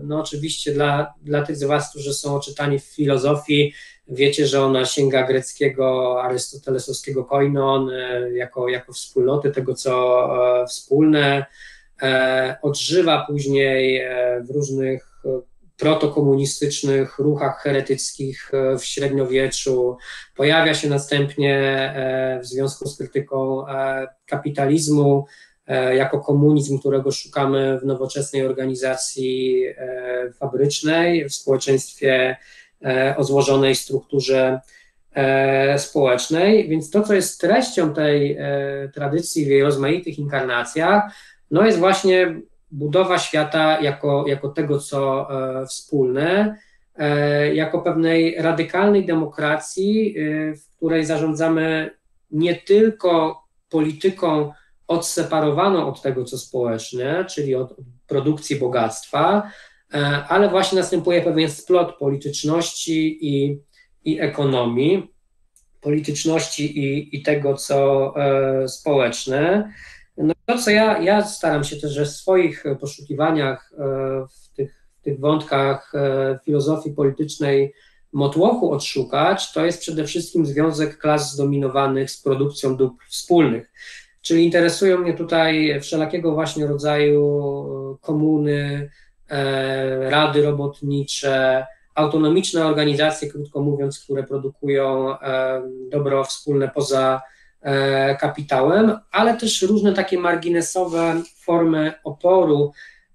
[0.03, 3.73] no oczywiście dla, dla tych z Was, którzy są oczytani w filozofii,
[4.09, 7.91] wiecie, że ona sięga greckiego, arystotelesowskiego koinon
[8.35, 10.29] jako, jako wspólnoty tego, co
[10.69, 11.47] wspólne,
[12.63, 14.03] odżywa później
[14.49, 15.23] w różnych
[15.77, 19.97] protokomunistycznych ruchach heretyckich e, w średniowieczu,
[20.37, 25.27] pojawia się następnie e, w związku z krytyką e, kapitalizmu
[25.95, 29.65] jako komunizm, którego szukamy w nowoczesnej organizacji
[30.39, 32.37] fabrycznej, w społeczeństwie
[33.17, 34.61] o złożonej strukturze
[35.77, 36.69] społecznej.
[36.69, 38.39] Więc to, co jest treścią tej
[38.95, 41.03] tradycji w jej rozmaitych inkarnacjach,
[41.51, 42.41] no jest właśnie
[42.77, 46.57] budowa świata jako, jako tego, co e, wspólne,
[47.55, 50.15] jako pewnej radykalnej demokracji,
[50.57, 51.91] w której zarządzamy
[52.31, 54.53] nie tylko polityką
[54.89, 59.51] odseparowaną od tego, co społeczne, czyli od produkcji bogactwa,
[60.29, 63.59] ale właśnie następuje pewien splot polityczności i,
[64.05, 65.11] i ekonomii,
[65.81, 69.73] polityczności i, i tego, co e, społeczne.
[70.47, 73.83] To, co ja, ja staram się też w swoich poszukiwaniach e,
[74.27, 77.75] w tych, w tych wątkach e, filozofii politycznej
[78.13, 83.73] motłochu odszukać, to jest przede wszystkim związek klas zdominowanych z produkcją dóbr wspólnych.
[84.23, 88.91] Czyli interesują mnie tutaj wszelakiego właśnie rodzaju komuny,
[90.01, 95.15] rady robotnicze, autonomiczne organizacje, krótko mówiąc, które produkują
[95.91, 97.36] dobro wspólne poza e,
[98.21, 102.73] kapitałem, ale też różne takie marginesowe formy oporu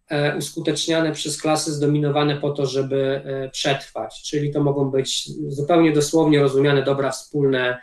[0.10, 4.22] e, uskuteczniane przez klasy zdominowane po to, żeby e, przetrwać.
[4.24, 7.78] Czyli to mogą być zupełnie dosłownie rozumiane dobra wspólne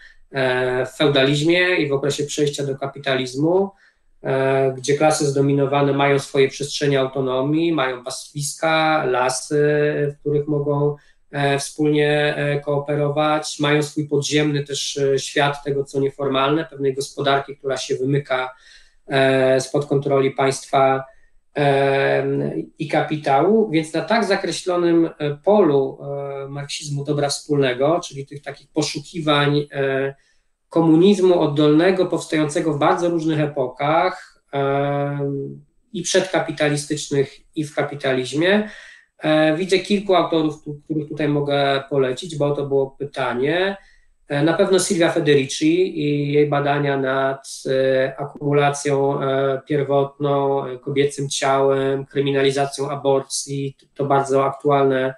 [0.87, 3.71] w feudalizmie i w okresie przejścia do kapitalizmu,
[4.77, 9.65] gdzie klasy zdominowane mają swoje przestrzenie autonomii, mają pastwiska, lasy,
[10.17, 11.08] w których mogą E,
[11.59, 17.77] wspólnie e, kooperować, mają swój podziemny też e, świat tego, co nieformalne, pewnej gospodarki, która
[17.77, 18.55] się wymyka
[19.59, 21.05] spod kontroli państwa
[22.79, 25.11] i kapitału, więc na tak zakreślonym
[25.45, 25.99] polu
[26.49, 29.67] marksizmu dobra wspólnego, czyli tych takich poszukiwań
[30.69, 34.43] komunizmu oddolnego, powstającego w bardzo różnych epokach
[35.93, 38.98] i przedkapitalistycznych, i w kapitalizmie, E,
[39.57, 43.77] widzę kilku autorów, których tutaj mogę polecić, bo to było pytanie.
[44.29, 49.21] E, na pewno Silvia Federici i jej badania nad e, akumulacją
[49.67, 53.77] pierwotną, kobiecym ciałem, kryminalizacją aborcji.
[53.95, 55.15] To bardzo aktualne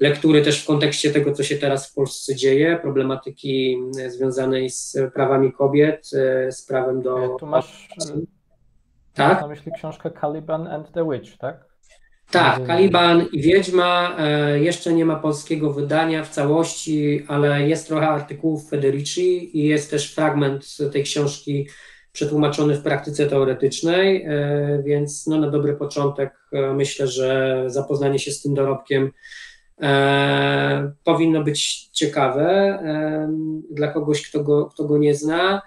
[0.00, 3.78] lektury też w kontekście tego, co się teraz w Polsce dzieje, problematyki
[4.08, 6.10] związanej z prawami kobiet,
[6.50, 7.36] z prawem do.
[7.40, 7.88] Tu masz,
[9.14, 9.40] tak?
[9.40, 11.69] na myśli książkę Caliban and the Witch, tak?
[12.30, 14.16] Tak, Kaliban i Wiedźma.
[14.18, 19.90] E, jeszcze nie ma polskiego wydania w całości, ale jest trochę artykułów Federici i jest
[19.90, 21.68] też fragment tej książki
[22.12, 28.30] przetłumaczony w praktyce teoretycznej, e, więc no, na dobry początek e, myślę, że zapoznanie się
[28.30, 29.10] z tym dorobkiem
[31.04, 32.78] powinno być ciekawe
[33.70, 35.62] dla kogoś, kto go, kto go nie zna.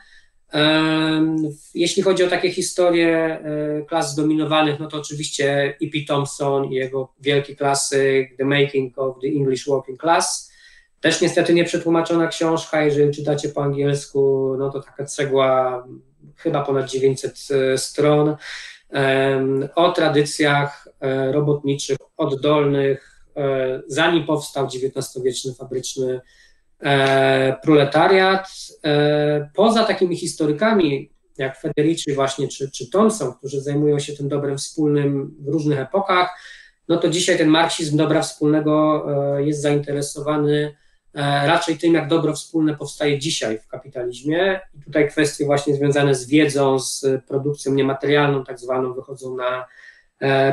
[1.76, 5.98] Jeśli chodzi o takie historie e, klas zdominowanych, no to oczywiście E.P.
[6.08, 10.52] Thompson i jego wielki klasyk The Making of the English Working Class.
[11.02, 15.84] Też niestety nie przetłumaczona książka, jeżeli czytacie po angielsku, no to taka cegła
[16.36, 18.36] chyba ponad 900 e, stron
[19.76, 23.26] o tradycjach e, robotniczych, oddolnych,
[23.88, 26.22] zanim powstał XIX-wieczny fabryczny
[27.62, 28.48] proletariat.
[28.86, 34.58] E, poza takimi historykami jak Federici właśnie czy, czy Thompson, którzy zajmują się tym dobrem
[34.58, 36.30] wspólnym w różnych epokach,
[36.88, 39.06] no to dzisiaj ten marksizm dobra wspólnego
[39.38, 40.76] e, jest zainteresowany
[41.46, 44.60] raczej tym, jak dobro wspólne powstaje dzisiaj w kapitalizmie.
[44.76, 49.66] I tutaj kwestie właśnie związane z wiedzą, z produkcją niematerialną, tak zwaną, wychodzą na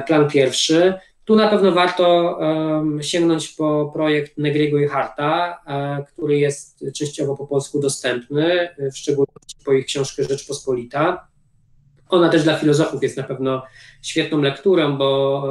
[0.07, 0.95] plan pierwszy.
[1.31, 7.37] Tu na pewno warto um, sięgnąć po projekt Negriego i Harta, e, który jest częściowo
[7.37, 11.29] po polsku dostępny, w szczególności po ich książkę Rzeczpospolita.
[12.09, 13.63] Ona też dla filozofów jest na pewno
[14.03, 15.43] świetną lekturą, bo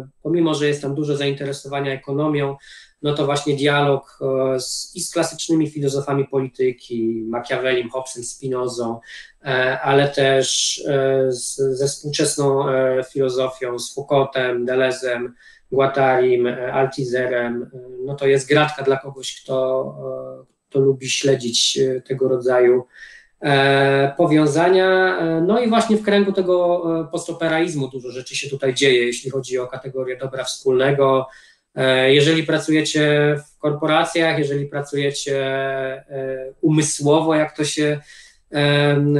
[0.00, 2.56] e, pomimo, że jest tam dużo zainteresowania ekonomią,
[3.04, 9.00] no to właśnie dialog e, z, i z klasycznymi filozofami polityki, Machiavellim, Hobbesem, Spinozą,
[9.44, 12.64] e, ale też e, z, ze współczesną
[13.12, 15.34] filozofią, z Foucaultem, Delezem,
[15.72, 17.70] Guattarim, Altizerem,
[18.06, 19.96] no to jest gratka dla kogoś, kto,
[20.68, 22.86] kto lubi śledzić tego rodzaju
[24.16, 25.18] powiązania.
[25.40, 26.82] No i właśnie w kręgu tego
[27.12, 31.26] postoperaizmu dużo rzeczy się tutaj dzieje, jeśli chodzi o kategorię dobra wspólnego,
[32.06, 38.00] jeżeli pracujecie w korporacjach, jeżeli pracujecie e, umysłowo, jak to się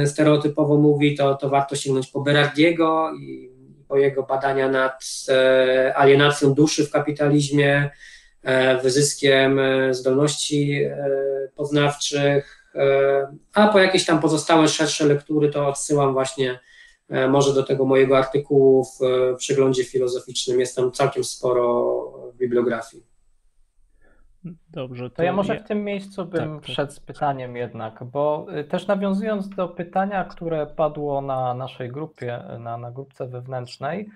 [0.05, 3.49] stereotypowo mówi, to, to warto sięgnąć po Berardiego i
[3.87, 7.89] po jego badania nad e, alienacją duszy w kapitalizmie,
[8.83, 9.59] wyzyskiem
[9.91, 10.81] zdolności
[11.55, 12.71] poznawczych,
[13.53, 16.59] a po jakieś tam pozostałe szersze lektury to odsyłam właśnie
[17.09, 20.59] E, może do tego mojego artykułu w e, przeglądzie filozoficznym.
[20.59, 23.03] Jest tam całkiem sporo bibliografii.
[24.69, 25.09] Dobrze.
[25.09, 26.63] To, to ja może w tym miejscu bym tak, tak.
[26.63, 32.43] wszedł z pytaniem jednak, bo y, też nawiązując do pytania, które padło na naszej grupie,
[32.59, 34.09] na, na grupce wewnętrznej,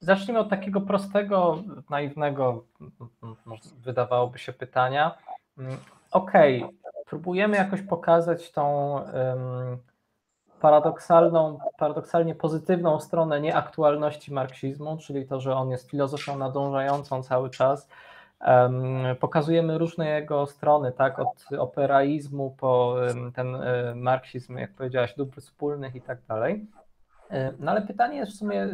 [0.00, 2.64] zacznijmy od takiego prostego, naiwnego,
[3.78, 5.18] wydawałoby się pytania.
[5.58, 5.76] Mm,
[6.10, 9.78] okej, okay, próbujemy jakoś pokazać tą um,
[10.60, 17.88] paradoksalną, paradoksalnie pozytywną stronę nieaktualności marksizmu, czyli to, że on jest filozofią nadążającą cały czas.
[19.20, 22.96] Pokazujemy różne jego strony, tak, od operaizmu po
[23.34, 26.66] ten um, marksizm, jak powiedziałaś, dóbr wspólnych i tak dalej.
[27.30, 28.68] E, no ale pytanie jest w sumie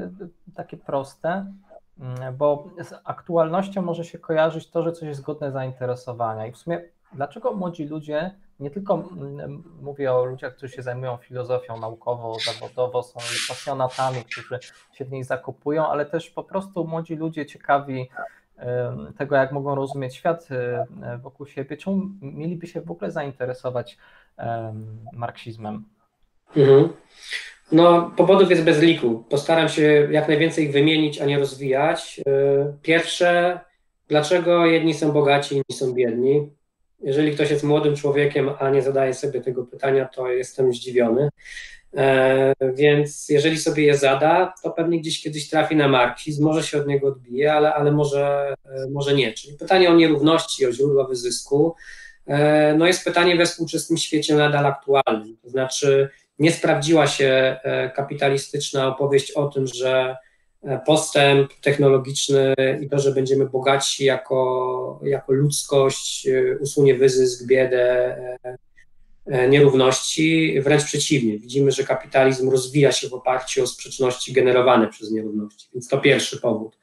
[0.54, 1.52] takie proste,
[2.00, 6.46] mm, bo z aktualnością może się kojarzyć to, że coś jest godne zainteresowania.
[6.46, 6.82] I w sumie
[7.12, 13.02] dlaczego młodzi ludzie, nie tylko mm, mówię o ludziach, którzy się zajmują filozofią naukowo, zawodowo,
[13.02, 14.58] są pasjonatami, którzy
[14.92, 18.08] się w niej zakopują, ale też po prostu młodzi ludzie ciekawi
[19.18, 23.98] tego, jak mogą rozumieć świat e, wokół siebie, czemu mieliby się w ogóle zainteresować
[25.12, 25.84] marksizmem?
[26.56, 26.88] Mhm.
[27.72, 29.24] No, powodów jest bez liku.
[29.28, 32.20] Postaram się jak najwięcej ich wymienić, a nie rozwijać.
[32.26, 33.60] E, pierwsze,
[34.08, 36.50] dlaczego jedni są bogaci, inni są biedni?
[37.04, 41.28] Jeżeli ktoś jest młodym człowiekiem, a nie zadaje sobie tego pytania, to jestem zdziwiony.
[41.96, 46.78] E, więc jeżeli sobie je zada, to pewnie gdzieś kiedyś trafi na marksizm, może się
[46.78, 49.32] od niego odbije, ale, ale może, e, może nie.
[49.32, 51.74] Czyli pytanie o nierówności, o źródła wyzysku,
[52.78, 55.36] no jest pytanie we współczesnym świecie nadal aktualnym.
[55.42, 60.16] To znaczy, nie sprawdziła się e, kapitalistyczna opowieść o tym, że e,
[60.86, 68.16] postęp technologiczny i to, że będziemy bogatsi jako, jako ludzkość, e, usunie wyzysk, biedę,
[69.48, 70.60] nierówności.
[70.60, 75.68] Wręcz przeciwnie, widzimy, że kapitalizm rozwija się w oparciu o sprzeczności generowane przez nierówności.
[75.74, 76.78] Więc to pierwszy powód.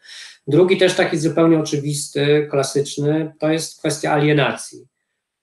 [0.48, 4.88] Drugi, też taki zupełnie oczywisty, klasyczny, to jest kwestia alienacji.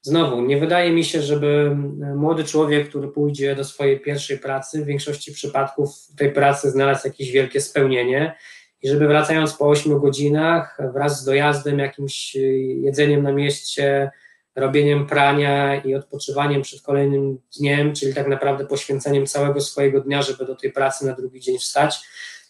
[0.09, 1.77] Znowu, nie wydaje mi się, żeby
[2.17, 7.31] młody człowiek, który pójdzie do swojej pierwszej pracy, w większości przypadków tej pracy znalazł jakieś
[7.31, 8.35] wielkie spełnienie
[8.83, 12.35] i żeby wracając po 8 godzinach wraz z dojazdem, jakimś
[12.83, 14.11] jedzeniem na mieście,
[14.57, 20.47] robieniem prania i odpoczywaniem przed kolejnym dniem, czyli tak naprawdę poświęceniem całego swojego dnia, żeby
[20.47, 22.01] do tej pracy na drugi dzień wstać,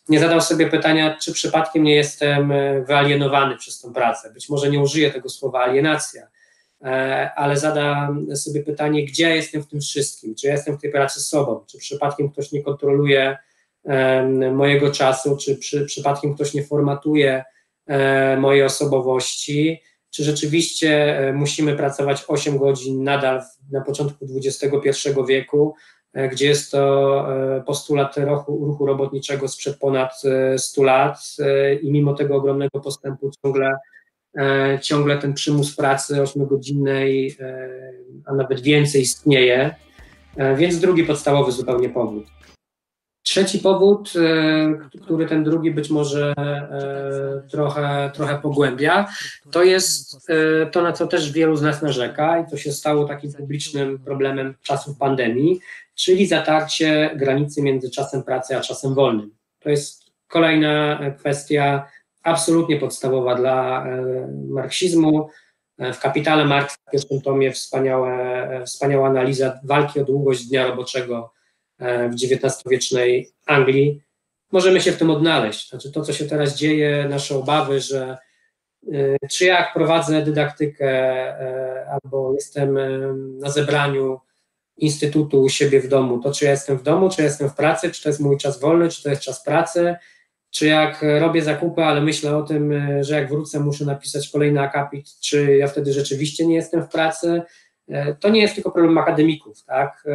[0.08, 2.52] nie zadał sobie pytania, czy przypadkiem nie jestem
[2.86, 4.32] wyalienowany przez tą pracę.
[4.32, 6.37] Być może nie użyję tego słowa alienacja, E,
[7.36, 10.34] ale zadam sobie pytanie, gdzie ja jestem w tym wszystkim?
[10.34, 11.64] Czy ja jestem w tej pracy sobą?
[11.66, 13.36] Czy przypadkiem ktoś nie kontroluje
[14.52, 15.36] mojego czasu?
[15.36, 17.44] Czy przy, przypadkiem ktoś nie formatuje
[17.86, 19.82] e, mojej osobowości?
[20.10, 25.74] Czy rzeczywiście e, musimy pracować 8 godzin nadal na początku XXI wieku,
[26.32, 27.26] gdzie jest to
[27.66, 30.22] postulat ruchu, ruchu robotniczego sprzed ponad
[30.56, 31.18] 100 lat
[31.82, 33.78] i mimo tego ogromnego postępu ciągle E,
[34.82, 37.68] ciągle ten przymus pracy 8-godzinnej, e,
[38.26, 39.74] a nawet więcej istnieje,
[40.36, 42.24] e, więc drugi podstawowy zupełnie powód.
[43.22, 44.12] Trzeci powód,
[45.02, 46.34] który ten drugi być może
[47.50, 49.08] trochę, trochę pogłębia,
[49.50, 50.28] to jest
[50.72, 54.54] to, na co też wielu z nas narzeka i to się stało takim publicznym problemem
[54.62, 55.60] czasów pandemii,
[55.94, 59.30] czyli zatarcie granicy między czasem pracy a czasem wolnym.
[59.60, 61.86] To jest kolejna kwestia
[62.28, 64.02] absolutnie podstawowa dla e,
[64.48, 65.28] marksizmu.
[65.78, 68.12] E, w Kapitale Marx w pierwszym tomie wspaniałe,
[68.50, 71.32] e, wspaniała analiza walki o długość dnia roboczego
[71.80, 74.02] w XIX-wiecznej Anglii.
[74.52, 75.70] Możemy się w tym odnaleźć.
[75.70, 78.18] Znaczy to, co się teraz dzieje, nasze obawy, że
[79.30, 80.88] czy jak prowadzę dydaktykę
[81.90, 82.78] albo jestem
[83.38, 84.20] na zebraniu
[84.76, 87.54] instytutu u siebie w domu, to czy ja jestem w domu, czy ja jestem w
[87.54, 89.96] pracy, czy to jest mój czas wolny, czy to jest czas pracy,
[90.50, 94.60] czy jak robię zakupy, ale myślę o tym, e, że jak wrócę, muszę napisać kolejny
[94.60, 97.42] akapit, czy ja wtedy rzeczywiście nie jestem w pracy,
[97.88, 100.08] e, to nie jest tylko problem akademików, tak?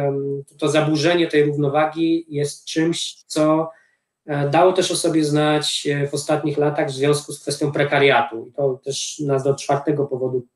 [0.58, 3.70] To zaburzenie tej równowagi jest czymś, co
[4.26, 8.46] e, dało też o sobie znać w ostatnich latach w związku z kwestią prekariatu.
[8.46, 10.46] I to też nas do czwartego powodu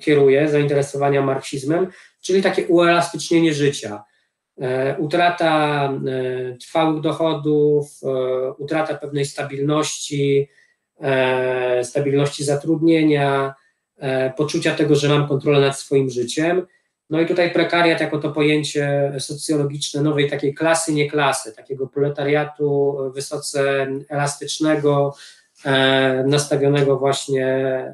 [0.00, 1.86] kieruje, zainteresowania marksizmem,
[2.20, 4.04] czyli takie uelastycznienie życia.
[4.60, 10.48] E, utrata e, trwałych dochodów, e, utrata pewnej stabilności,
[11.82, 13.54] stabilności zatrudnienia,
[14.36, 16.66] poczucia tego, że mam kontrolę nad swoim życiem.
[17.10, 22.96] No i tutaj prekariat jako to pojęcie socjologiczne nowej takiej klasy, nie klasy, takiego proletariatu
[23.14, 25.14] wysoce elastycznego,
[26.26, 27.46] nastawionego właśnie,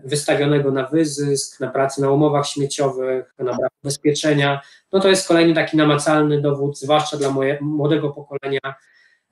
[0.04, 4.60] wystawionego na wyzysk, na pracę na umowach śmieciowych, na brak ubezpieczenia,
[4.92, 8.74] no to jest kolejny taki namacalny dowód, zwłaszcza dla moje, młodego pokolenia,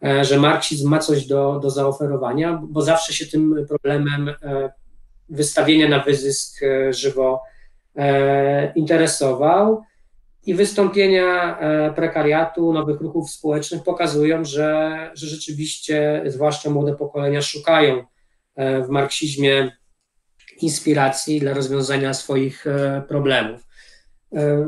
[0.04, 4.72] e, że marksizm ma coś do, do zaoferowania, bo zawsze się tym problemem e,
[5.28, 7.42] wystawienia na wyzysk e, żywo
[8.74, 9.82] interesował.
[10.46, 11.58] i wystąpienia
[11.96, 18.04] prekariatu, nowych ruchów społecznych pokazują, że, że rzeczywiście, zwłaszcza młode pokolenia, szukają
[18.56, 19.76] w marksizmie
[20.60, 22.64] inspiracji dla rozwiązania swoich
[23.08, 23.60] problemów.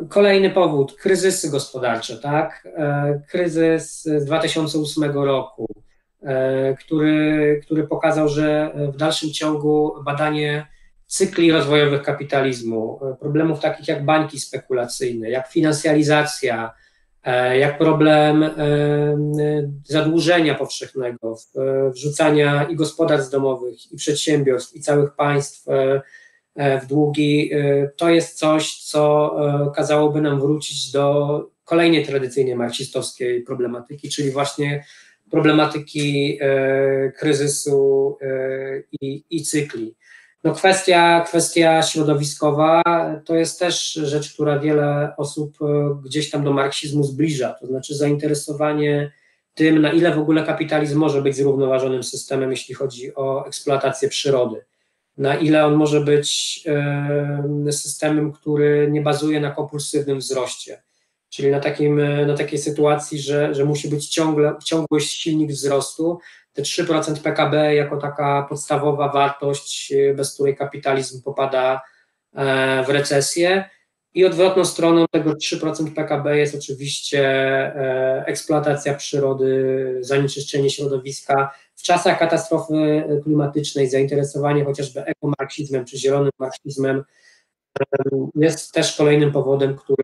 [0.08, 2.68] Kolejny powód, kryzysy gospodarcze, tak?
[3.30, 5.66] Kryzys z 2008 roku,
[6.78, 10.66] który, który pokazał, że w dalszym ciągu badanie
[11.06, 16.74] cykli rozwojowych kapitalizmu, problemów takich jak bańki spekulacyjne, jak finansjalizacja,
[17.58, 18.50] jak problem
[19.84, 21.36] zadłużenia powszechnego,
[21.94, 25.66] wrzucania i gospodarstw domowych, i przedsiębiorstw, i całych państw
[26.56, 32.56] E, w długi, e, to jest coś, co e, kazałoby nam wrócić do kolejnej tradycyjnie
[32.56, 34.84] marksistowskiej problematyki, czyli właśnie
[35.30, 36.38] problematyki
[37.18, 38.18] kryzysu
[39.00, 39.94] i, i cykli.
[40.44, 42.82] No kwestia, kwestia środowiskowa
[43.24, 45.58] to jest też rzecz, która wiele osób
[46.04, 49.12] gdzieś tam do marksizmu zbliża, to znaczy zainteresowanie
[49.54, 54.64] tym, na ile w ogóle kapitalizm może być zrównoważonym systemem, jeśli chodzi o eksploatację przyrody.
[55.16, 56.62] Na ile on może być
[57.70, 60.82] systemem, który nie bazuje na kompulsywnym wzroście,
[61.28, 66.18] czyli na, takim, na takiej sytuacji, że, że musi być ciągle, ciągły silnik wzrostu,
[66.56, 71.80] te 3% PKB jako taka podstawowa wartość, bez której kapitalizm popada
[72.34, 73.70] e, w recesję.
[74.14, 82.18] I odwrotną stroną tego 3% PKB jest oczywiście e, eksploatacja przyrody, zanieczyszczenie środowiska, w czasach
[82.18, 87.04] katastrofy klimatycznej zainteresowanie chociażby ekomarksizmem czy zielonym marksizmem
[88.34, 90.02] jest też kolejnym powodem, który,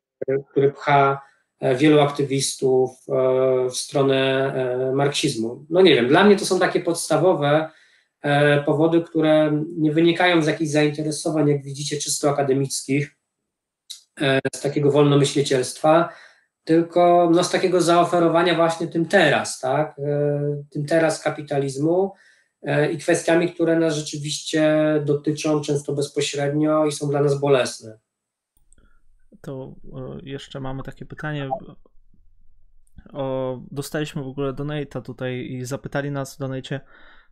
[0.50, 1.31] który pcha e,
[1.76, 5.66] wielu aktywistów e, w stronę e, marksizmu.
[5.70, 7.70] No nie wiem, dla mnie to są takie podstawowe
[8.66, 13.16] powody, które nie wynikają z jakichś zainteresowań, jak widzicie, czysto akademickich,
[14.54, 16.08] z takiego wolnomyślicielstwa,
[16.64, 22.12] tylko no, z takiego zaoferowania właśnie tym teraz, tak, e, tym teraz kapitalizmu
[22.62, 27.98] e, i kwestiami, które nas rzeczywiście dotyczą często bezpośrednio i są dla nas bolesne.
[29.40, 31.48] To e, jeszcze mamy takie pytanie.
[33.12, 36.80] O, dostaliśmy w ogóle donate'a tutaj i zapytali nas w donate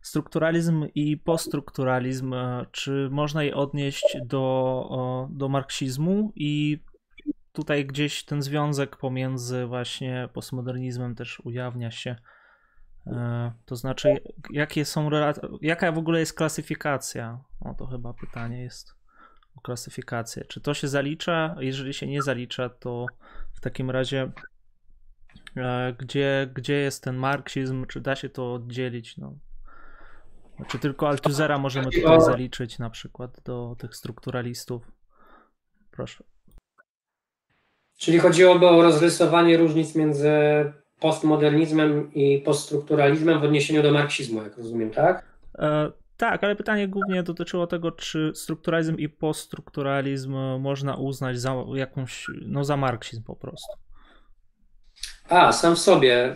[0.01, 2.35] strukturalizm i poststrukturalizm,
[2.71, 6.83] czy można je odnieść do, do marksizmu i
[7.51, 12.15] tutaj gdzieś ten związek pomiędzy właśnie postmodernizmem też ujawnia się.
[13.07, 14.17] E, to znaczy,
[14.51, 15.09] jakie są
[15.61, 17.43] jaka w ogóle jest klasyfikacja?
[17.59, 19.00] O to chyba pytanie jest
[19.61, 20.45] o klasyfikację.
[20.45, 21.55] Czy to się zalicza?
[21.59, 23.05] Jeżeli się nie zalicza, to
[23.53, 24.31] w takim razie
[25.57, 27.85] e, gdzie, gdzie jest ten marksizm?
[27.85, 29.17] Czy da się to oddzielić?
[29.17, 29.33] No.
[30.67, 34.91] Czy tylko Althusera możemy tutaj zaliczyć na przykład do tych strukturalistów?
[35.91, 36.23] Proszę.
[37.97, 40.31] Czyli chodziłoby o rozrysowanie różnic między
[40.99, 45.25] postmodernizmem i poststrukturalizmem w odniesieniu do marksizmu, jak rozumiem, tak?
[45.57, 45.91] E,
[46.21, 52.63] tak, ale pytanie głównie dotyczyło tego, czy strukturalizm i poststrukturalizm można uznać za jakąś, no
[52.63, 53.73] za marksizm po prostu.
[55.29, 56.35] A, sam w sobie.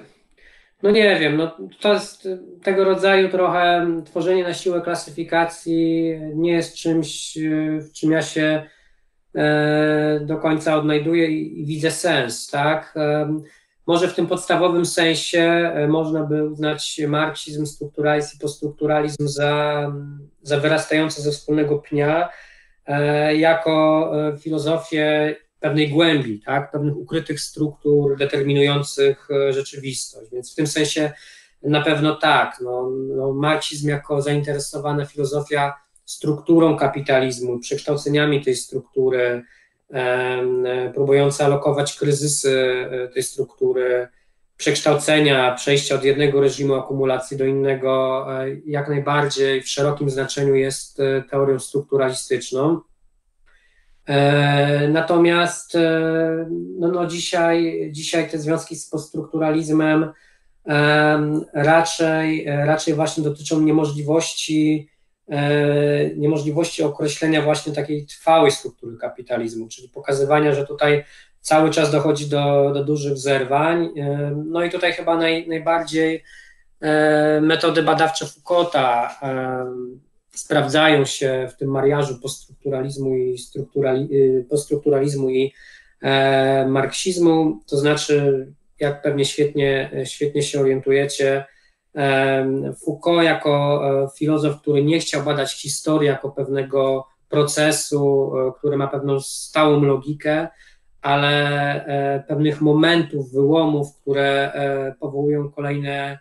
[0.83, 2.27] No nie wiem, no to jest
[2.63, 7.37] tego rodzaju trochę tworzenie na siłę klasyfikacji nie jest czymś,
[7.81, 8.69] w czym ja się
[9.35, 12.95] E, do końca odnajduję i widzę sens, tak?
[13.87, 15.41] E, może w tym podstawowym sensie
[15.75, 19.91] e, można by uznać marksizm, strukturalizm i poststrukturalizm za,
[20.41, 22.29] za wyrastające ze wspólnego pnia,
[23.35, 26.71] jako filozofię pewnej głębi, tak?
[26.71, 30.31] pewnych ukrytych struktur determinujących rzeczywistość.
[30.31, 31.11] Więc w tym sensie
[31.63, 32.57] na pewno tak.
[32.61, 35.73] No, no marksizm jako zainteresowana filozofia
[36.05, 39.43] strukturą kapitalizmu, przekształceniami tej struktury,
[40.93, 42.59] próbujące alokować kryzysy
[42.91, 44.07] e, tej struktury,
[44.57, 50.99] przekształcenia, przejścia od jednego reżimu akumulacji do innego, e, jak najbardziej w szerokim znaczeniu jest
[50.99, 52.81] e, teorią strukturalistyczną.
[54.89, 55.77] Natomiast
[56.79, 60.11] no, no dzisiaj, dzisiaj te związki z poststrukturalizmem
[61.53, 64.89] raczej, raczej właśnie dotyczą niemożliwości
[66.15, 71.03] niemożliwości określenia właśnie takiej trwałej struktury kapitalizmu, czyli pokazywania, że tutaj
[71.41, 73.89] cały czas dochodzi do, do dużych zerwań.
[73.97, 76.23] E, no i tutaj chyba naj, najbardziej
[76.81, 79.15] e, metody badawcze Foucaulta
[80.31, 84.09] sprawdzają się w tym mariażu poststrukturalizmu i, strukturali,
[84.49, 85.53] poststrukturalizmu i
[86.67, 88.47] marksizmu, to znaczy,
[88.79, 91.45] jak pewnie świetnie, świetnie się orientujecie,
[92.85, 98.87] Foucault jako e, filozof, który nie chciał badać historii jako pewnego procesu, e, który ma
[98.87, 100.47] pewną stałą logikę,
[101.01, 101.85] ale
[102.27, 104.51] pewnych momentów, wyłomów, które
[104.99, 106.19] powołują kolejne,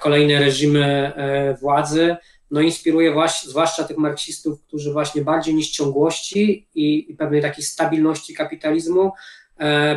[0.00, 1.12] kolejne reżimy
[1.60, 2.16] władzy,
[2.52, 7.64] no inspiruje właśnie, zwłaszcza tych marksistów, którzy właśnie bardziej niż ciągłości i, i pewnej takiej
[7.64, 9.12] stabilności kapitalizmu e,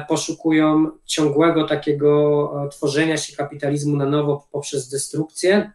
[0.08, 5.72] poszukują ciągłego takiego e, tworzenia się kapitalizmu na nowo poprzez destrukcję,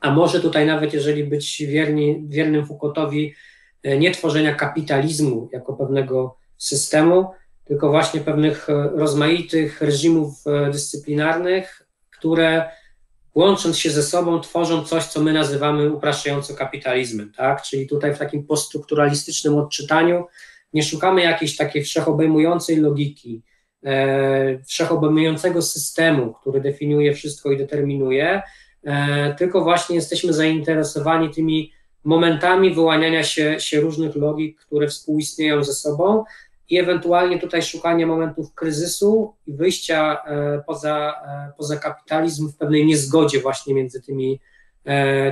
[0.00, 3.34] a może tutaj nawet jeżeli być wierni, wiernym Foucaultowi,
[3.82, 7.30] e, nie tworzenia kapitalizmu jako pewnego systemu,
[7.64, 12.70] tylko właśnie pewnych rozmaitych reżimów dyscyplinarnych, które
[13.34, 17.62] łącząc się ze sobą, tworzą coś, co my nazywamy upraszczająco kapitalizmem, tak?
[17.62, 20.26] Czyli tutaj w takim poststrukturalistycznym odczytaniu
[20.72, 23.42] nie szukamy jakiejś takiej wszechobejmującej logiki,
[23.84, 28.42] e, wszechobejmującego systemu, który definiuje wszystko i determinuje,
[28.84, 31.72] e, tylko właśnie jesteśmy zainteresowani tymi
[32.04, 36.24] momentami wyłaniania się, się różnych logik, które współistnieją ze sobą
[36.68, 41.14] i ewentualnie tutaj szukanie momentów kryzysu i wyjścia e, poza,
[41.56, 44.40] poza kapitalizm w pewnej niezgodzie właśnie między tymi,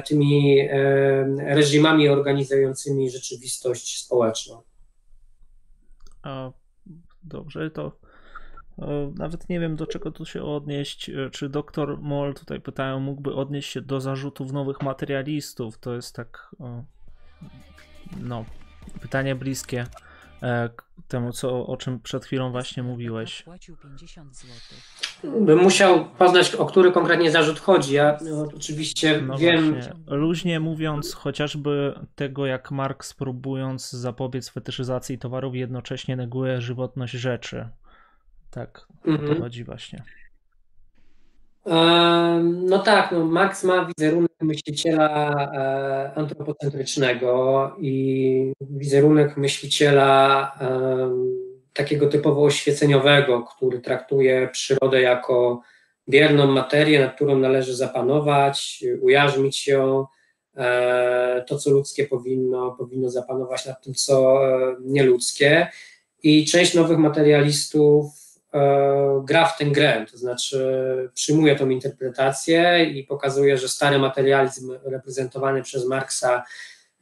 [0.07, 0.69] tymi
[1.39, 4.62] reżimami organizującymi rzeczywistość społeczną.
[6.23, 6.51] A,
[7.23, 7.93] dobrze, to
[9.15, 11.11] nawet nie wiem do czego tu się odnieść.
[11.33, 15.79] Czy doktor Moll tutaj pytają, mógłby odnieść się do zarzutów nowych materialistów?
[15.79, 16.57] To jest tak,
[18.21, 18.45] no,
[19.01, 19.87] pytanie bliskie
[21.09, 23.45] temu, co, o czym przed chwilą właśnie mówiłeś.
[25.25, 27.95] Bym musiał poznać, o który konkretnie zarzut chodzi.
[27.95, 29.73] Ja no, oczywiście no wiem.
[29.73, 29.93] Właśnie.
[30.07, 37.69] Luźnie mówiąc, chociażby tego, jak Marx próbując zapobiec fetyszyzacji towarów, jednocześnie neguje żywotność rzeczy.
[38.51, 39.35] Tak, mhm.
[39.35, 40.03] to chodzi właśnie.
[42.45, 50.53] No tak, no Max ma wizerunek myśliciela e, antropocentrycznego i wizerunek myśliciela
[51.73, 55.61] takiego typowo oświeceniowego, który traktuje przyrodę jako
[56.09, 60.07] bierną materię, nad którą należy zapanować, ujarzmić ją.
[60.57, 65.69] E, to, co ludzkie powinno, powinno zapanować nad tym, co e, nieludzkie.
[66.23, 68.20] I część nowych materialistów
[69.24, 75.62] gra w tę grę, to znaczy przyjmuje tą interpretację i pokazuje, że stary materializm reprezentowany
[75.62, 76.44] przez Marksa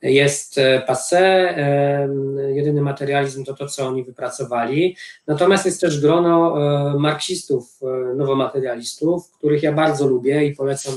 [0.03, 2.09] jest e, passé, e,
[2.55, 4.97] jedyny materializm to to, co oni wypracowali.
[5.27, 6.55] Natomiast jest też grono
[6.99, 7.81] marksistów,
[8.17, 10.95] nowomaterialistów, których ja bardzo lubię i polecam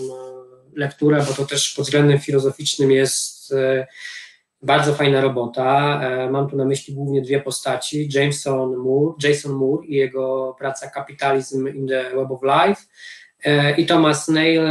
[0.75, 3.53] lekturę, bo to też pod względem filozoficznym jest
[4.63, 6.01] bardzo fajna robota.
[6.03, 10.89] E, mam tu na myśli głównie dwie postaci: Jameson Moore, Jason Moore i jego praca
[10.89, 12.81] Capitalism in the Web of Life
[13.43, 14.61] e, i Thomas Nail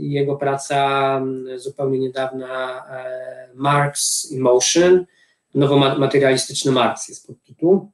[0.00, 1.20] i jego praca
[1.56, 5.06] zupełnie niedawna e, Marx in Motion,
[5.54, 7.90] nowomaterialistyczny Marx jest podtytuł.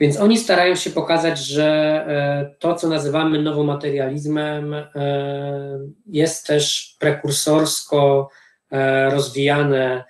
[0.00, 2.06] Więc oni starają się pokazać, że
[2.58, 4.74] to, co nazywamy nowomaterializmem,
[6.06, 8.30] jest też prekursorsko
[9.10, 10.04] rozwijane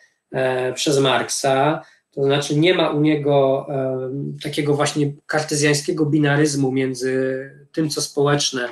[0.74, 1.82] przez Marksa,
[2.18, 4.10] to znaczy nie ma u niego e,
[4.42, 8.68] takiego właśnie kartezjańskiego binaryzmu między tym, co społeczne,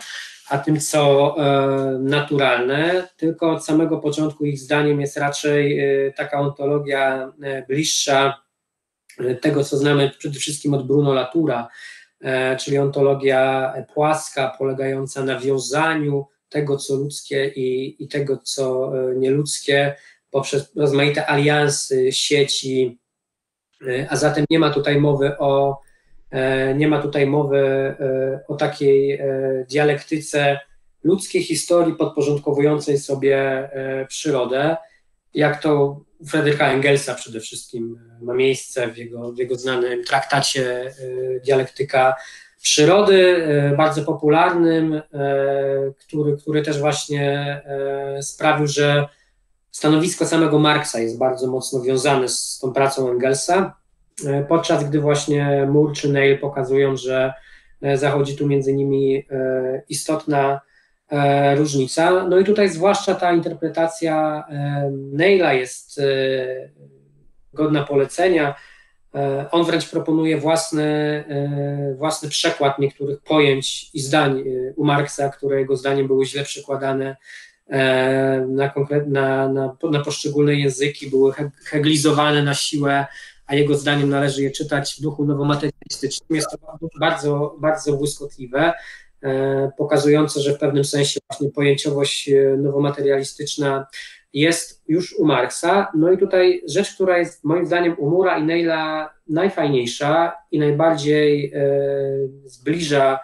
[0.49, 5.83] a tym, co e, naturalne, tylko od samego początku ich zdaniem jest raczej
[6.17, 7.33] taka ontologia
[7.69, 8.43] bliższa
[9.41, 11.69] tego, co znamy przede wszystkim od Bruno Latoura,
[12.59, 19.97] czyli ontologia płaska, polegająca na wiązaniu tego, co ludzkie i, i tego, co nieludzkie,
[20.31, 22.99] poprzez rozmaite aliansy, sieci,
[23.89, 25.81] e, a zatem nie ma tutaj mowy o
[26.31, 29.21] e, nie ma tutaj mowy e, o takiej
[29.71, 30.61] dialektyce
[31.05, 33.69] ludzkiej historii podporządkowującej sobie
[34.09, 34.77] przyrodę,
[35.35, 40.93] jak to u Engelsa przede wszystkim ma miejsce w jego, w jego znanym traktacie
[41.45, 42.15] Dialektyka
[42.63, 45.03] Przyrody, bardzo popularnym,
[45.99, 47.63] który, który też właśnie
[48.21, 49.09] sprawił, że
[49.77, 53.75] stanowisko samego Marksa jest bardzo mocno wiązane z tą pracą Engelsa,
[54.27, 57.33] e, podczas gdy właśnie Moore czy Neil pokazują, że
[57.83, 60.61] e, zachodzi tu między nimi e, istotna
[61.57, 62.25] różnica.
[62.29, 64.45] No i tutaj zwłaszcza ta interpretacja
[64.91, 66.01] Neila jest
[67.53, 68.55] godna polecenia.
[69.51, 71.25] On wręcz proponuje własny,
[71.99, 74.45] własny przekład niektórych pojęć i zdań
[74.77, 77.17] u Marksa, które jego zdaniem były źle przekładane
[77.71, 78.73] E, na,
[79.07, 81.33] na, na, na poszczególne języki, były
[81.65, 83.07] heglizowane na siłę,
[83.47, 86.37] a jego zdaniem należy je czytać w duchu nowomaterialistycznym.
[86.37, 88.73] Jest to bardzo, bardzo błyskotliwe,
[89.23, 93.87] e, pokazujące, że w pewnym sensie właśnie pojęciowość e, nowomaterialistyczna
[94.33, 95.93] jest już u Marksa.
[95.95, 101.53] No i tutaj rzecz, która jest moim zdaniem u Mura i Neila najfajniejsza i najbardziej
[102.45, 103.19] zbliża,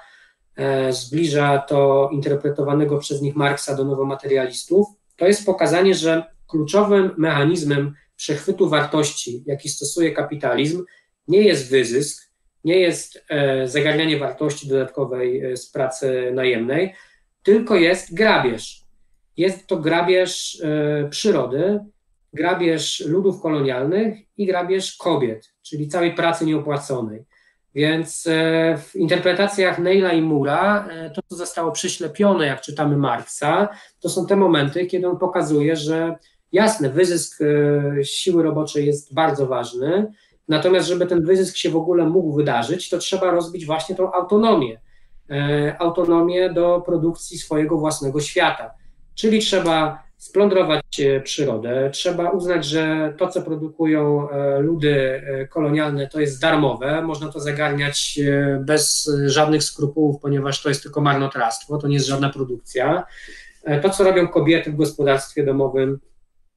[0.90, 8.68] zbliża to interpretowanego przez nich Marksa do nowomaterialistów, to jest pokazanie, że kluczowym mechanizmem przechwytu
[8.68, 10.84] wartości, jaki stosuje kapitalizm,
[11.28, 12.32] nie jest wyzysk,
[12.64, 16.94] nie jest e, zagarnianie wartości dodatkowej e, z pracy najemnej,
[17.42, 18.82] tylko jest grabież.
[19.36, 21.80] Jest to grabież e, przyrody,
[22.32, 27.24] grabież ludów kolonialnych i grabież kobiet, czyli całej pracy nieopłaconej.
[27.74, 28.28] Więc
[28.78, 33.68] w interpretacjach Neila i Mura to, co zostało przyślepione, jak czytamy Marksa,
[34.00, 36.16] to są te momenty, kiedy on pokazuje, że
[36.52, 37.38] jasne, wyzysk
[38.02, 40.12] siły roboczej jest bardzo ważny,
[40.48, 44.80] Natomiast, żeby ten wyzysk się w ogóle mógł wydarzyć, to trzeba rozbić właśnie tą autonomię.
[45.30, 48.70] E, autonomię do produkcji swojego własnego świata.
[49.14, 50.81] Czyli trzeba splądrować e,
[51.24, 57.40] przyrodę, trzeba uznać, że to, co produkują e, ludy kolonialne, to jest darmowe, można to
[57.40, 58.20] zagarniać
[58.60, 63.04] bez żadnych skrupułów, ponieważ to jest tylko marnotrawstwo, to nie jest żadna produkcja.
[63.82, 65.98] To, co robią kobiety w gospodarstwie domowym,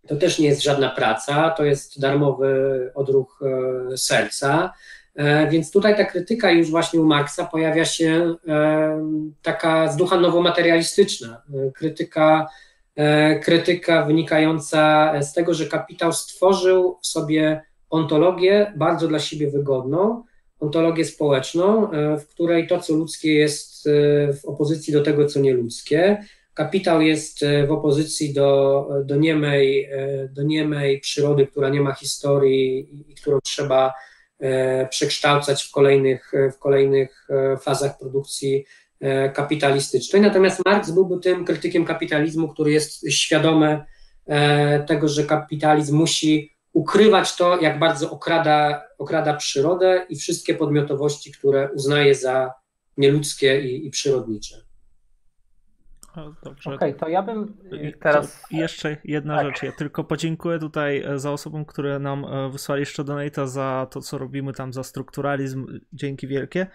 [0.07, 3.39] to też nie jest żadna praca, to jest darmowy odruch
[3.93, 4.73] e, serca.
[5.15, 9.05] E, więc tutaj ta krytyka już właśnie u Marksa pojawia się e,
[9.41, 11.41] taka z ducha nowomaterialistyczna,
[11.73, 12.47] krytyka,
[13.43, 20.23] krytyka wynikająca z tego, że kapitał stworzył sobie ontologię bardzo dla siebie wygodną,
[20.59, 21.89] ontologię społeczną,
[22.19, 23.89] w której to, co ludzkie jest
[24.41, 26.17] w opozycji do tego, co nieludzkie,
[26.55, 31.93] Kapitał jest e, w opozycji do, do, niemej, e, do niemej przyrody, która nie ma
[31.93, 33.93] historii i którą trzeba
[34.39, 37.27] e, przekształcać w kolejnych, w kolejnych
[37.61, 38.65] fazach produkcji
[39.33, 40.21] kapitalistycznej.
[40.21, 43.83] Natomiast Marx byłby tym krytykiem kapitalizmu, który jest świadomy
[44.87, 51.69] tego, że kapitalizm musi ukrywać to, jak bardzo okrada, okrada przyrodę i wszystkie podmiotowości, które
[51.71, 52.53] uznaje za
[52.97, 54.65] nieludzkie i, i przyrodnicze.
[56.15, 57.57] Okej, okay, to ja bym
[58.01, 58.43] teraz.
[58.51, 59.45] Jeszcze jedna tak.
[59.45, 59.63] rzecz.
[59.63, 64.01] Ja tylko podziękuję tutaj e, za osobom, które nam e, wysłali jeszcze donata za to,
[64.01, 65.79] co robimy tam za strukturalizm.
[65.93, 66.67] Dzięki wielkie.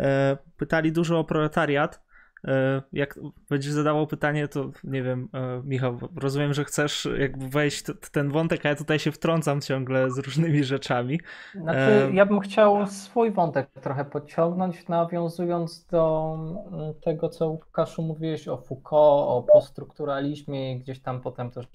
[0.00, 2.04] E, pytali dużo o proletariat.
[2.48, 3.18] E, jak
[3.50, 8.30] będziesz zadawał pytanie, to nie wiem, e, Michał, rozumiem, że chcesz jakby wejść w ten
[8.30, 11.20] wątek, a ja tutaj się wtrącam ciągle z różnymi rzeczami.
[11.54, 16.34] Znaczy, ja bym chciał swój wątek trochę podciągnąć, nawiązując do
[16.72, 21.66] mm, tego, co Łukaszu mówiłeś o Foucault, o poststrukturalizmie i gdzieś tam potem też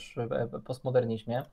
[0.65, 1.43] postmodernizmie.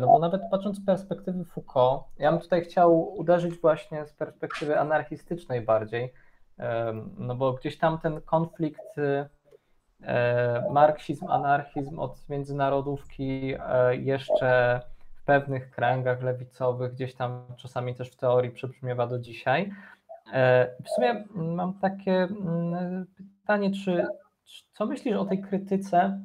[0.00, 4.80] No bo nawet patrząc z perspektywy Foucault, ja bym tutaj chciał uderzyć właśnie z perspektywy
[4.80, 6.12] anarchistycznej bardziej,
[7.18, 8.98] no bo gdzieś tam ten konflikt
[10.04, 14.80] e, marksizm, anarchizm od międzynarodówki e, jeszcze
[15.14, 19.72] w pewnych kręgach lewicowych, gdzieś tam czasami też w teorii przebrzmiewa do dzisiaj.
[20.32, 23.06] E, w sumie mam takie mm,
[23.40, 24.06] pytanie, czy,
[24.72, 26.20] co myślisz o tej krytyce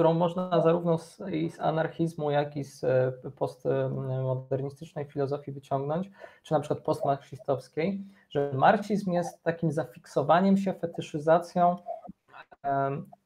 [0.00, 1.16] którą można zarówno z,
[1.54, 6.10] z anarchizmu, jak i z e, postmodernistycznej filozofii wyciągnąć,
[6.42, 11.76] czy na przykład postmarksistowskiej, że marksizm jest takim zafiksowaniem się, fetyszyzacją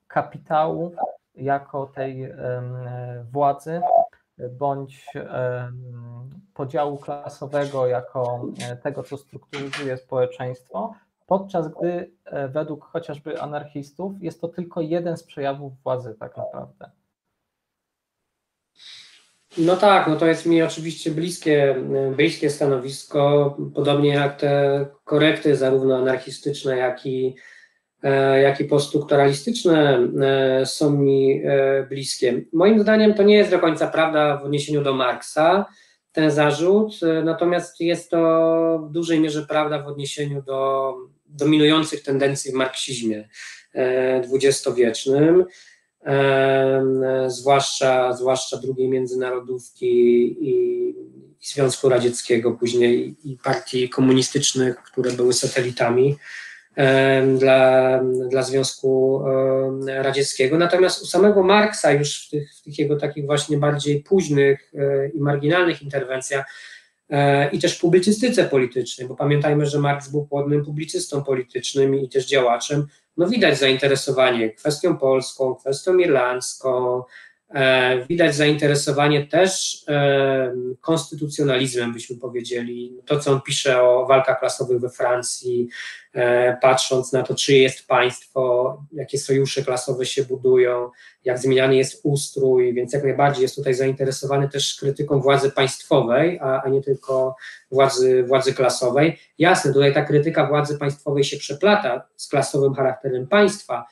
[0.08, 0.92] kapitału
[1.34, 2.32] jako tej
[3.32, 3.80] władzy,
[4.50, 5.06] bądź
[6.54, 10.94] podziału klasowego jako e, tego, co strukturyzuje społeczeństwo,
[11.26, 16.90] podczas gdy e, według chociażby anarchistów jest to tylko jeden z przejawów władzy tak naprawdę.
[19.58, 21.76] No tak, no to jest mi oczywiście bliskie,
[22.16, 27.36] bliskie stanowisko, podobnie jak te korekty zarówno anarchistyczne, jak i,
[28.02, 31.42] e, jak i poststrukturalistyczne e, są mi
[31.88, 32.42] bliskie.
[32.52, 35.66] Moim zdaniem to nie jest do końca prawda w odniesieniu do Marksa,
[36.12, 40.94] ten zarzut, natomiast jest to w dużej mierze prawda w odniesieniu do
[41.34, 43.28] dominujących tendencji w marksizmie
[43.72, 45.44] e, dwudziestowiecznym,
[46.06, 49.86] e, zwłaszcza, zwłaszcza drugiej międzynarodówki
[50.40, 50.74] i,
[51.40, 56.16] Związku Radzieckiego, później i partii komunistycznych, które były satelitami
[56.76, 58.00] e, dla,
[58.30, 59.22] dla Związku
[59.86, 60.58] Radzieckiego.
[60.58, 64.72] Natomiast u samego Marksa już w tych, w tych jego takich właśnie bardziej późnych
[65.14, 66.46] i marginalnych interwencjach
[67.52, 72.86] i też publicystyce politycznej, bo pamiętajmy, że Marx był płodnym publicystą politycznym i też działaczem.
[73.16, 77.04] No widać zainteresowanie kwestią polską, kwestią irlandzką, E,
[78.08, 82.96] widać zainteresowanie też e, konstytucjonalizmem, byśmy powiedzieli.
[83.06, 85.68] To, co on pisze o walkach klasowych we Francji,
[86.12, 90.90] e, patrząc na to, czy jest państwo, jakie sojusze klasowe się budują,
[91.24, 96.62] jak zmieniany jest ustrój, więc jak najbardziej jest tutaj zainteresowany też krytyką władzy państwowej, a,
[96.62, 97.36] a nie tylko
[97.70, 99.18] władzy, władzy klasowej.
[99.38, 103.86] Jasne, tutaj ta krytyka władzy państwowej się przeplata z klasowym charakterem państwa,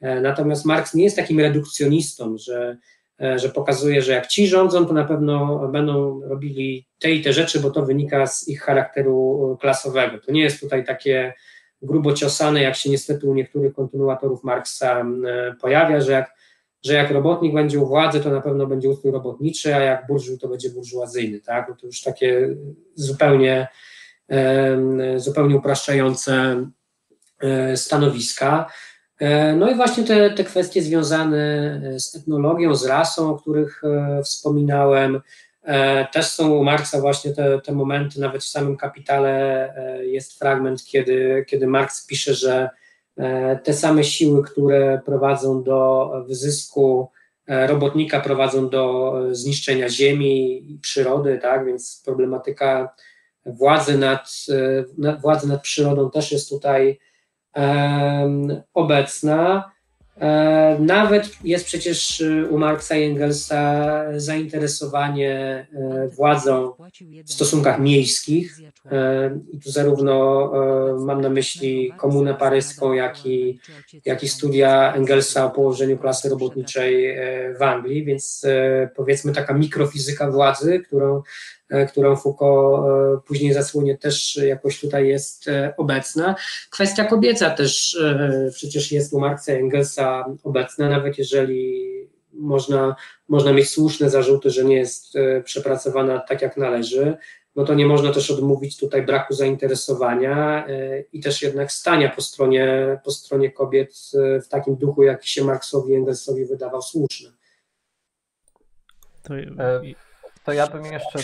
[0.00, 2.97] natomiast Marx nie jest takim redukcjonistą, że E,
[3.36, 7.60] że pokazuje, że jak ci rządzą, to na pewno będą robili te i te rzeczy,
[7.60, 10.18] bo to wynika z ich charakteru klasowego.
[10.18, 11.34] To nie jest tutaj takie
[11.82, 16.34] grubo ciosane, jak się niestety u niektórych kontynuatorów Marksa e, pojawia, że jak,
[16.84, 20.38] że jak robotnik będzie u władzy, to na pewno będzie ustrój robotniczy, a jak burżuj,
[20.38, 21.80] to będzie burżuazyjny, tak?
[21.80, 22.48] To już takie
[22.94, 23.68] zupełnie,
[25.16, 26.64] zupełnie upraszczające
[27.40, 28.72] e, stanowiska.
[29.18, 31.36] E, no i właśnie te, te kwestie związane
[31.94, 35.20] e, z etnologią, z rasą, o których e, wspominałem,
[36.12, 41.44] też są u Marksa właśnie te, te momenty, nawet w samym kapitale jest fragment, kiedy,
[41.48, 42.70] kiedy Marx pisze, że
[43.64, 47.10] te same siły, które prowadzą do wyzysku
[47.48, 52.94] robotnika, prowadzą do zniszczenia ziemi i przyrody, tak, więc problematyka
[53.46, 54.30] władzy nad,
[55.20, 56.98] władzy nad przyrodą też jest tutaj
[58.74, 59.70] obecna.
[60.20, 66.72] E, nawet jest przecież y, u Marksa i Engelsa zainteresowanie e, władzą
[67.26, 68.58] w stosunkach miejskich.
[68.90, 70.18] E, I tu zarówno
[70.98, 73.60] mam na myśli komunę paryską, jak i,
[74.04, 77.16] jak i studia Engelsa o położeniu klasy robotniczej
[77.58, 78.46] w Anglii, więc
[78.96, 81.22] powiedzmy taka mikrofizyka władzy, którą E,
[81.88, 86.34] którą Foucault e, później zasłonie też jakoś tutaj jest e, obecna.
[86.70, 87.98] Kwestia kobieca też
[88.52, 91.88] przecież jest u Marksa Engelsa obecna, nawet jeżeli
[92.32, 92.96] można,
[93.28, 95.14] można mieć słuszne zarzuty, że nie jest
[95.44, 97.16] przepracowana tak jak należy,
[97.56, 100.66] no to nie można też odmówić tutaj braku zainteresowania
[101.12, 103.94] i też jednak stania po stronie, po stronie kobiet
[104.44, 107.30] w takim duchu, jaki się Marksowi i Engelsowi wydawał słuszny.
[109.22, 109.34] To,
[110.44, 111.18] to ja bym jeszcze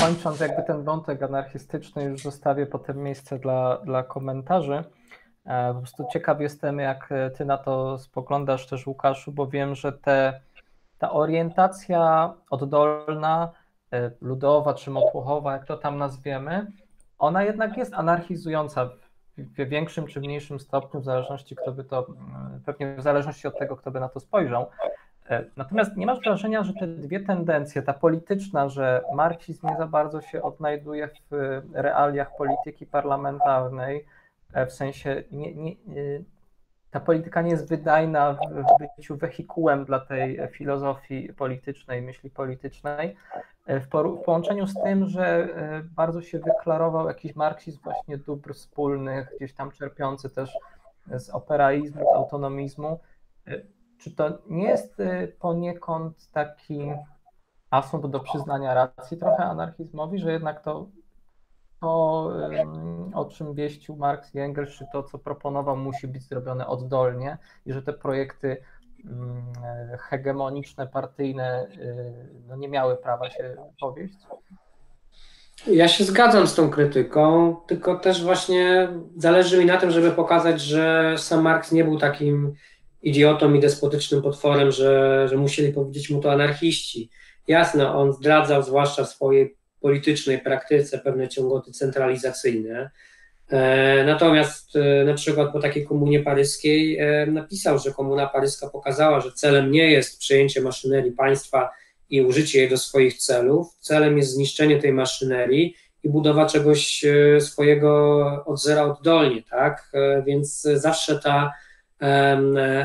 [0.00, 4.84] kończąc jakby ten wątek anarchistyczny, już zostawię potem miejsce dla, dla komentarzy.
[5.46, 9.92] E, po prostu ciekaw jestem, jak ty na to spoglądasz też, Łukaszu, bo wiem, że
[9.92, 10.40] te,
[10.98, 13.52] ta orientacja oddolna,
[13.92, 16.66] e, ludowa czy motłochowa, jak to tam nazwiemy,
[17.18, 18.90] ona jednak jest anarchizująca
[19.38, 22.06] w większym czy mniejszym stopniu, w zależności kto by to,
[22.66, 24.66] pewnie w zależności od tego, kto by na to spojrzał.
[25.30, 29.86] E, natomiast nie masz wrażenia, że te dwie tendencje, ta polityczna, że marksizm nie za
[29.86, 34.06] bardzo się odnajduje w realiach polityki parlamentarnej,
[34.52, 35.74] e, w sensie nie, nie,
[36.90, 43.16] ta polityka nie jest wydajna w, byciu wehikułem dla tej filozofii politycznej, myśli politycznej,
[43.66, 43.88] e, w
[44.24, 45.48] połączeniu z tym, że
[45.96, 50.58] bardzo się wyklarował jakiś marksizm właśnie dóbr wspólnych, gdzieś tam czerpiący też
[51.06, 53.00] z operaizmu, z autonomizmu,
[54.04, 56.92] czy to nie jest y, poniekąd taki
[57.70, 60.88] asumpt do przyznania racji trochę anarchizmowi, że jednak to,
[61.80, 62.32] to
[63.14, 67.72] o czym wieścił Marx i Engels, czy to, co proponował, musi być zrobione oddolnie i
[67.72, 68.56] że te projekty
[69.98, 74.18] hegemoniczne, partyjne y, no nie miały prawa się powieść?
[75.66, 80.60] Ja się zgadzam z tą krytyką, tylko też właśnie zależy mi na tym, żeby pokazać,
[80.60, 82.54] że sam Marx nie był takim
[83.04, 87.10] idiotą i despotycznym potworem, że, że musieli powiedzieć mu to anarchiści.
[87.48, 92.90] Jasne, on zdradzał zwłaszcza w swojej politycznej praktyce pewne ciągoty centralizacyjne.
[93.48, 99.20] E, natomiast e, na przykład po takiej komunie paryskiej e, napisał, że komuna paryska pokazała,
[99.20, 101.70] że celem nie jest przejęcie maszynerii państwa
[102.10, 103.66] i użycie jej do swoich celów.
[103.80, 107.04] Celem jest zniszczenie tej maszynerii i budowa czegoś
[107.40, 109.92] swojego od zera oddolnie, tak?
[110.26, 111.52] Więc zawsze ta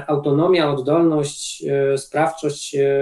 [0.07, 3.01] autonomia, oddolność, e, sprawczość e,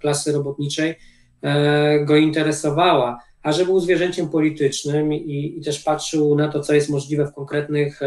[0.00, 0.94] klasy robotniczej
[1.42, 6.74] e, go interesowała, a że był zwierzęciem politycznym i, i też patrzył na to, co
[6.74, 8.00] jest możliwe w konkretnych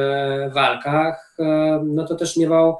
[0.54, 1.36] walkach,
[1.86, 2.78] no to też miewał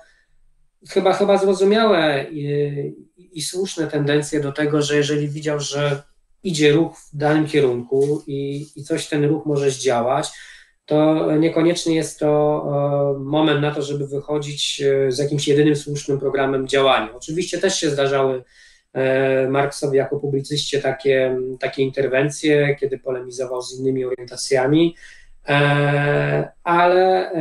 [0.90, 2.96] chyba, chyba zrozumiałe i,
[3.34, 6.02] i słuszne tendencje do tego, że jeżeli widział, że
[6.44, 10.32] idzie ruch w danym kierunku i, i coś ten ruch może zdziałać,
[10.92, 12.64] to niekoniecznie jest to
[13.16, 17.10] e, moment na to, żeby wychodzić e, z jakimś jedynym słusznym programem działania.
[17.16, 18.44] Oczywiście też się zdarzały
[18.94, 24.96] e, Marksowi jako publicyście takie, takie interwencje, kiedy polemizował z innymi orientacjami,
[26.64, 27.32] ale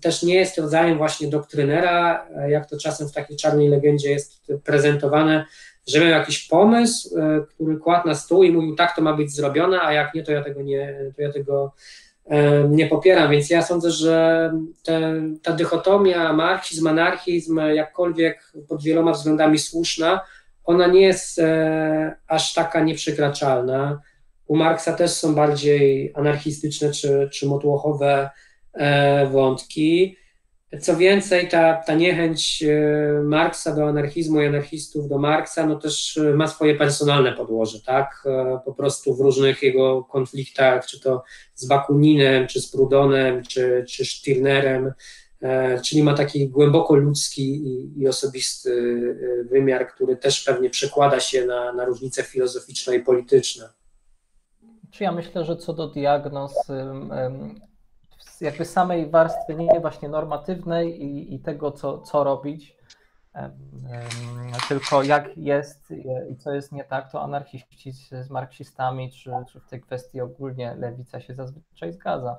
[0.00, 5.44] też nie jest rodzajem właśnie doktrynera, jak to czasem w takiej czarnej legendzie jest prezentowane,
[5.86, 7.16] że miał jakiś pomysł,
[7.54, 10.32] który kładł na stół i mówił, tak to ma być zrobione, a jak nie, to
[10.32, 11.72] ja tego nie, to ja tego
[12.68, 14.52] nie popieram, więc ja sądzę, że
[14.84, 20.20] te, ta dychotomia marksizm, anarchizm, jakkolwiek pod wieloma względami słuszna,
[20.64, 24.00] ona nie jest e, aż taka nieprzekraczalna.
[24.46, 28.30] U Marksa też są bardziej anarchistyczne czy, czy motłochowe
[28.72, 30.16] e, wątki.
[30.80, 36.16] Co więcej, ta, ta niechęć e, Marksa do anarchizmu i anarchistów do Marksa, no też
[36.16, 38.24] e, ma swoje personalne podłoże, tak?
[38.26, 41.22] E, po prostu w różnych jego konfliktach, czy to
[41.54, 44.92] z Bakuninem, czy z Prudonem, czy, czy Stirnerem,
[45.84, 49.00] czyli ma taki głęboko ludzki i, i osobisty
[49.50, 53.68] wymiar, który też pewnie przekłada się na, na różnice filozoficzne i polityczne.
[54.90, 56.54] Czy ja myślę, że co do diagnoz
[58.40, 62.76] jakby samej warstwy nie właśnie normatywnej i, i tego, co, co robić,
[64.68, 65.92] tylko jak jest
[66.30, 70.74] i co jest nie tak, to anarchiści z, marksistami, czy, czy w tej kwestii ogólnie
[70.74, 72.38] lewica się zazwyczaj zgadza.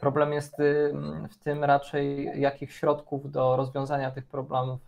[0.00, 0.56] Problem jest
[1.30, 4.80] w tym raczej, jakich środków do rozwiązania tych problemów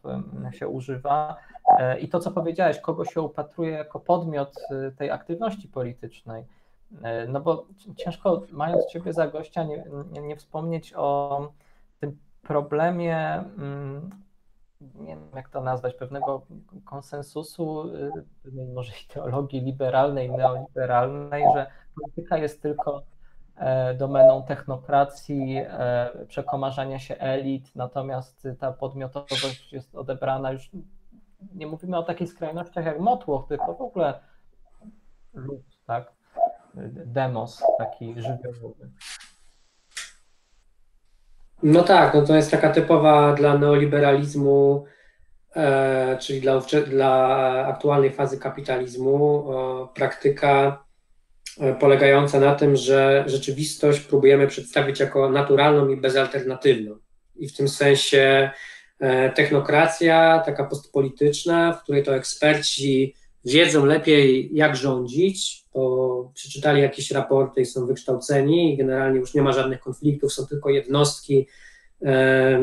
[0.52, 1.36] się używa.
[1.78, 4.54] E, I to, co powiedziałeś, kogo się upatruje jako podmiot
[4.88, 6.44] y, tej aktywności politycznej.
[7.02, 7.66] E, no bo
[7.96, 11.52] ciężko, mając Ciebie za gościa, nie, nie, nie wspomnieć o
[12.00, 14.10] tym problemie, mm,
[14.80, 16.46] nie wiem jak to nazwać, pewnego
[16.84, 18.12] konsensusu, y,
[18.74, 23.02] może ideologii liberalnej, neoliberalnej, że polityka jest tylko
[23.56, 30.70] e, domeną technokracji, e, przekomarzania się elit, natomiast ta podmiotowość jest odebrana już,
[31.54, 34.20] nie mówimy o takich skrajnościach jak motłoch, tylko w ogóle
[35.34, 36.17] lud, tak?
[37.06, 38.90] Demos taki żywiołowy.
[41.62, 44.84] No tak, no to jest taka typowa dla neoliberalizmu,
[45.56, 47.16] e, czyli dla, dla
[47.66, 50.84] aktualnej fazy kapitalizmu, e, praktyka
[51.60, 56.98] e, polegająca na tym, że rzeczywistość próbujemy przedstawić jako naturalną i bezalternatywną.
[57.36, 58.50] I w tym sensie
[59.00, 67.10] e, technokracja, taka postpolityczna, w której to eksperci wiedzą lepiej, jak rządzić, bo przeczytali jakieś
[67.10, 68.76] raporty i są wykształceni.
[68.76, 71.46] Generalnie już nie ma żadnych konfliktów, są tylko jednostki,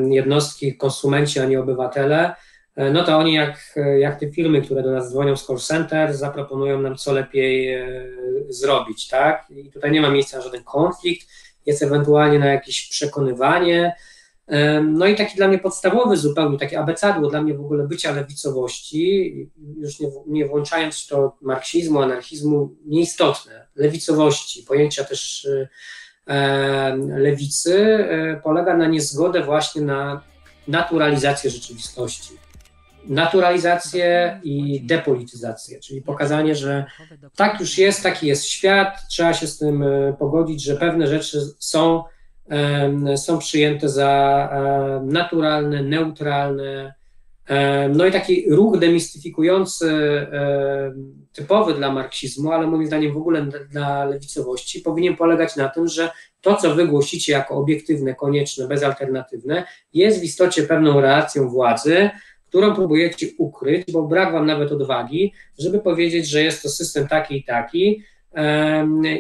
[0.09, 2.35] jednostki konsumenci, a nie obywatele,
[2.75, 6.13] e, no to oni jak, jak te firmy, które do nas dzwonią z call center,
[6.13, 7.87] zaproponują nam co lepiej e,
[8.49, 9.47] zrobić, tak?
[9.49, 11.27] I tutaj nie ma miejsca na żaden konflikt,
[11.65, 13.95] jest ewentualnie na jakieś przekonywanie,
[14.83, 19.33] no i taki dla mnie podstawowy zupełnie, takie abecadło dla mnie w ogóle bycia lewicowości,
[19.77, 25.47] już nie, nie włączając to marksizmu, anarchizmu, nieistotne, lewicowości, pojęcia też
[26.27, 30.21] e, lewicy, e, polega na niezgodę właśnie na
[30.67, 32.33] naturalizację rzeczywistości.
[33.07, 36.85] Naturalizację i depolityzację, czyli pokazanie, że
[37.35, 41.41] tak już jest, taki jest świat, trzeba się z tym e, pogodzić, że pewne rzeczy
[41.59, 42.03] są
[43.15, 44.49] są przyjęte za
[45.03, 46.93] naturalne, neutralne.
[47.95, 49.91] No i taki ruch demistyfikujący,
[51.33, 56.09] typowy dla marksizmu, ale moim zdaniem w ogóle dla lewicowości, powinien polegać na tym, że
[56.41, 59.63] to, co wy głosicie jako obiektywne, konieczne, bezalternatywne,
[59.93, 62.09] jest w istocie pewną reakcją władzy,
[62.47, 67.37] którą próbujecie ukryć, bo brak wam nawet odwagi, żeby powiedzieć, że jest to system taki
[67.37, 68.03] i taki,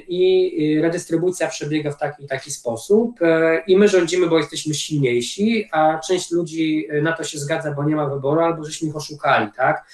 [0.07, 5.99] i redystrybucja przebiega w taki taki sposób e, i my rządzimy, bo jesteśmy silniejsi, a
[5.99, 9.87] część ludzi na to się zgadza, bo nie ma wyboru, albo żeśmy ich oszukali, tak?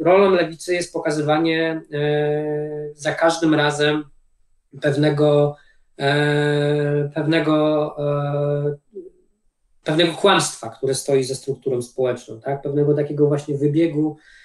[0.00, 4.04] Rolą lewicy jest pokazywanie e, za każdym razem
[4.80, 5.56] pewnego
[5.98, 7.96] e, pewnego
[9.84, 12.62] pewnego kłamstwa, które stoi za strukturą społeczną, tak?
[12.62, 14.35] pewnego takiego właśnie wybiegu E,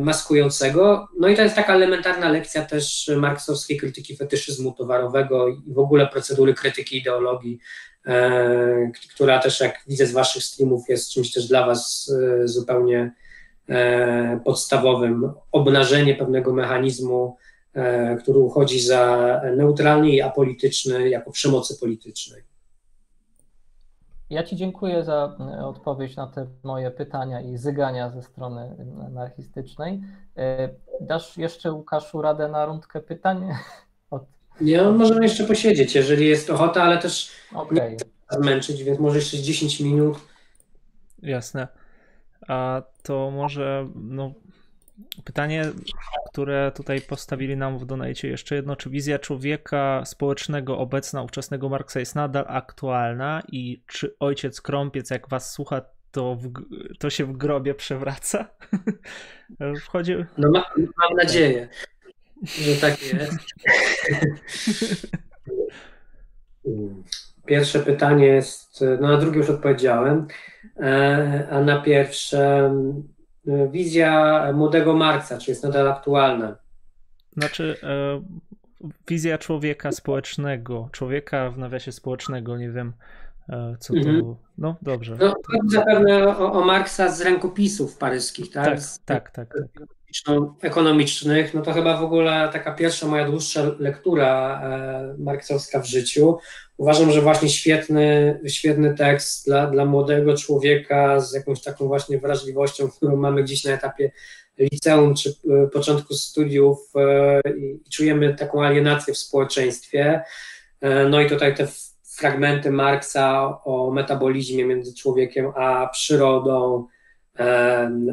[0.00, 1.08] maskującego.
[1.18, 6.06] No i to jest taka elementarna lekcja też marksowskiej krytyki fetyszyzmu towarowego i w ogóle
[6.06, 7.58] procedury krytyki ideologii,
[8.06, 12.12] e, która też jak widzę z waszych streamów jest czymś też dla was
[12.42, 13.12] e, zupełnie
[14.44, 15.32] podstawowym.
[15.52, 17.36] Obnażenie pewnego mechanizmu,
[18.22, 22.42] który uchodzi za neutralny i apolityczny jako przemocy politycznej.
[24.30, 28.76] Ja Ci dziękuję za e, odpowiedź na te moje pytania i zygania ze strony
[29.06, 30.02] anarchistycznej.
[30.36, 30.68] E,
[31.00, 33.48] dasz jeszcze Łukaszu radę na rundkę pytań?
[34.10, 34.24] Od...
[34.60, 37.90] Nie, no, możemy jeszcze posiedzieć, jeżeli jest ochota, ale też okay.
[37.90, 40.18] nie chcę zmęczyć, więc może jeszcze 10 minut.
[41.22, 41.68] Jasne.
[42.48, 44.32] A to może no,
[45.24, 45.64] Pytanie,
[46.32, 52.00] które tutaj postawili nam w donajcie jeszcze jedno, czy wizja człowieka społecznego obecna, ówczesnego Marksa
[52.00, 56.52] jest nadal aktualna i czy ojciec Krąpiec, jak was słucha, to, w,
[56.98, 58.50] to się w grobie przewraca.
[59.84, 60.14] Wchodzi...
[60.38, 61.68] No ma, mam nadzieję,
[62.42, 63.38] że tak jest.
[67.46, 70.26] Pierwsze pytanie jest, no na drugie już odpowiedziałem,
[70.80, 72.72] e, a na pierwsze
[73.70, 76.56] wizja młodego Marksa, czy jest nadal aktualna?
[77.36, 78.22] Znaczy, e,
[79.08, 82.92] wizja człowieka społecznego, człowieka w nawiasie społecznego, nie wiem
[83.48, 83.98] e, co to.
[83.98, 84.34] Mhm.
[84.58, 85.16] No dobrze.
[85.20, 85.34] No,
[85.66, 88.64] zapewne o, o Marksa z rękopisów paryskich, tak?
[88.64, 89.54] Tak, tak, tak.
[89.74, 89.88] tak.
[90.62, 96.38] Ekonomicznych, no to chyba w ogóle taka pierwsza moja dłuższa lektura e, marksowska w życiu.
[96.76, 102.90] Uważam, że właśnie świetny, świetny tekst dla, dla młodego człowieka z jakąś taką właśnie wrażliwością,
[102.90, 104.10] którą mamy gdzieś na etapie
[104.58, 110.22] liceum czy e, początku studiów e, i czujemy taką alienację w społeczeństwie.
[111.10, 111.66] No i tutaj te
[112.16, 116.86] fragmenty Marksa o metabolizmie między człowiekiem a przyrodą,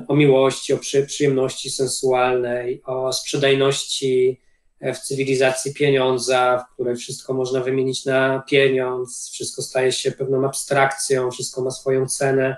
[0.07, 0.77] o miłości, o
[1.07, 4.39] przyjemności sensualnej, o sprzedajności
[4.81, 11.31] w cywilizacji pieniądza, w której wszystko można wymienić na pieniądz, wszystko staje się pewną abstrakcją,
[11.31, 12.57] wszystko ma swoją cenę.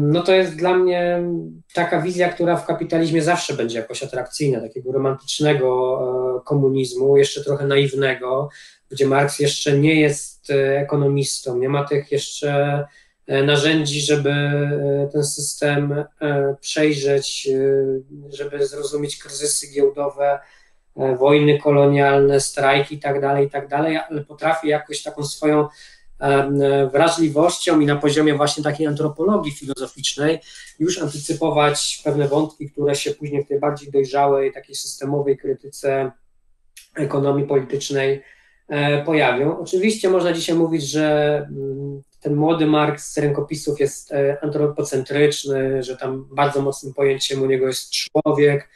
[0.00, 1.22] No to jest dla mnie
[1.74, 7.66] taka wizja, która w kapitalizmie zawsze będzie jakoś atrakcyjna, takiego romantycznego e, komunizmu, jeszcze trochę
[7.66, 8.48] naiwnego,
[8.90, 12.86] gdzie Marx jeszcze nie jest e, ekonomistą, nie ma tych jeszcze e,
[13.28, 14.34] narzędzi, żeby
[15.12, 16.04] ten system
[16.60, 17.48] przejrzeć,
[18.28, 20.38] żeby zrozumieć kryzysy giełdowe,
[21.18, 25.68] wojny kolonialne, strajki i tak dalej, i tak ale potrafi jakoś taką swoją
[26.92, 30.40] wrażliwością i na poziomie właśnie takiej antropologii filozoficznej
[30.78, 36.12] już antycypować pewne wątki, które się później w tej bardziej dojrzałej, takiej systemowej krytyce
[36.96, 38.22] ekonomii politycznej
[38.68, 39.58] e, pojawią.
[39.58, 45.96] Oczywiście można dzisiaj mówić, że mm, ten młody Marx z rękopisów jest e, antropocentryczny, że
[45.96, 48.68] tam bardzo mocnym pojęciem u niego jest człowiek,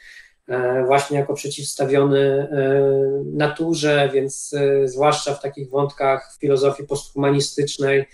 [0.49, 2.47] E, właśnie jako przeciwstawiony e,
[3.25, 4.55] naturze, więc
[4.85, 8.05] zwłaszcza w takich wątkach filozofii posthumanistycznej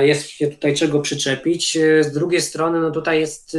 [0.00, 1.78] jest się tutaj czego przyczepić.
[2.00, 3.56] Z drugiej strony, no tutaj jest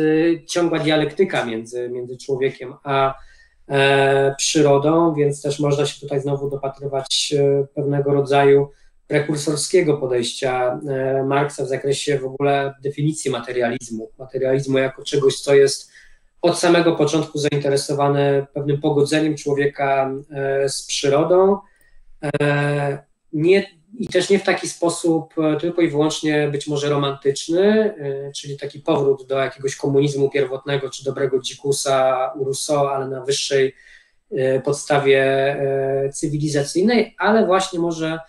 [0.47, 3.13] ciągła dialektyka między, między człowiekiem a
[4.37, 7.33] przyrodą, więc też można się tutaj znowu dopatrywać
[7.75, 8.69] pewnego rodzaju
[9.07, 10.79] prekursorskiego podejścia
[11.25, 14.09] Marksa w zakresie w ogóle definicji materializmu.
[14.17, 15.91] Materializmu jako czegoś, co jest
[16.41, 21.59] od samego początku zainteresowany pewnym pogodzeniem człowieka e, z przyrodą.
[22.41, 23.03] E,
[23.33, 23.69] nie,
[23.99, 27.93] I też nie w taki sposób e, tylko i wyłącznie być może romantyczny,
[28.35, 33.75] czyli taki powrót do jakiegoś komunizmu pierwotnego czy dobrego dzikusa u Rousseau, ale na wyższej
[34.63, 35.55] podstawie
[36.13, 38.19] cywilizacyjnej, ale właśnie może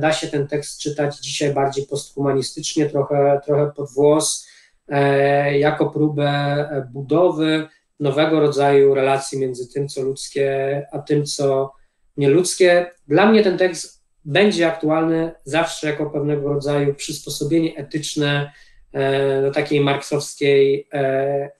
[0.00, 4.46] da się ten tekst czytać dzisiaj bardziej posthumanistycznie, trochę, trochę pod włos
[4.88, 7.68] E, jako próbę e, budowy
[8.00, 11.72] nowego rodzaju relacji między tym, co ludzkie, a tym, co
[12.16, 12.90] nieludzkie.
[13.08, 18.52] Dla mnie ten tekst będzie aktualny zawsze jako pewnego rodzaju przysposobienie etyczne
[18.92, 20.88] e, do takiej marksowskiej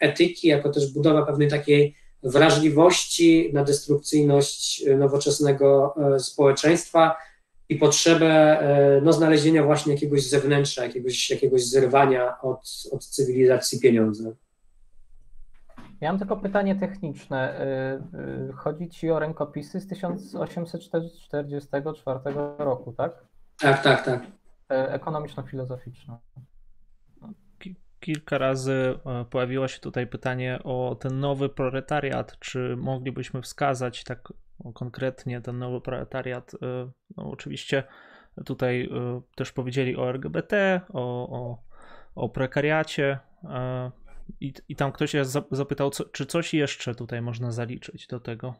[0.00, 7.16] etyki, jako też budowa pewnej takiej wrażliwości na destrukcyjność nowoczesnego społeczeństwa,
[7.68, 14.30] i potrzebę e, no, znalezienia właśnie jakiegoś zewnętrza, jakiegoś, jakiegoś zerwania od, od cywilizacji pieniądza.
[16.00, 17.58] Ja mam tylko pytanie techniczne.
[17.58, 18.00] E, e,
[18.52, 22.20] chodzi Ci o rękopisy z 1844
[22.58, 23.24] roku, tak?
[23.58, 24.22] Tak, tak, tak.
[24.68, 26.18] Ekonomiczno-filozoficzne.
[28.00, 28.98] Kilka razy
[29.30, 32.38] pojawiło się tutaj pytanie o ten nowy proletariat.
[32.38, 34.32] Czy moglibyśmy wskazać tak
[34.72, 36.54] konkretnie ten nowy proletariat.
[36.54, 36.58] Y,
[37.16, 37.84] no, oczywiście
[38.44, 38.88] tutaj y,
[39.36, 41.58] też powiedzieli o LGBT, o, o,
[42.14, 43.18] o prekariacie.
[43.44, 43.48] Y,
[44.40, 45.12] I, I tam ktoś
[45.50, 48.54] zapytał, co, czy coś jeszcze tutaj można zaliczyć do tego?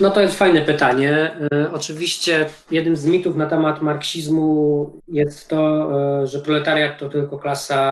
[0.00, 1.36] No to jest fajne pytanie.
[1.72, 5.90] Oczywiście jednym z mitów na temat marksizmu jest to,
[6.26, 7.90] że proletariat to tylko klasa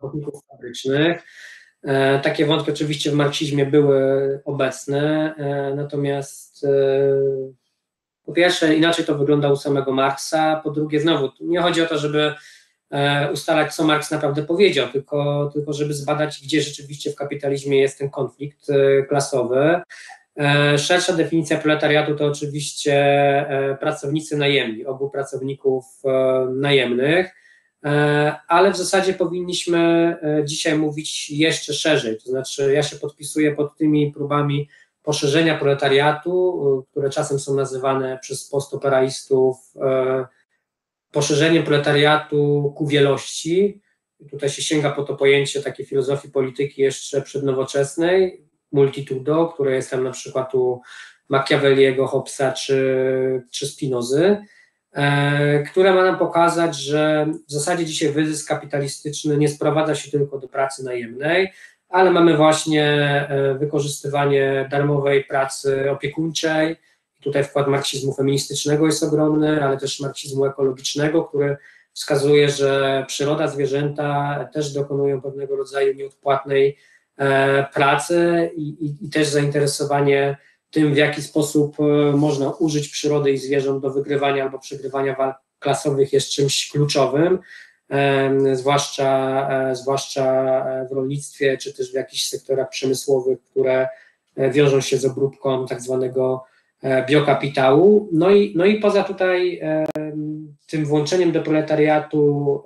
[0.00, 1.22] robotników fabrycznych.
[1.84, 6.68] E, takie wątki oczywiście w marksizmie były obecne, e, natomiast e,
[8.24, 11.98] po pierwsze inaczej to wygląda u samego Marksa, po drugie znowu nie chodzi o to,
[11.98, 12.34] żeby
[13.32, 18.10] ustalać, co Marks naprawdę powiedział, tylko, tylko żeby zbadać, gdzie rzeczywiście w kapitalizmie jest ten
[18.10, 18.66] konflikt
[19.08, 19.80] klasowy.
[20.76, 22.96] Szersza definicja proletariatu to oczywiście
[23.80, 25.84] pracownicy najemni, obu pracowników
[26.54, 27.34] najemnych.
[27.84, 29.78] E, ale w zasadzie powinniśmy
[30.22, 32.18] e, dzisiaj mówić jeszcze szerzej.
[32.18, 34.68] To znaczy, ja się podpisuję pod tymi próbami
[35.02, 39.56] poszerzenia proletariatu, e, które czasem są nazywane przez postoperaistów
[41.12, 43.80] poszerzeniem proletariatu ku wielości.
[44.30, 48.42] Tutaj się sięga po to pojęcie takiej filozofii polityki jeszcze przednowoczesnej,
[48.72, 50.80] multitudo, które jest tam na przykład u
[51.28, 54.36] Machiavelliego, Hobbesa czy, czy Spinozy,
[54.98, 60.38] e, która ma nam pokazać, że w zasadzie dzisiaj wyzysk kapitalistyczny nie sprowadza się tylko
[60.38, 61.52] do pracy najemnej,
[61.88, 62.84] ale mamy właśnie
[63.28, 66.76] e, wykorzystywanie darmowej pracy opiekuńczej.
[67.22, 71.56] Tutaj wkład marksizmu feministycznego jest ogromny, ale też marksizmu ekologicznego, który
[71.92, 76.78] wskazuje, że przyroda, zwierzęta też dokonują pewnego rodzaju nieodpłatnej
[77.16, 80.36] e, pracy i, i, i też zainteresowanie
[80.70, 85.36] tym, w jaki sposób e, można użyć przyrody i zwierząt do wygrywania albo przegrywania walk
[85.58, 87.38] klasowych jest czymś kluczowym,
[88.52, 93.88] zwłaszcza, e, zwłaszcza w rolnictwie czy też w jakichś sektorach przemysłowych, które
[94.36, 96.44] wiążą się z obróbką tak zwanego
[97.08, 98.08] biokapitału.
[98.12, 99.60] No i, no i poza tutaj
[100.66, 102.62] tym włączeniem do proletariatu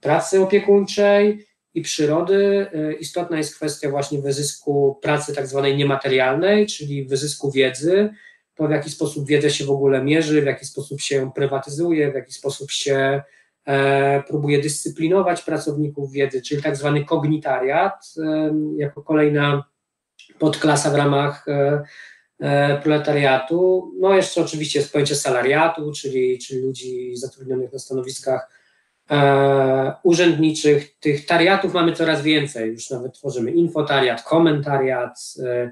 [0.00, 7.04] pracy opiekuńczej, i przyrody y, istotna jest kwestia właśnie wyzysku pracy tak zwanej niematerialnej, czyli
[7.04, 8.10] wyzysku wiedzy,
[8.54, 12.14] to w jaki sposób wiedza się w ogóle mierzy, w jaki sposób się prywatyzuje, w
[12.14, 13.22] jaki sposób się
[13.66, 19.64] e, próbuje dyscyplinować pracowników wiedzy, czyli tak zwany kognitariat, e, jako kolejna
[20.38, 21.82] podklasa w ramach e,
[22.40, 23.92] e proletariatu.
[24.00, 28.59] No jeszcze oczywiście jest pojęcie salariatu, czyli, czyli ludzi zatrudnionych na stanowiskach
[30.02, 30.98] urzędniczych.
[31.00, 35.70] Tych tariatów mamy coraz więcej, już nawet tworzymy infotariat, komentariat, e,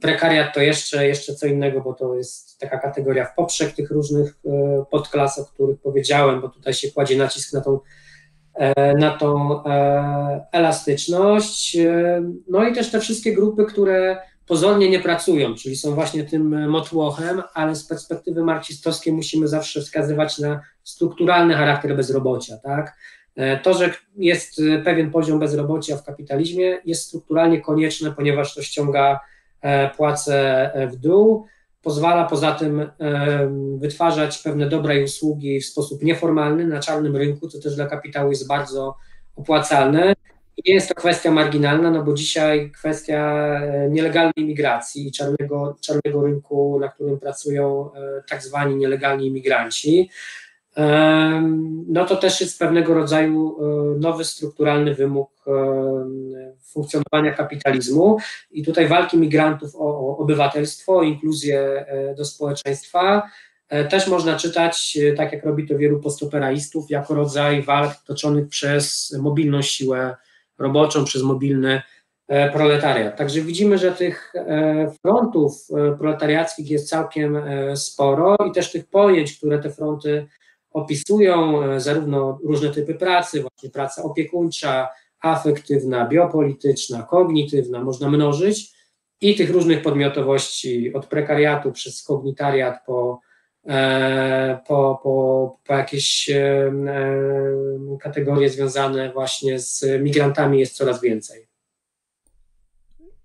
[0.00, 4.38] prekariat to jeszcze, jeszcze co innego, bo to jest taka kategoria w poprzek tych różnych
[4.46, 7.80] e, podklas, o których powiedziałem, bo tutaj się kładzie nacisk na tą
[8.54, 11.76] e, na tą e, elastyczność.
[11.76, 16.70] E, no i też te wszystkie grupy, które pozornie nie pracują, czyli są właśnie tym
[16.70, 22.96] motłochem, ale z perspektywy marksistowskiej musimy zawsze wskazywać na strukturalny charakter bezrobocia, tak?
[23.36, 29.20] E, to, że jest pewien poziom bezrobocia w kapitalizmie, jest strukturalnie konieczne, ponieważ to ściąga
[29.60, 31.46] e, płace e, w dół,
[31.82, 32.90] pozwala poza tym
[33.76, 38.30] wytwarzać pewne dobra i usługi w sposób nieformalny na czarnym rynku, co też dla kapitału
[38.30, 38.94] jest bardzo
[39.36, 40.14] opłacalne.
[40.66, 46.22] Nie jest to kwestia marginalna, no bo dzisiaj kwestia e, nielegalnej imigracji i czarnego, czarnego
[46.22, 50.10] rynku, na którym pracują e, tak zwani nielegalni imigranci,
[51.88, 55.32] no to też jest pewnego rodzaju e, nowy strukturalny wymóg
[56.72, 58.16] funkcjonowania kapitalizmu.
[58.50, 61.86] I tutaj walki migrantów o obywatelstwo, inkluzję
[62.16, 63.22] do społeczeństwa
[63.90, 69.62] też można czytać, tak jak robi to wielu postoperaistów, jako rodzaj walk toczonych przez mobilną
[69.62, 70.16] siłę
[70.58, 71.82] roboczą, przez mobilny
[72.28, 73.16] e, proletariat.
[73.16, 77.38] Także widzimy, że tych e, frontów e, proletariackich jest całkiem
[77.74, 80.26] sporo i też tych pojęć, które te fronty
[80.70, 84.88] opisują, zarówno różne typy pracy, właśnie praca opiekuńcza,
[85.20, 88.72] afektywna, biopolityczna, kognitywna, można mnożyć
[89.20, 93.20] i tych różnych podmiotowości od prekariatu przez kognitariat po
[94.66, 101.48] po, po, po jakieś e, e, kategorie związane właśnie z migrantami jest coraz więcej.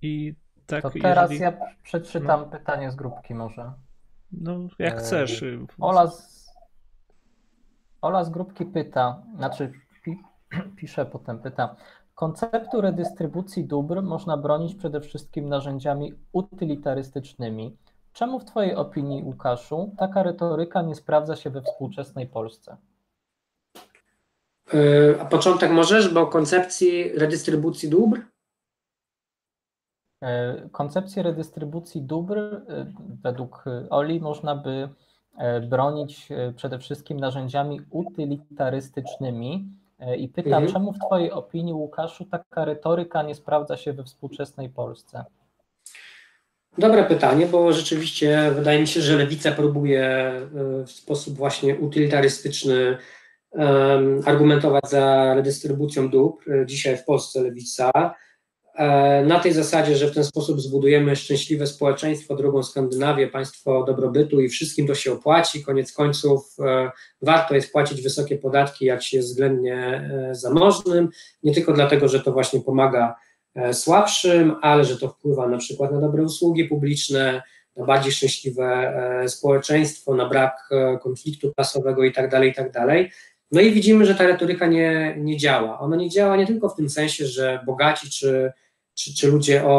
[0.01, 0.35] I
[0.65, 1.41] tak, to teraz jeżeli...
[1.41, 2.45] ja przeczytam no.
[2.45, 3.73] pytanie z grupki może.
[4.31, 5.43] No, jak chcesz.
[5.79, 6.37] Ola z,
[8.01, 9.71] Ola z grupki pyta, znaczy
[10.03, 10.17] pi,
[10.77, 11.75] pisze potem, pyta,
[12.15, 17.77] konceptu redystrybucji dóbr można bronić przede wszystkim narzędziami utylitarystycznymi,
[18.17, 22.77] Czemu w Twojej opinii, Łukaszu, taka retoryka nie sprawdza się we współczesnej Polsce?
[24.73, 28.21] E, a początek możesz, bo koncepcji redystrybucji dóbr?
[30.23, 32.61] E, koncepcję redystrybucji dóbr e,
[33.23, 34.89] według Oli można by
[35.69, 39.71] bronić przede wszystkim narzędziami utylitarystycznymi.
[40.17, 40.73] I pytam, mhm.
[40.73, 45.25] czemu w Twojej opinii, Łukaszu, taka retoryka nie sprawdza się we współczesnej Polsce?
[46.77, 50.49] Dobre pytanie, bo rzeczywiście wydaje mi się, że lewica próbuje e,
[50.85, 52.97] w sposób właśnie utylitarystyczny
[54.25, 56.51] argumentować za redystrybucją dóbr.
[56.51, 57.91] E, dzisiaj w Polsce lewica.
[58.75, 64.41] E, na tej zasadzie, że w ten sposób zbudujemy szczęśliwe społeczeństwo, drugą Skandynawię, państwo dobrobytu
[64.41, 65.63] i wszystkim to się opłaci.
[65.63, 66.57] Koniec końców
[67.21, 71.09] warto jest płacić wysokie podatki, jak się jest względnie zamożnym,
[71.43, 73.15] nie tylko dlatego, że to właśnie pomaga
[73.71, 77.41] słabszym, ale że to wpływa na przykład na dobre usługi publiczne,
[77.75, 78.65] na bardziej szczęśliwe
[79.23, 82.71] e, społeczeństwo, na brak e, konfliktu klasowego itd., tak itd.
[82.71, 82.87] Tak
[83.51, 85.79] no i widzimy, że ta retoryka nie, nie działa.
[85.79, 88.51] Ona nie działa nie tylko w tym sensie, że bogaci czy,
[88.93, 89.69] czy, czy ludzie o,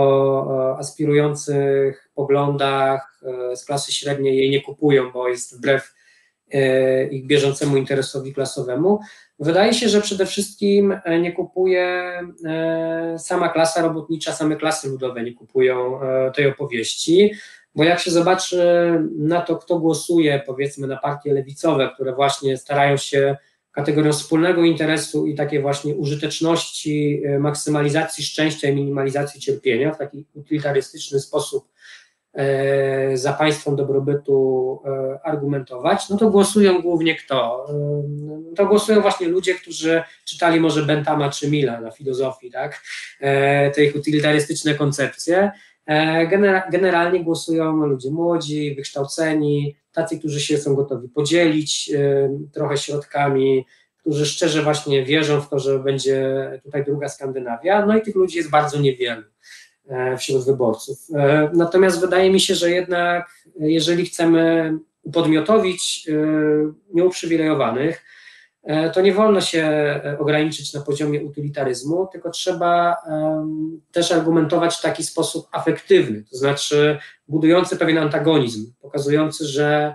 [0.47, 3.21] o aspirujących poglądach
[3.55, 5.95] z klasy średniej jej nie kupują, bo jest wbrew
[7.11, 9.01] ich bieżącemu interesowi klasowemu.
[9.41, 12.13] Wydaje się, że przede wszystkim nie kupuje
[13.19, 16.01] sama klasa robotnicza, same klasy ludowe nie kupują
[16.35, 17.33] tej opowieści,
[17.75, 18.59] bo jak się zobaczy
[19.19, 23.37] na to, kto głosuje, powiedzmy, na partie lewicowe, które właśnie starają się
[23.79, 30.25] kategorią wspólnego interesu i takiej właśnie użyteczności, e, maksymalizacji szczęścia i minimalizacji cierpienia w taki
[30.35, 31.78] utylitarystyczny sposób e,
[33.15, 37.67] za państwem dobrobytu e, argumentować, no to głosują głównie kto?
[38.57, 42.83] To głosują właśnie ludzie, którzy czytali może Bentama czy Mila na filozofii, tak?
[43.75, 45.51] Te ich utylitarystyczne koncepcje.
[46.73, 51.91] Generalnie głosują ludzie młodzi, wykształceni, tacy, którzy się są gotowi podzielić
[52.53, 53.65] trochę środkami,
[54.09, 58.37] którzy szczerze właśnie wierzą w to, że będzie tutaj druga Skandynawia, no i tych ludzi
[58.37, 59.25] jest bardzo niewielu e,
[60.19, 60.99] wśród wyborców.
[61.15, 66.09] E, natomiast wydaje mi się, że jednak jeżeli chcemy upodmiotowić
[66.95, 68.05] nieuprzywilejowanych,
[68.65, 69.71] e, to nie wolno się
[70.19, 72.97] ograniczyć na poziomie utylitaryzmu, tylko trzeba
[73.93, 76.99] też argumentować w taki sposób afektywny, to znaczy
[77.29, 79.95] budujący pewien antagonizm, pokazujący, że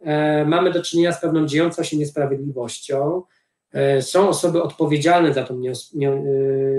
[0.00, 3.22] e, mamy do czynienia z pewną dziejącą się niesprawiedliwością.
[3.74, 5.60] E, są osoby odpowiedzialne za tą e,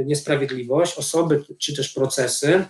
[0.05, 2.65] niesprawiedliwość, osoby czy też procesy,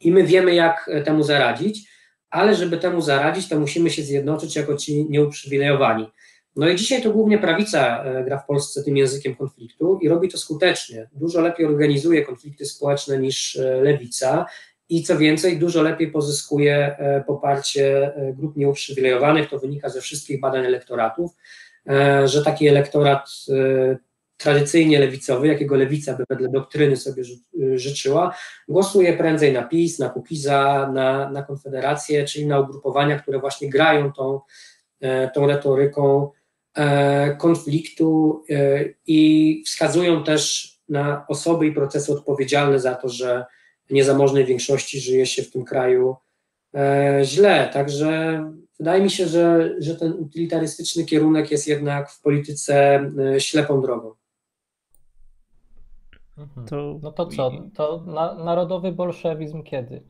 [0.00, 1.90] i my wiemy, jak temu zaradzić,
[2.30, 6.06] ale żeby temu zaradzić, to musimy się zjednoczyć jako ci nieuprzywilejowani.
[6.56, 10.38] No i dzisiaj to głównie prawica gra w Polsce tym językiem konfliktu i robi to
[10.38, 11.08] skutecznie.
[11.12, 14.46] Dużo lepiej organizuje konflikty społeczne niż lewica
[14.88, 19.50] i co więcej, dużo lepiej pozyskuje e, poparcie e, grup nieuprzywilejowanych.
[19.50, 21.36] To wynika ze wszystkich badań elektoratów, e,
[22.24, 23.30] że taki elektorat
[24.36, 27.22] tradycyjnie lewicowy, jakiego lewica wedle doktryny sobie
[27.74, 28.34] życzyła,
[28.68, 34.12] głosuje prędzej na PiS, na Kukiza, na, na Konfederację, czyli na ugrupowania, które właśnie grają
[34.12, 34.40] tą,
[35.34, 36.30] tą retoryką
[37.38, 38.42] konfliktu
[39.06, 43.44] i wskazują też na osoby i procesy odpowiedzialne za to, że
[43.90, 46.16] niezamożnej większości żyje się w tym kraju
[46.74, 47.70] e, źle.
[47.72, 48.40] Także
[48.78, 52.94] wydaje mi się, że, że ten utylitarystyczny kierunek jest jednak w polityce
[53.34, 54.14] e, ślepą drogą.
[56.38, 56.66] Mhm.
[56.66, 56.98] To...
[57.02, 57.50] No to co?
[57.74, 60.02] To na, narodowy bolszewizm kiedy?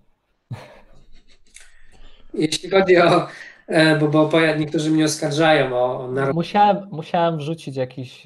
[2.34, 3.26] Jeśli chodzi o.
[3.66, 6.34] E, bo, bo, niektórzy mnie oskarżają o, o narod...
[6.34, 8.24] musiałem, musiałem wrzucić jakiś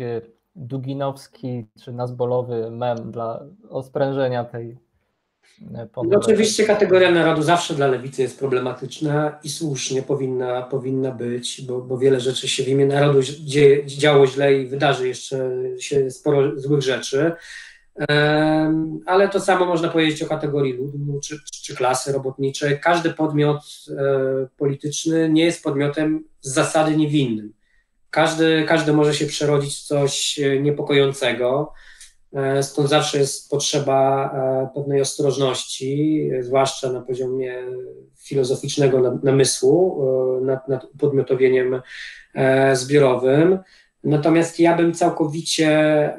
[0.57, 4.79] duginowski czy nazbolowy mem dla osprężenia tej,
[5.97, 11.81] no oczywiście kategoria narodu zawsze dla lewicy jest problematyczna i słusznie powinna, powinna być, bo,
[11.81, 16.61] bo wiele rzeczy się w imię narodu dzieje, działo źle i wydarzy jeszcze się sporo
[16.61, 17.33] złych rzeczy.
[19.07, 22.81] Ale to samo można powiedzieć o kategorii ludu czy, czy klasy robotniczej.
[22.81, 23.61] Każdy podmiot
[23.91, 27.53] e, polityczny nie jest podmiotem z zasady niewinnym.
[28.11, 31.73] Każdy, każdy może się przerodzić w coś niepokojącego.
[32.35, 37.55] E, stąd zawsze jest potrzeba e, pewnej ostrożności, zwłaszcza na poziomie
[38.19, 40.03] filozoficznego namysłu
[40.39, 41.83] e, nad, nad podmiotowieniem
[42.73, 43.59] zbiorowym.
[44.05, 46.11] Natomiast ja bym całkowicie,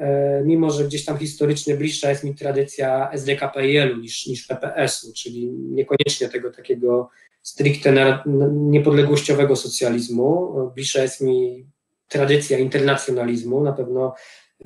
[0.44, 6.28] mimo że gdzieś tam historycznie bliższa jest mi tradycja SDKPL-u niż, niż PPS-u, czyli niekoniecznie
[6.28, 7.08] tego takiego
[7.42, 8.18] stricte
[8.52, 11.66] niepodległościowego socjalizmu, bliższa jest mi
[12.08, 14.14] tradycja internacjonalizmu, na pewno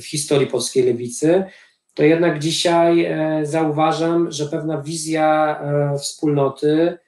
[0.01, 1.45] w historii polskiej lewicy,
[1.97, 6.99] to jednak dzisiaj e, zauważam, że pewna wizja e, wspólnoty,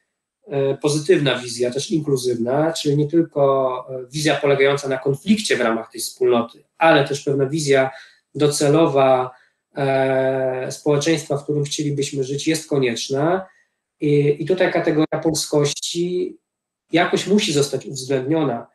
[0.47, 6.01] e, pozytywna wizja, też inkluzywna, czyli nie tylko wizja polegająca na konflikcie w ramach tej
[6.01, 7.91] wspólnoty, ale też pewna wizja
[8.35, 9.31] docelowa
[10.71, 13.47] społeczeństwa, w którym chcielibyśmy żyć, jest konieczna.
[14.01, 16.39] I, i tutaj kategoria polskości
[16.93, 18.67] jakoś musi zostać uwzględniona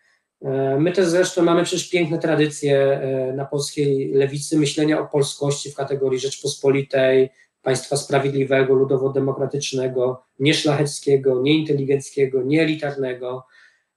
[0.80, 5.76] my też zresztą mamy przecież piękne tradycje e, na polskiej lewicy myślenia o polskości w
[5.76, 7.30] kategorii Rzeczpospolitej,
[7.62, 13.46] państwa sprawiedliwego, ludowo-demokratycznego, nieszlacheckiego, nieinteligenckiego, nieelitarnego,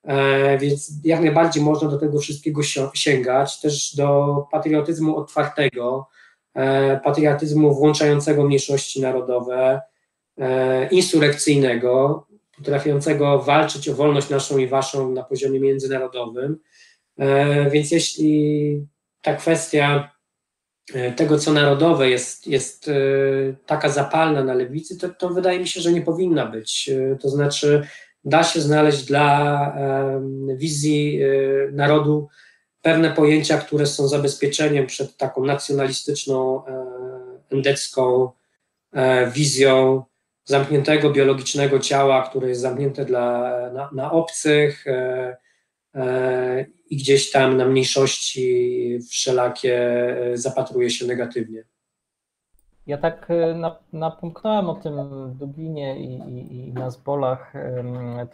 [0.04, 2.62] e, więc jak najbardziej można do tego wszystkiego
[2.94, 6.08] sięgać, też do patriotyzmu otwartego,
[7.04, 9.80] patriotyzmu włączającego mniejszości narodowe,
[10.90, 12.25] insurekcyjnego,
[12.56, 16.58] potrafiącego walczyć o wolność naszą i waszą na poziomie międzynarodowym.
[17.18, 18.86] E, więc jeśli
[19.22, 20.10] ta kwestia
[20.94, 22.92] e, tego, co narodowe jest, jest e,
[23.66, 26.90] taka zapalna na lewicy, to, to wydaje mi się, że nie powinna być.
[27.20, 27.86] To znaczy,
[28.24, 29.76] da się znaleźć dla
[30.56, 31.20] wizji
[31.72, 32.28] narodu
[32.82, 36.62] pewne pojęcia, które są zabezpieczeniem przed taką nacjonalistyczną,
[37.50, 38.30] endecką
[39.32, 40.04] wizją
[40.46, 45.36] zamkniętego biologicznego ciała, które jest zamknięte dla, na, na obcych, e,
[46.90, 49.80] i gdzieś tam na mniejszości wszelakie
[50.34, 51.64] zapatruje się negatywnie.
[52.86, 53.28] Ja tak
[53.92, 54.94] napomknąłem o tym
[55.30, 57.52] w Dublinie i, i, i na Zbolach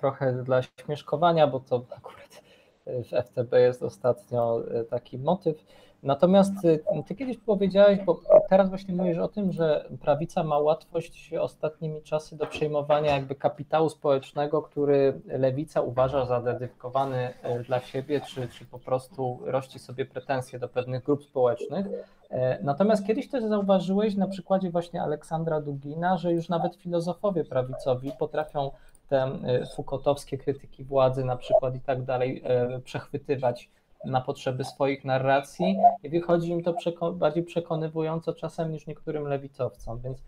[0.01, 2.43] trochę dla śmieszkowania, bo to akurat
[2.87, 5.65] w FTB jest ostatnio taki motyw
[6.03, 11.35] Natomiast y, ty kiedyś powiedziałeś, bo teraz właśnie mówisz o tym, że prawica ma łatwość
[11.41, 17.29] ostatnimi czasy do przejmowania jakby kapitału społecznego, który lewica uważa za dedykowany
[17.61, 21.87] y, dla siebie, czy, czy po prostu rości sobie pretensje do pewnych grup społecznych.
[22.31, 28.12] E, natomiast kiedyś też zauważyłeś na przykładzie właśnie Aleksandra Dugina, że już nawet filozofowie prawicowi
[28.19, 28.70] potrafią
[29.09, 33.70] te y, fukotowskie krytyki władzy na przykład i tak dalej e, przechwytywać
[34.05, 40.01] na potrzeby swoich narracji i wychodzi im to przeko bardziej przekonywująco czasem niż niektórym lewicowcom,
[40.05, 40.19] więc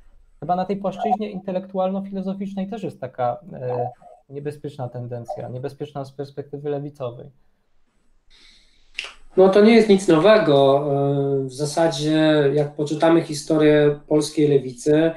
[0.40, 3.90] chyba na tej płaszczyźnie intelektualno-filozoficznej też jest taka e,
[4.30, 7.30] niebezpieczna tendencja, niebezpieczna z perspektywy lewicowej.
[9.36, 10.86] No to nie jest nic nowego.
[11.42, 15.10] E, w zasadzie, jak poczytamy historię polskiej lewicy,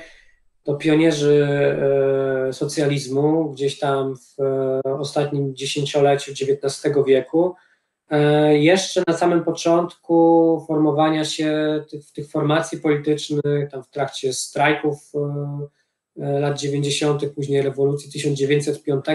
[0.63, 1.47] to pionierzy
[2.49, 4.37] e, socjalizmu gdzieś tam w
[4.99, 7.55] ostatnim dziesięcioleciu XIX wieku
[8.51, 16.23] jeszcze na samym początku formowania się tych, tych formacji politycznych, tam w trakcie strajków e,
[16.23, 19.05] e, lat 90., później rewolucji 1905,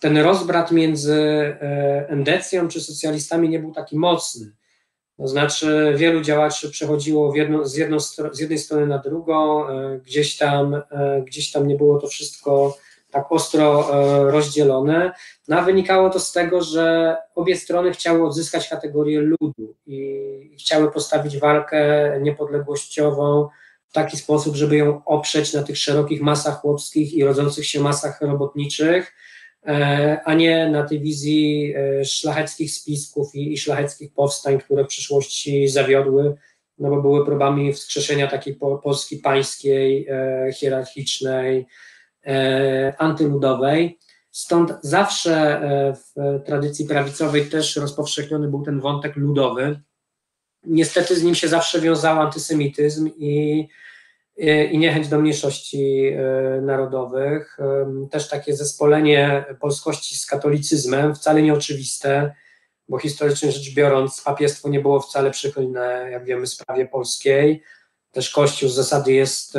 [0.00, 1.56] ten rozbrat między
[2.08, 4.52] endecją czy socjalistami nie był taki mocny.
[5.16, 8.00] To znaczy, wielu działaczy przechodziło jedno, z, jedną,
[8.32, 9.64] z jednej strony na drugą,
[10.04, 10.82] gdzieś tam,
[11.26, 12.76] gdzieś tam nie było to wszystko
[13.12, 15.12] tak ostro e, rozdzielone.
[15.48, 20.90] No a wynikało to z tego, że obie strony chciały odzyskać kategorię ludu i chciały
[20.90, 23.48] postawić walkę niepodległościową
[23.88, 28.20] w taki sposób, żeby ją oprzeć na tych szerokich masach chłopskich i rodzących się masach
[28.20, 29.14] robotniczych,
[29.66, 34.88] e, a nie na tej wizji e, szlacheckich spisków i, i szlacheckich powstań, które w
[34.88, 36.34] przyszłości zawiodły,
[36.78, 40.08] no bo były próbami wskrzeszenia takiej Polski pańskiej,
[40.54, 41.66] hierarchicznej,
[42.98, 43.98] antyludowej.
[44.32, 49.80] Stąd zawsze e, w tradycji prawicowej też rozpowszechniony był ten wątek ludowy.
[50.64, 53.68] Niestety z nim się zawsze wiązał antysemityzm i,
[54.70, 57.58] i niechęć do mniejszości e, narodowych.
[58.10, 62.34] Też takie zespolenie polskości z katolicyzmem, wcale nieoczywiste,
[62.88, 67.62] bo historycznie rzecz biorąc, papiestwo nie było wcale przychylne, jak wiemy, sprawie polskiej.
[68.10, 69.58] Też Kościół z zasady jest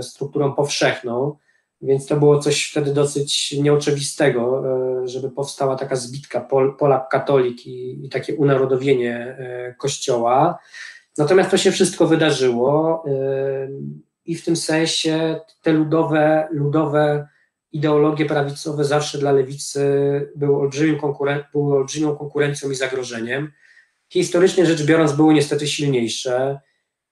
[0.00, 1.36] strukturą powszechną.
[1.82, 4.62] Więc to było coś wtedy dosyć nieoczywistego,
[5.02, 10.58] e, żeby powstała taka zbitka Pol, Polak katolik i, i takie unarodowienie e, kościoła.
[11.18, 13.12] Natomiast to się wszystko wydarzyło e,
[14.26, 17.28] i w tym sensie te ludowe, ludowe
[17.72, 19.80] ideologie prawicowe zawsze dla lewicy
[20.36, 20.70] były,
[21.00, 23.52] konkuren- były olbrzymią konkurencją i zagrożeniem.
[24.08, 26.60] Historycznie rzecz biorąc, były niestety silniejsze.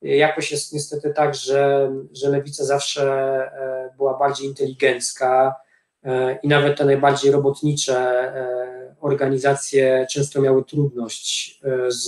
[0.04, 5.54] Jakoś jest niestety tak, że, że lewica zawsze e, była bardziej inteligencka
[6.02, 12.04] e, i nawet te najbardziej robotnicze e, organizacje często miały trudność z,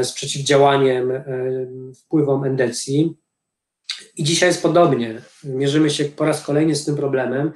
[0.00, 1.12] z przeciwdziałaniem
[1.94, 3.16] wpływom endecji.
[4.16, 5.22] I dzisiaj jest podobnie.
[5.44, 7.52] Mierzymy się po raz kolejny z tym problemem,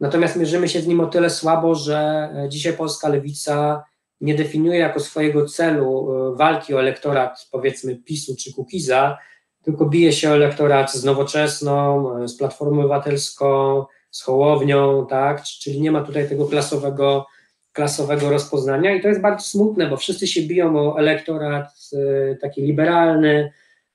[0.00, 3.84] natomiast mierzymy się z nim o tyle słabo, że dzisiaj polska lewica
[4.24, 9.18] nie definiuje jako swojego celu e, walki o elektorat, powiedzmy, PiSu czy Kukiza,
[9.62, 15.42] tylko bije się o elektorat z nowoczesną, e, z Platformą Obywatelską, z Hołownią, tak?
[15.42, 17.26] Czyli nie ma tutaj tego klasowego,
[17.72, 22.62] klasowego rozpoznania i to jest bardzo smutne, bo wszyscy się biją o elektorat e, taki
[22.62, 23.52] liberalny,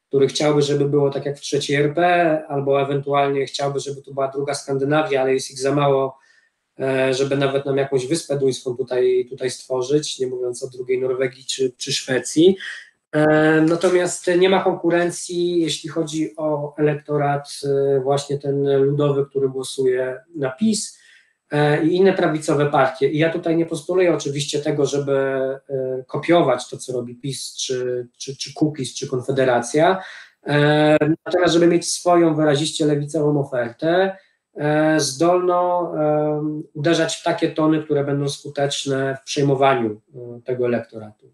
[0.07, 2.01] który chciałby, żeby było tak jak w trzeciej RP,
[2.47, 6.18] albo ewentualnie chciałby, żeby to była druga Skandynawia, ale jest ich za mało
[7.11, 11.71] żeby nawet nam jakąś wyspę duńską tutaj, tutaj stworzyć, nie mówiąc o drugiej Norwegii czy,
[11.77, 12.57] czy Szwecji.
[13.11, 13.25] E,
[13.61, 20.49] natomiast nie ma konkurencji, jeśli chodzi o elektorat, e, właśnie ten ludowy, który głosuje na
[20.49, 20.99] PiS
[21.83, 23.09] i inne prawicowe partie.
[23.09, 25.39] I ja tutaj nie postuluję oczywiście tego, żeby
[26.07, 30.03] kopiować to, co robi PiS, czy, czy, czy Kukiz, czy Konfederacja,
[31.25, 34.17] natomiast żeby mieć swoją wyraziście lewicową ofertę,
[34.59, 35.93] E, zdolną
[36.73, 41.33] uderzać w takie tony, które będą skuteczne w przejmowaniu e, tego elektoratu.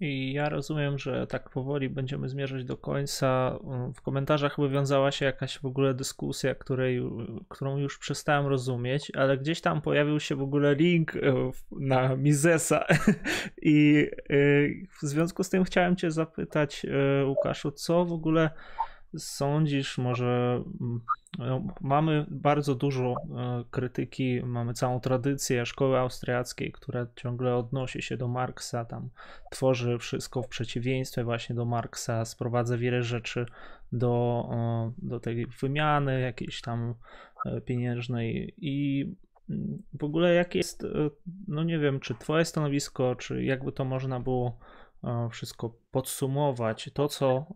[0.00, 3.58] I ja rozumiem, że tak powoli będziemy zmierzać do końca.
[3.94, 7.02] W komentarzach wywiązała się jakaś w ogóle dyskusja, której,
[7.48, 11.20] którą już przestałem rozumieć, ale gdzieś tam pojawił się w ogóle link e,
[11.72, 12.84] na Misesa.
[13.62, 14.08] I
[15.02, 16.86] w związku z tym chciałem Cię zapytać,
[17.26, 18.50] Łukaszu, co w ogóle
[19.16, 21.00] sądzisz, może mm,
[21.38, 28.16] no, mamy bardzo dużo e, krytyki, mamy całą tradycję szkoły austriackiej, która ciągle odnosi się
[28.16, 29.08] do Marksa, tam
[29.50, 33.46] tworzy wszystko w przeciwieństwie właśnie do Marksa, sprowadza wiele rzeczy
[33.92, 34.48] do,
[34.98, 36.94] do tej wymiany jakiejś tam
[37.46, 39.06] e, pieniężnej i
[39.50, 40.88] mm, w ogóle jak jest, e,
[41.48, 44.58] no nie wiem, czy twoje stanowisko, czy jakby to można było
[45.30, 46.90] wszystko podsumować.
[46.94, 47.46] To, co,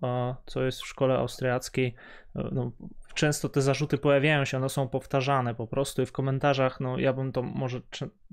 [0.46, 1.94] co jest w szkole austriackiej,
[2.34, 2.72] no,
[3.14, 7.12] często te zarzuty pojawiają się, one są powtarzane po prostu i w komentarzach, no ja
[7.12, 7.80] bym to może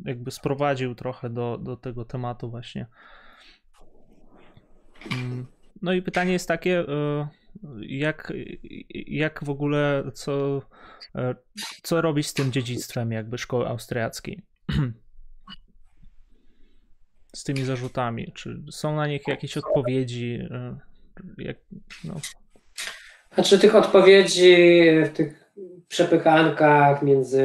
[0.06, 2.86] jakby sprowadził trochę do, do tego tematu właśnie.
[5.12, 5.48] Mm,
[5.82, 7.28] no i pytanie jest takie, e,
[7.82, 8.34] jak,
[9.08, 10.62] jak w ogóle, co,
[11.16, 11.36] e,
[11.84, 14.42] co robić z tym dziedzictwem jakby szkoły austriackiej?
[17.36, 18.32] z tymi zarzutami?
[18.36, 20.40] Czy są na nich jakieś odpowiedzi?
[20.52, 20.78] E,
[21.38, 21.58] jak,
[22.04, 22.16] no.
[23.34, 24.56] Znaczy tych odpowiedzi
[25.06, 25.52] w tych
[25.88, 27.44] przepychankach między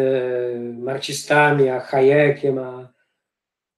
[0.78, 2.92] marksistami, a Hayekiem, a,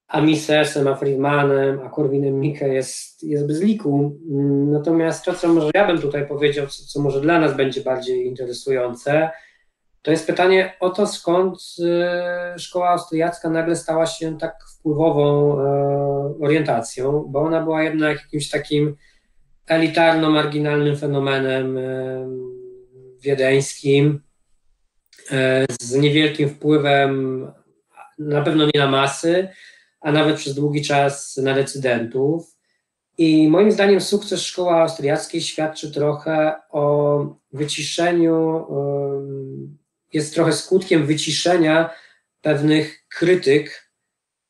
[0.08, 4.20] a Misesem, a Friedmanem, a Korwinem Mikke jest, jest bez liku.
[4.66, 8.26] Natomiast to, co może ja bym tutaj powiedział, co, co może dla nas będzie bardziej
[8.26, 9.30] interesujące,
[10.06, 11.58] to jest pytanie o to, skąd
[12.56, 15.64] y, szkoła austriacka nagle stała się tak wpływową e,
[16.40, 18.96] orientacją, bo ona była jednak jakimś takim
[19.66, 21.82] elitarno-marginalnym fenomenem e,
[23.20, 24.20] wiedeńskim
[25.30, 27.46] e, z niewielkim wpływem
[28.18, 29.48] na pewno nie na masy,
[30.00, 32.56] a nawet przez długi czas na decydentów.
[33.18, 37.18] I moim zdaniem sukces szkoły austriackiej świadczy trochę o
[37.52, 38.66] wyciszeniu
[40.12, 41.90] jest trochę skutkiem wyciszenia
[42.42, 43.90] pewnych krytyk,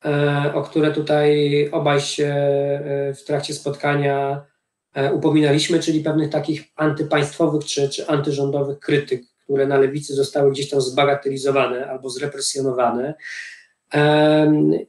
[0.05, 4.45] e, o które tutaj obaj się e, w trakcie spotkania
[4.95, 10.71] e, upominaliśmy, czyli pewnych takich antypaństwowych czy, czy antyrządowych krytyk, które na lewicy zostały gdzieś
[10.71, 13.15] tam zbagatelizowane albo zrepresjonowane.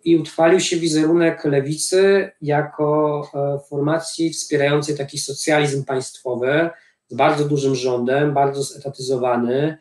[0.03, 3.21] I utrwalił się wizerunek lewicy jako
[3.69, 6.69] formacji wspierającej taki socjalizm państwowy
[7.07, 9.77] z bardzo dużym rządem, bardzo zetatyzowany,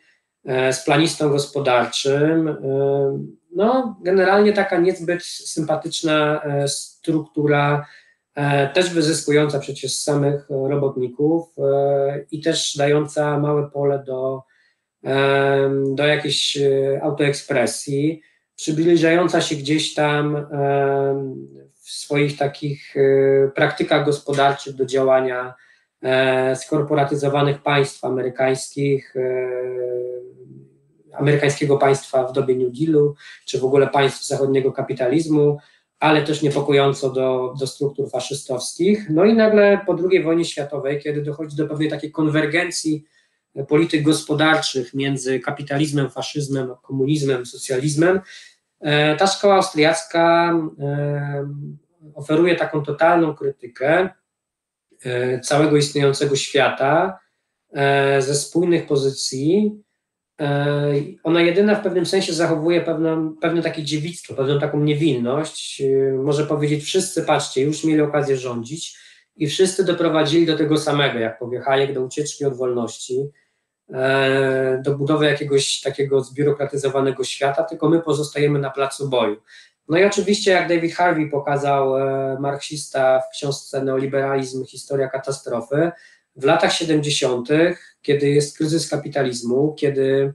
[0.71, 2.47] z planistą gospodarczym.
[2.47, 2.57] E,
[3.55, 7.85] no, generalnie taka niezbyt sympatyczna e, struktura,
[8.73, 11.55] też wyzyskująca przecież samych robotników
[12.31, 14.43] i też dająca małe pole do,
[15.95, 16.57] do jakiejś
[17.01, 18.21] autoekspresji,
[18.55, 20.47] przybliżająca się gdzieś tam
[21.73, 22.95] w swoich takich
[23.55, 25.53] praktykach gospodarczych do działania
[26.55, 29.13] skorporatyzowanych państw amerykańskich,
[31.13, 33.15] amerykańskiego państwa w dobie New Dealu,
[33.45, 35.57] czy w ogóle państw zachodniego kapitalizmu,
[35.99, 39.09] ale też niepokojąco do, do struktur faszystowskich.
[39.09, 43.05] No i nagle po II wojnie światowej, kiedy dochodzi do pewnej takiej konwergencji
[43.67, 48.21] polityk gospodarczych między kapitalizmem, faszyzmem, komunizmem, socjalizmem,
[48.79, 51.47] e, ta szkoła austriacka e,
[52.15, 54.09] oferuje taką totalną krytykę e,
[55.43, 57.19] całego istniejącego świata
[58.19, 59.71] ze spójnych pozycji,
[60.41, 60.93] E,
[61.23, 65.81] ona jedyna w pewnym sensie zachowuje pewne, pewne takie dziewictwo, pewną taką niewinność.
[65.81, 68.97] E, może powiedzieć, wszyscy, patrzcie, już mieli okazję rządzić
[69.35, 73.29] i wszyscy doprowadzili do tego samego, jak powie Hayek, do ucieczki od wolności,
[73.93, 79.41] e, do budowy jakiegoś takiego zbiurokratyzowanego świata, tylko my pozostajemy na placu boju.
[79.89, 81.93] No i oczywiście, jak David Harvey pokazał,
[82.39, 85.91] marksista w książce Neoliberalizm, historia katastrofy,
[86.37, 87.49] w latach 70.,
[88.01, 90.33] kiedy jest kryzys kapitalizmu, kiedy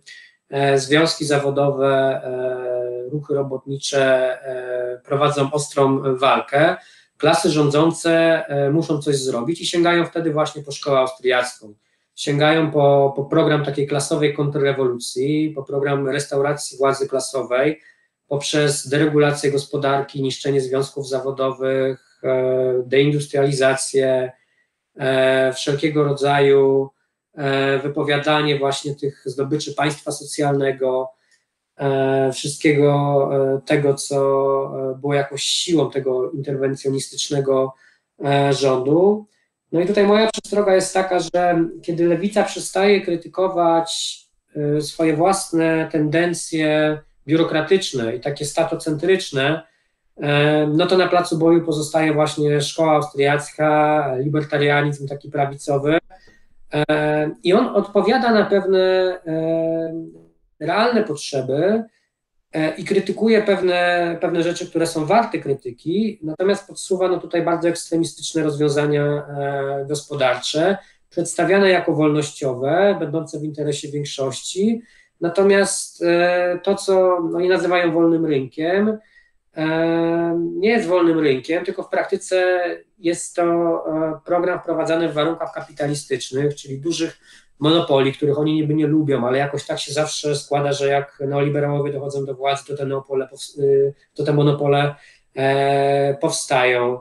[0.50, 4.02] e, związki zawodowe, e, ruchy robotnicze
[4.42, 6.76] e, prowadzą ostrą walkę,
[7.18, 11.74] klasy rządzące muszą coś zrobić i sięgają wtedy właśnie po szkołę austriacką.
[12.14, 17.80] Sięgają po, po program takiej klasowej kontrrewolucji, po program restauracji władzy klasowej,
[18.32, 22.20] poprzez deregulację gospodarki, niszczenie związków zawodowych,
[22.86, 24.32] deindustrializację,
[24.96, 26.90] E, wszelkiego rodzaju
[27.34, 31.10] e, wypowiadanie właśnie tych zdobyczy państwa socjalnego,
[31.76, 33.30] e, wszystkiego
[33.66, 34.16] tego, co
[35.00, 37.74] było jakąś siłą tego interwencjonistycznego
[38.50, 39.26] rządu.
[39.72, 44.18] No i tutaj moja przestroga jest taka, że kiedy lewica przestaje krytykować
[44.80, 49.62] swoje własne tendencje biurokratyczne i takie statocentryczne,
[50.68, 55.98] no to na placu boju pozostaje właśnie szkoła austriacka, libertarianizm taki prawicowy.
[57.42, 59.18] I on odpowiada na pewne
[60.62, 61.84] realne potrzeby
[62.52, 67.68] e, i krytykuje pewne, pewne rzeczy, które są warte krytyki, natomiast podsuwa no tutaj bardzo
[67.68, 70.76] ekstremistyczne rozwiązania e, gospodarcze,
[71.10, 74.82] przedstawiane jako wolnościowe, będące w interesie większości,
[75.22, 76.04] natomiast
[76.62, 78.98] to, co oni nazywają wolnym rynkiem,
[80.34, 82.60] nie jest wolnym rynkiem, tylko w praktyce
[82.98, 83.84] jest to
[84.24, 87.18] program wprowadzany w warunkach kapitalistycznych, czyli dużych
[87.62, 91.92] monopoli, których oni niby nie lubią, ale jakoś tak się zawsze składa, że jak neoliberałowie
[91.92, 93.28] dochodzą do władzy, to te, monopole,
[93.58, 94.94] y, to te monopole
[95.36, 97.00] e, powstają.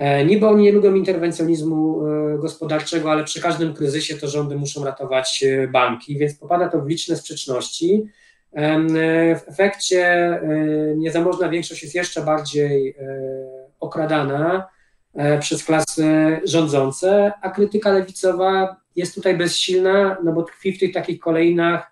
[0.00, 4.84] E, niby oni nie lubią interwencjonizmu e, gospodarczego, ale przy każdym kryzysie to rządy muszą
[4.84, 8.06] ratować banki, więc popada to w liczne sprzeczności.
[9.36, 10.40] W efekcie
[10.96, 12.96] niezamożna większość jest jeszcze bardziej
[13.80, 14.68] okradana
[15.40, 21.20] przez klasy rządzące, a krytyka lewicowa jest tutaj bezsilna, no bo tkwi w tych takich
[21.20, 21.90] kolejnach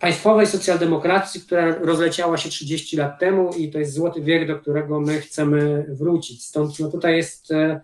[0.00, 5.00] państwowej socjaldemokracji, która rozleciała się 30 lat temu i to jest złoty wiek, do którego
[5.00, 6.44] my chcemy wrócić.
[6.44, 7.80] Stąd no tutaj jest e,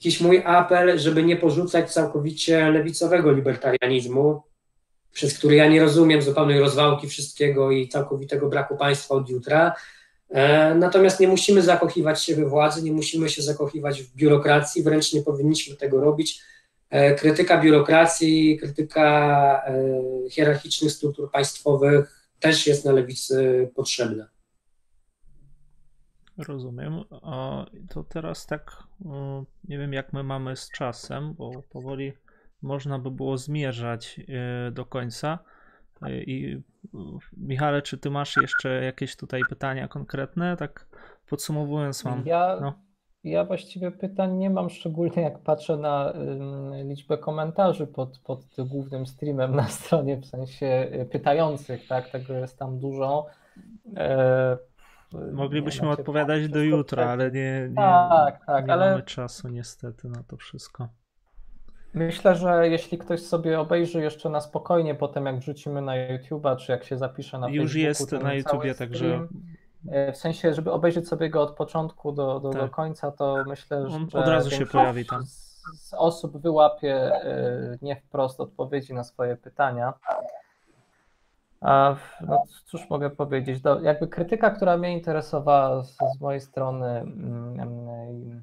[0.00, 4.42] jakiś mój apel, żeby nie porzucać całkowicie lewicowego libertarianizmu,
[5.12, 9.74] przez który ja nie rozumiem zupełnej rozwałki wszystkiego i całkowitego braku państwa od jutra.
[10.30, 15.12] E, natomiast nie musimy zakochiwać się we władzy, nie musimy się zakochiwać w biurokracji, wręcz
[15.12, 16.42] nie powinniśmy tego robić
[17.18, 24.28] krytyka biurokracji, krytyka e, hierarchicznych struktur państwowych też jest na lewicy potrzebna.
[26.38, 27.04] Rozumiem.
[27.90, 28.82] To teraz tak,
[29.68, 32.12] nie wiem jak my mamy z czasem, bo powoli
[32.62, 35.38] można by było zmierzać e, do końca.
[36.10, 36.60] I
[37.36, 40.56] Michale, czy ty masz jeszcze jakieś tutaj pytania konkretne?
[40.56, 40.86] Tak
[41.26, 42.26] podsumowując mam.
[42.26, 42.87] Ja, no.
[43.24, 46.12] Ja właściwie pytań nie mam, szczególnie jak patrzę na
[46.84, 52.10] liczbę komentarzy pod, pod głównym streamem na stronie, w sensie y, pytających, tak?
[52.10, 53.26] Tego jest tam dużo.
[53.96, 54.58] E,
[55.32, 58.90] Moglibyśmy nie, odpowiadać do jutra, ale nie, nie, tak, tak, nie ale...
[58.90, 60.88] mamy czasu niestety na to wszystko.
[61.94, 66.72] Myślę, że jeśli ktoś sobie obejrzy jeszcze na spokojnie potem, jak wrzucimy na YouTube'a, czy
[66.72, 69.26] jak się zapisze na Już jest na YouTubie, także
[70.12, 72.62] w sensie, żeby obejrzeć sobie go od początku do, do, tak.
[72.62, 75.26] do końca, to myślę, że od razu się pojawi tam.
[75.26, 79.94] Z, z osób wyłapie e, nie wprost odpowiedzi na swoje pytania.
[81.60, 83.60] A no cóż mogę powiedzieć?
[83.60, 88.42] Do, jakby krytyka, która mnie interesowała z, z mojej strony, mm, mm,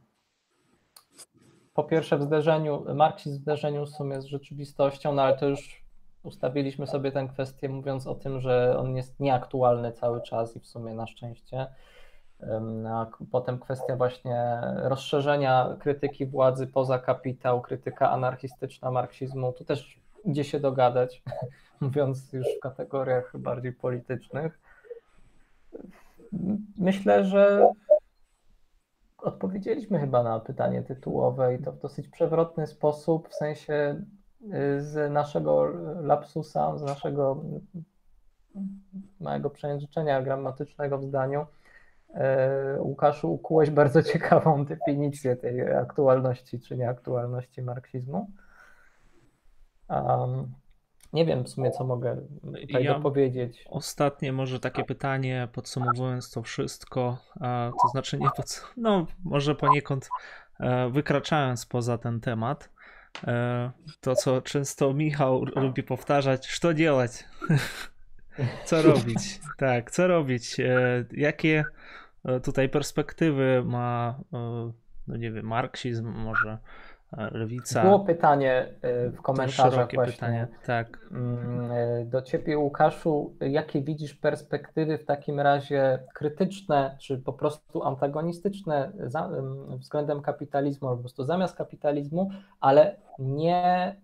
[1.74, 5.85] po pierwsze w zderzeniu, marksizm w zderzeniu w sumie z rzeczywistością, no ale to już
[6.26, 10.68] ustawiliśmy sobie tę kwestię, mówiąc o tym, że on jest nieaktualny cały czas i w
[10.68, 11.68] sumie na szczęście.
[12.90, 19.54] A potem kwestia właśnie rozszerzenia krytyki władzy poza kapitał, krytyka anarchistyczna marksizmu.
[19.54, 21.24] Tu też idzie się dogadać,
[21.82, 24.60] mówiąc już w kategoriach bardziej politycznych.
[26.78, 27.70] Myślę, że
[29.18, 34.02] odpowiedzieliśmy chyba na pytanie tytułowe i to w dosyć przewrotny sposób, w sensie
[34.78, 35.66] z naszego
[36.02, 37.44] lapsusa, z naszego
[39.20, 41.46] małego przejęzyczenia gramatycznego w zdaniu.
[42.14, 48.32] E, Łukaszu, ukułeś bardzo ciekawą definicję tej aktualności czy nieaktualności marksizmu.
[49.90, 50.54] Um,
[51.14, 52.18] nie wiem w sumie, co mogę
[52.62, 53.66] tutaj ja dopowiedzieć.
[53.70, 57.18] Ostatnie może takie pytanie, podsumowując to wszystko,
[57.82, 58.30] to znaczy nie
[58.78, 60.10] no może poniekąd
[60.60, 62.70] e, wykraczając poza ten temat,
[64.02, 67.12] to, co często Michał lubi powtarzać, co działać?
[68.66, 69.40] Co robić?
[69.58, 70.60] Tak, co robić?
[70.60, 71.64] E, jakie
[72.26, 74.20] e, tutaj perspektywy ma,
[75.08, 76.58] no nie wiem, marksizm może?
[77.12, 77.84] Lewica.
[77.84, 78.66] Było pytanie
[79.08, 81.00] y, w komentarzach właśnie pytanie, tak.
[81.12, 87.84] Mm, y, do ciebie Łukaszu, jakie widzisz perspektywy w takim razie krytyczne, czy po prostu
[87.84, 88.92] antagonistyczne
[89.70, 92.30] względem kapitalizmu, albo po prostu zamiast kapitalizmu,
[92.60, 93.96] ale nie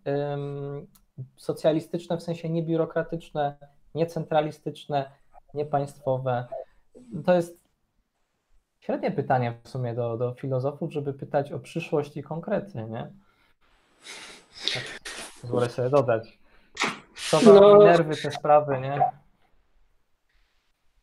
[1.36, 3.58] socjalistyczne, w sensie niebiurokratyczne,
[3.96, 5.12] niecentralistyczne,
[5.54, 6.46] niepaństwowe.
[7.26, 7.61] To jest
[8.82, 13.12] średnie pytanie w sumie do, do filozofów, żeby pytać o przyszłość i konkrety, nie?
[14.74, 14.84] Tak,
[15.42, 16.40] pozwolę sobie dodać.
[17.30, 19.02] Co to no, nerwy, te sprawy, nie?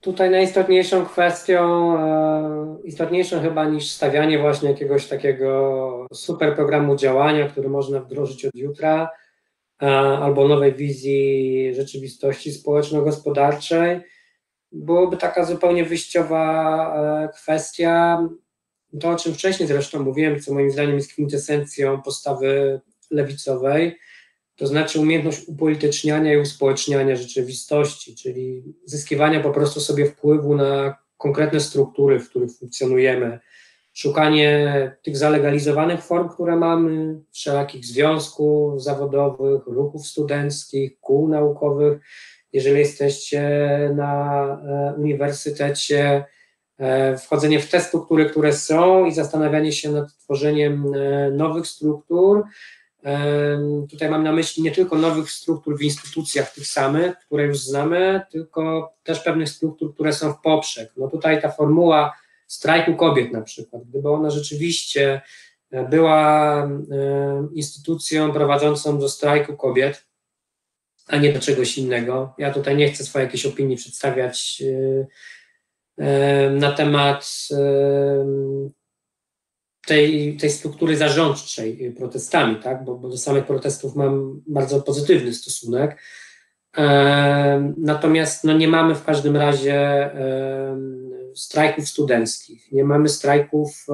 [0.01, 7.69] Tutaj najistotniejszą kwestią, e, istotniejszą chyba niż stawianie właśnie jakiegoś takiego super programu działania, który
[7.69, 9.11] można wdrożyć od jutra,
[9.83, 14.01] e, albo nowej wizji rzeczywistości społeczno-gospodarczej,
[14.73, 18.19] byłoby taka zupełnie wyjściowa e, kwestia,
[19.01, 22.81] to o czym wcześniej zresztą mówiłem, co moim zdaniem jest kwintesencją postawy
[23.11, 23.99] lewicowej,
[24.57, 31.61] to znaczy umiejętność upolityczniania i uspołeczniania rzeczywistości, czyli zyskiwania po prostu sobie wpływu na konkretne
[31.61, 33.39] struktury, w których funkcjonujemy,
[33.93, 42.03] szukanie tych zalegalizowanych form, które mamy, wszelakich związków zawodowych, ruchów studenckich, kół naukowych.
[42.53, 43.43] Jeżeli jesteście
[43.97, 46.25] na e, uniwersytecie,
[46.79, 52.45] e, wchodzenie w te struktury, które są i zastanawianie się nad tworzeniem e, nowych struktur.
[53.91, 58.21] Tutaj mam na myśli nie tylko nowych struktur w instytucjach tych samych, które już znamy,
[58.31, 60.93] tylko też pewnych struktur, które są w poprzek.
[60.97, 62.13] No tutaj ta formuła
[62.47, 65.21] strajku kobiet na przykład, gdyby ona rzeczywiście
[65.91, 66.69] była
[67.53, 70.08] instytucją prowadzącą do strajku kobiet,
[71.09, 72.35] a nie do czegoś innego.
[72.39, 74.63] Ja tutaj nie chcę swojej jakiejś opinii przedstawiać
[75.99, 77.49] e, na temat
[79.87, 82.85] tej, tej struktury zarządczej protestami, tak?
[82.85, 86.03] bo, bo do samych protestów mam bardzo pozytywny stosunek.
[87.77, 90.11] Natomiast no, nie mamy w każdym razie
[91.35, 93.87] strajków studenckich, nie mamy strajków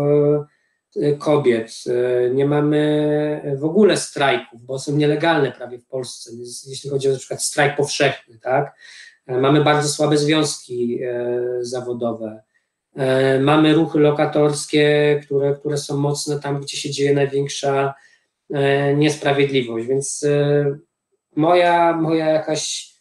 [1.19, 6.31] kobiet, e, nie mamy w ogóle strajków, bo są nielegalne prawie w Polsce,
[6.67, 8.77] jeśli chodzi o na przykład strajk powszechny, tak?
[9.27, 11.01] E, mamy bardzo słabe związki
[11.61, 12.43] zawodowe,
[13.41, 17.95] mamy ruchy lokatorskie, które, które są mocne tam, gdzie się dzieje największa
[18.97, 20.27] niesprawiedliwość, więc
[21.37, 22.95] moja, moja jakaś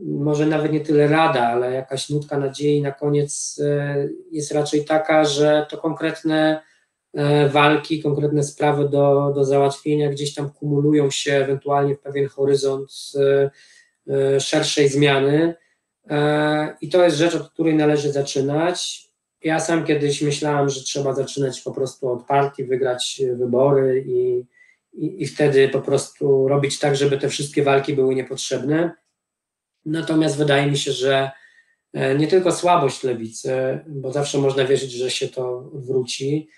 [0.00, 3.60] może nawet nie tyle rada, ale jakaś nutka nadziei na koniec
[4.30, 6.62] jest raczej taka, że to konkretne
[7.48, 12.92] walki, konkretne sprawy do, do załatwienia gdzieś tam kumulują się ewentualnie w pewien horyzont
[14.08, 15.54] e, szerszej zmiany.
[16.80, 19.08] I to jest rzecz, od której należy zaczynać.
[19.42, 24.44] Ja sam kiedyś myślałem, że trzeba zaczynać po prostu od partii, wygrać wybory i,
[24.92, 28.92] i, i wtedy po prostu robić tak, żeby te wszystkie walki były niepotrzebne.
[29.86, 31.30] Natomiast wydaje mi się, że
[31.92, 33.52] e, nie tylko słabość lewicy,
[33.86, 36.48] bo zawsze można wierzyć, że się to odwróci,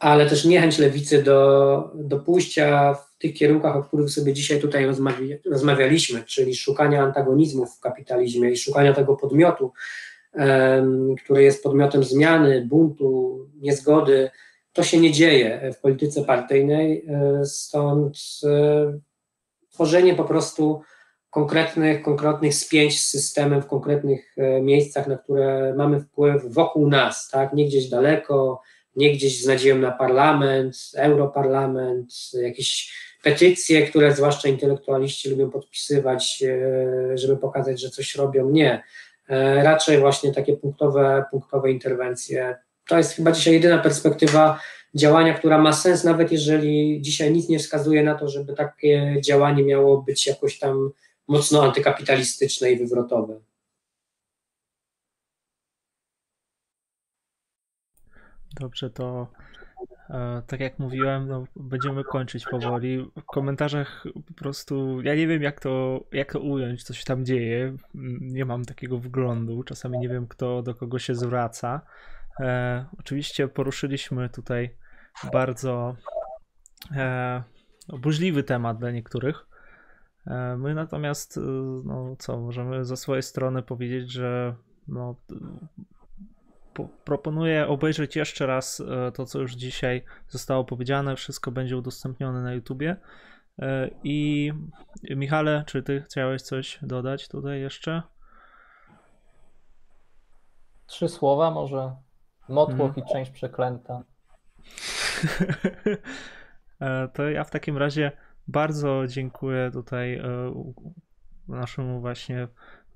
[0.00, 4.86] ale też niechęć lewicy do, do pójścia w tych kierunkach, o których sobie dzisiaj tutaj
[4.86, 9.72] rozmawia, rozmawialiśmy, czyli szukania antagonizmów w kapitalizmie i szukania tego podmiotu,
[10.34, 14.30] um, który jest podmiotem zmiany, buntu, niezgody,
[14.72, 18.98] to się nie dzieje w polityce partyjnej, e, stąd e,
[19.70, 20.82] tworzenie po prostu
[21.30, 27.28] konkretnych, konkretnych spięć z systemem w konkretnych e, miejscach, na które mamy wpływ wokół nas,
[27.28, 27.52] tak?
[27.52, 28.62] nie gdzieś daleko,
[29.00, 32.12] nie gdzieś z nadzieją na parlament, europarlament,
[32.42, 38.50] jakieś petycje, które zwłaszcza intelektualiści lubią podpisywać, e, żeby pokazać, że coś robią.
[38.50, 38.82] Nie.
[39.28, 42.56] E, raczej właśnie takie punktowe, punktowe interwencje.
[42.88, 44.60] To jest chyba dzisiaj jedyna perspektywa
[44.94, 49.64] działania, która ma sens, nawet jeżeli dzisiaj nic nie wskazuje na to, żeby takie działanie
[49.64, 50.90] miało być jakoś tam
[51.28, 53.40] mocno antykapitalistyczne i wywrotowe.
[58.54, 59.28] Dobrze, to
[60.10, 63.10] e, tak jak mówiłem, no, będziemy kończyć powoli.
[63.16, 67.24] W komentarzach po prostu ja nie wiem jak to, jak to ująć, co się tam
[67.24, 67.76] dzieje.
[68.20, 69.62] Nie mam takiego wglądu.
[69.62, 71.80] Czasami nie wiem, kto do kogo się zwraca.
[72.40, 74.70] E, oczywiście poruszyliśmy tutaj
[75.32, 75.96] bardzo
[76.96, 77.42] e,
[77.88, 79.46] burzliwy temat dla niektórych.
[80.26, 81.40] E, my natomiast, e,
[81.84, 84.54] no co, możemy ze swojej strony powiedzieć, że
[84.88, 85.16] no,
[87.04, 91.16] proponuję obejrzeć jeszcze raz e, to, co już dzisiaj zostało powiedziane.
[91.16, 92.96] Wszystko będzie udostępnione na YouTubie.
[94.04, 94.52] I
[95.10, 98.02] Michale, czy ty chciałeś coś dodać tutaj jeszcze?
[100.86, 101.96] Trzy słowa może.
[102.48, 102.96] Motłoch hmm.
[102.96, 104.02] i część przeklęta.
[107.14, 108.12] to ja w takim razie
[108.48, 110.24] bardzo dziękuję tutaj e,
[111.48, 112.48] naszemu właśnie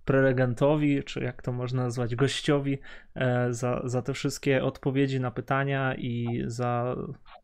[0.05, 2.79] prelegentowi, czy jak to można nazwać, gościowi,
[3.15, 6.97] e, za, za te wszystkie odpowiedzi na pytania i za,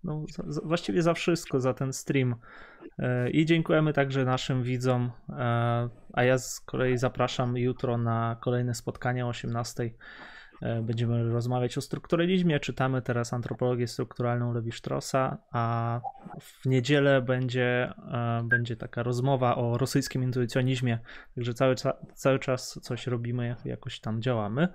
[0.04, 2.34] no, za, właściwie za wszystko, za ten stream.
[2.98, 5.10] E, I dziękujemy także naszym widzom,
[6.12, 9.90] a ja z kolei zapraszam jutro na kolejne spotkanie o 18 E,
[10.82, 12.60] będziemy rozmawiać o strukturalizmie.
[12.60, 16.00] Czytamy teraz antropologię strukturalną Lewi Straussa, a
[16.40, 20.98] w niedzielę będzie, e, będzie taka rozmowa o rosyjskim intuicjonizmie.
[21.34, 21.74] Także cały,
[22.14, 24.68] cały czas coś robimy, jakoś tam działamy.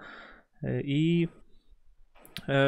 [0.64, 1.28] E, I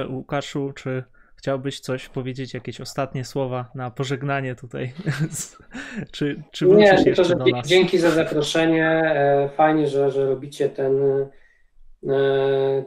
[0.10, 1.04] Łukaszu, czy
[1.36, 4.94] chciałbyś coś powiedzieć, jakieś ostatnie słowa na pożegnanie tutaj?
[6.14, 7.68] czy, czy wrócisz Nie, jeszcze to, do nas?
[7.68, 9.16] Dzięki za zaproszenie.
[9.56, 11.28] Fajnie, że, że robicie ten E,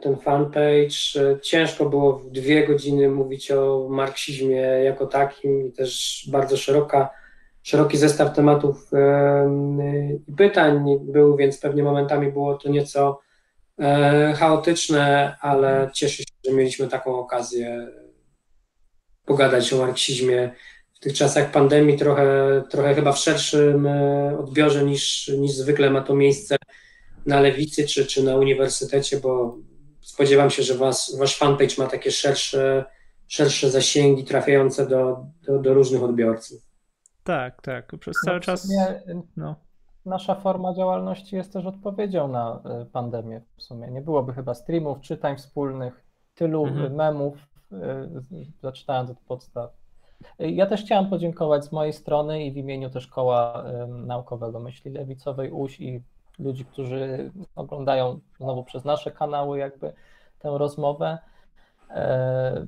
[0.01, 0.95] ten fanpage.
[1.15, 7.09] E, ciężko było w dwie godziny mówić o marksizmie jako takim i też bardzo szeroka,
[7.63, 9.49] szeroki zestaw tematów e,
[10.27, 13.19] i pytań był, więc pewnie momentami było to nieco
[14.35, 17.87] chaotyczne, ale cieszę się, że mieliśmy taką okazję
[19.25, 20.51] pogadać o marksizmie
[20.93, 26.01] w tych czasach pandemii trochę, trochę chyba w szerszym e, odbiorze niż, niż zwykle ma
[26.01, 26.57] to miejsce
[27.25, 29.57] na lewicy czy, czy na uniwersytecie, bo
[30.01, 32.85] spodziewam się, że was, wasz fanpage ma takie szersze,
[33.27, 36.61] szersze zasięgi trafiające do, do, do różnych odbiorców.
[37.23, 37.91] Tak, tak.
[37.99, 38.67] Przez cały No, czas.
[39.37, 39.55] No.
[40.05, 43.87] Nasza forma działalności jest też odpowiedzią na y, pandemię w sumie.
[43.91, 46.03] Nie byłoby chyba streamów, czytań wspólnych,
[46.33, 46.95] tylu Mhm.
[46.95, 47.37] memów,
[47.71, 47.77] y,
[48.63, 49.71] zaczynając od podstaw.
[50.41, 54.91] Y, Ja też chciałem podziękować z mojej strony i w imieniu też Koła Naukowego Myśli
[54.91, 56.03] Lewicowej UŚ i
[56.39, 59.93] ludzi, którzy oglądają znowu przez nasze kanały jakby
[60.39, 61.17] tę rozmowę.
[61.89, 62.65] E,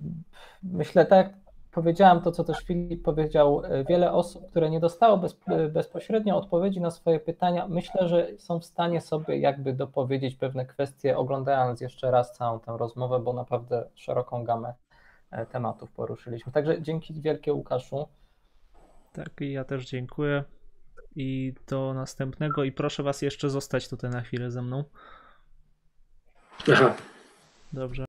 [0.64, 1.34] Myślę, tak
[1.72, 5.40] powiedziałem to, co też Filip powiedział, e, wiele osób, które nie dostało bez,
[5.72, 11.18] bezpośrednio odpowiedzi na swoje pytania, myślę, że są w stanie sobie jakby dopowiedzieć pewne kwestie,
[11.18, 14.74] oglądając jeszcze raz całą tę rozmowę, bo naprawdę szeroką gamę
[15.32, 16.52] e, tematów poruszyliśmy.
[16.52, 18.08] Także dzięki wielkie Łukaszu.
[19.14, 20.44] Tak, i ja też dziękuję.
[21.16, 22.64] I do następnego.
[22.64, 24.84] I proszę Was jeszcze zostać tutaj na chwilę ze mną.
[26.74, 26.96] Aha.
[27.74, 28.02] Dobrze.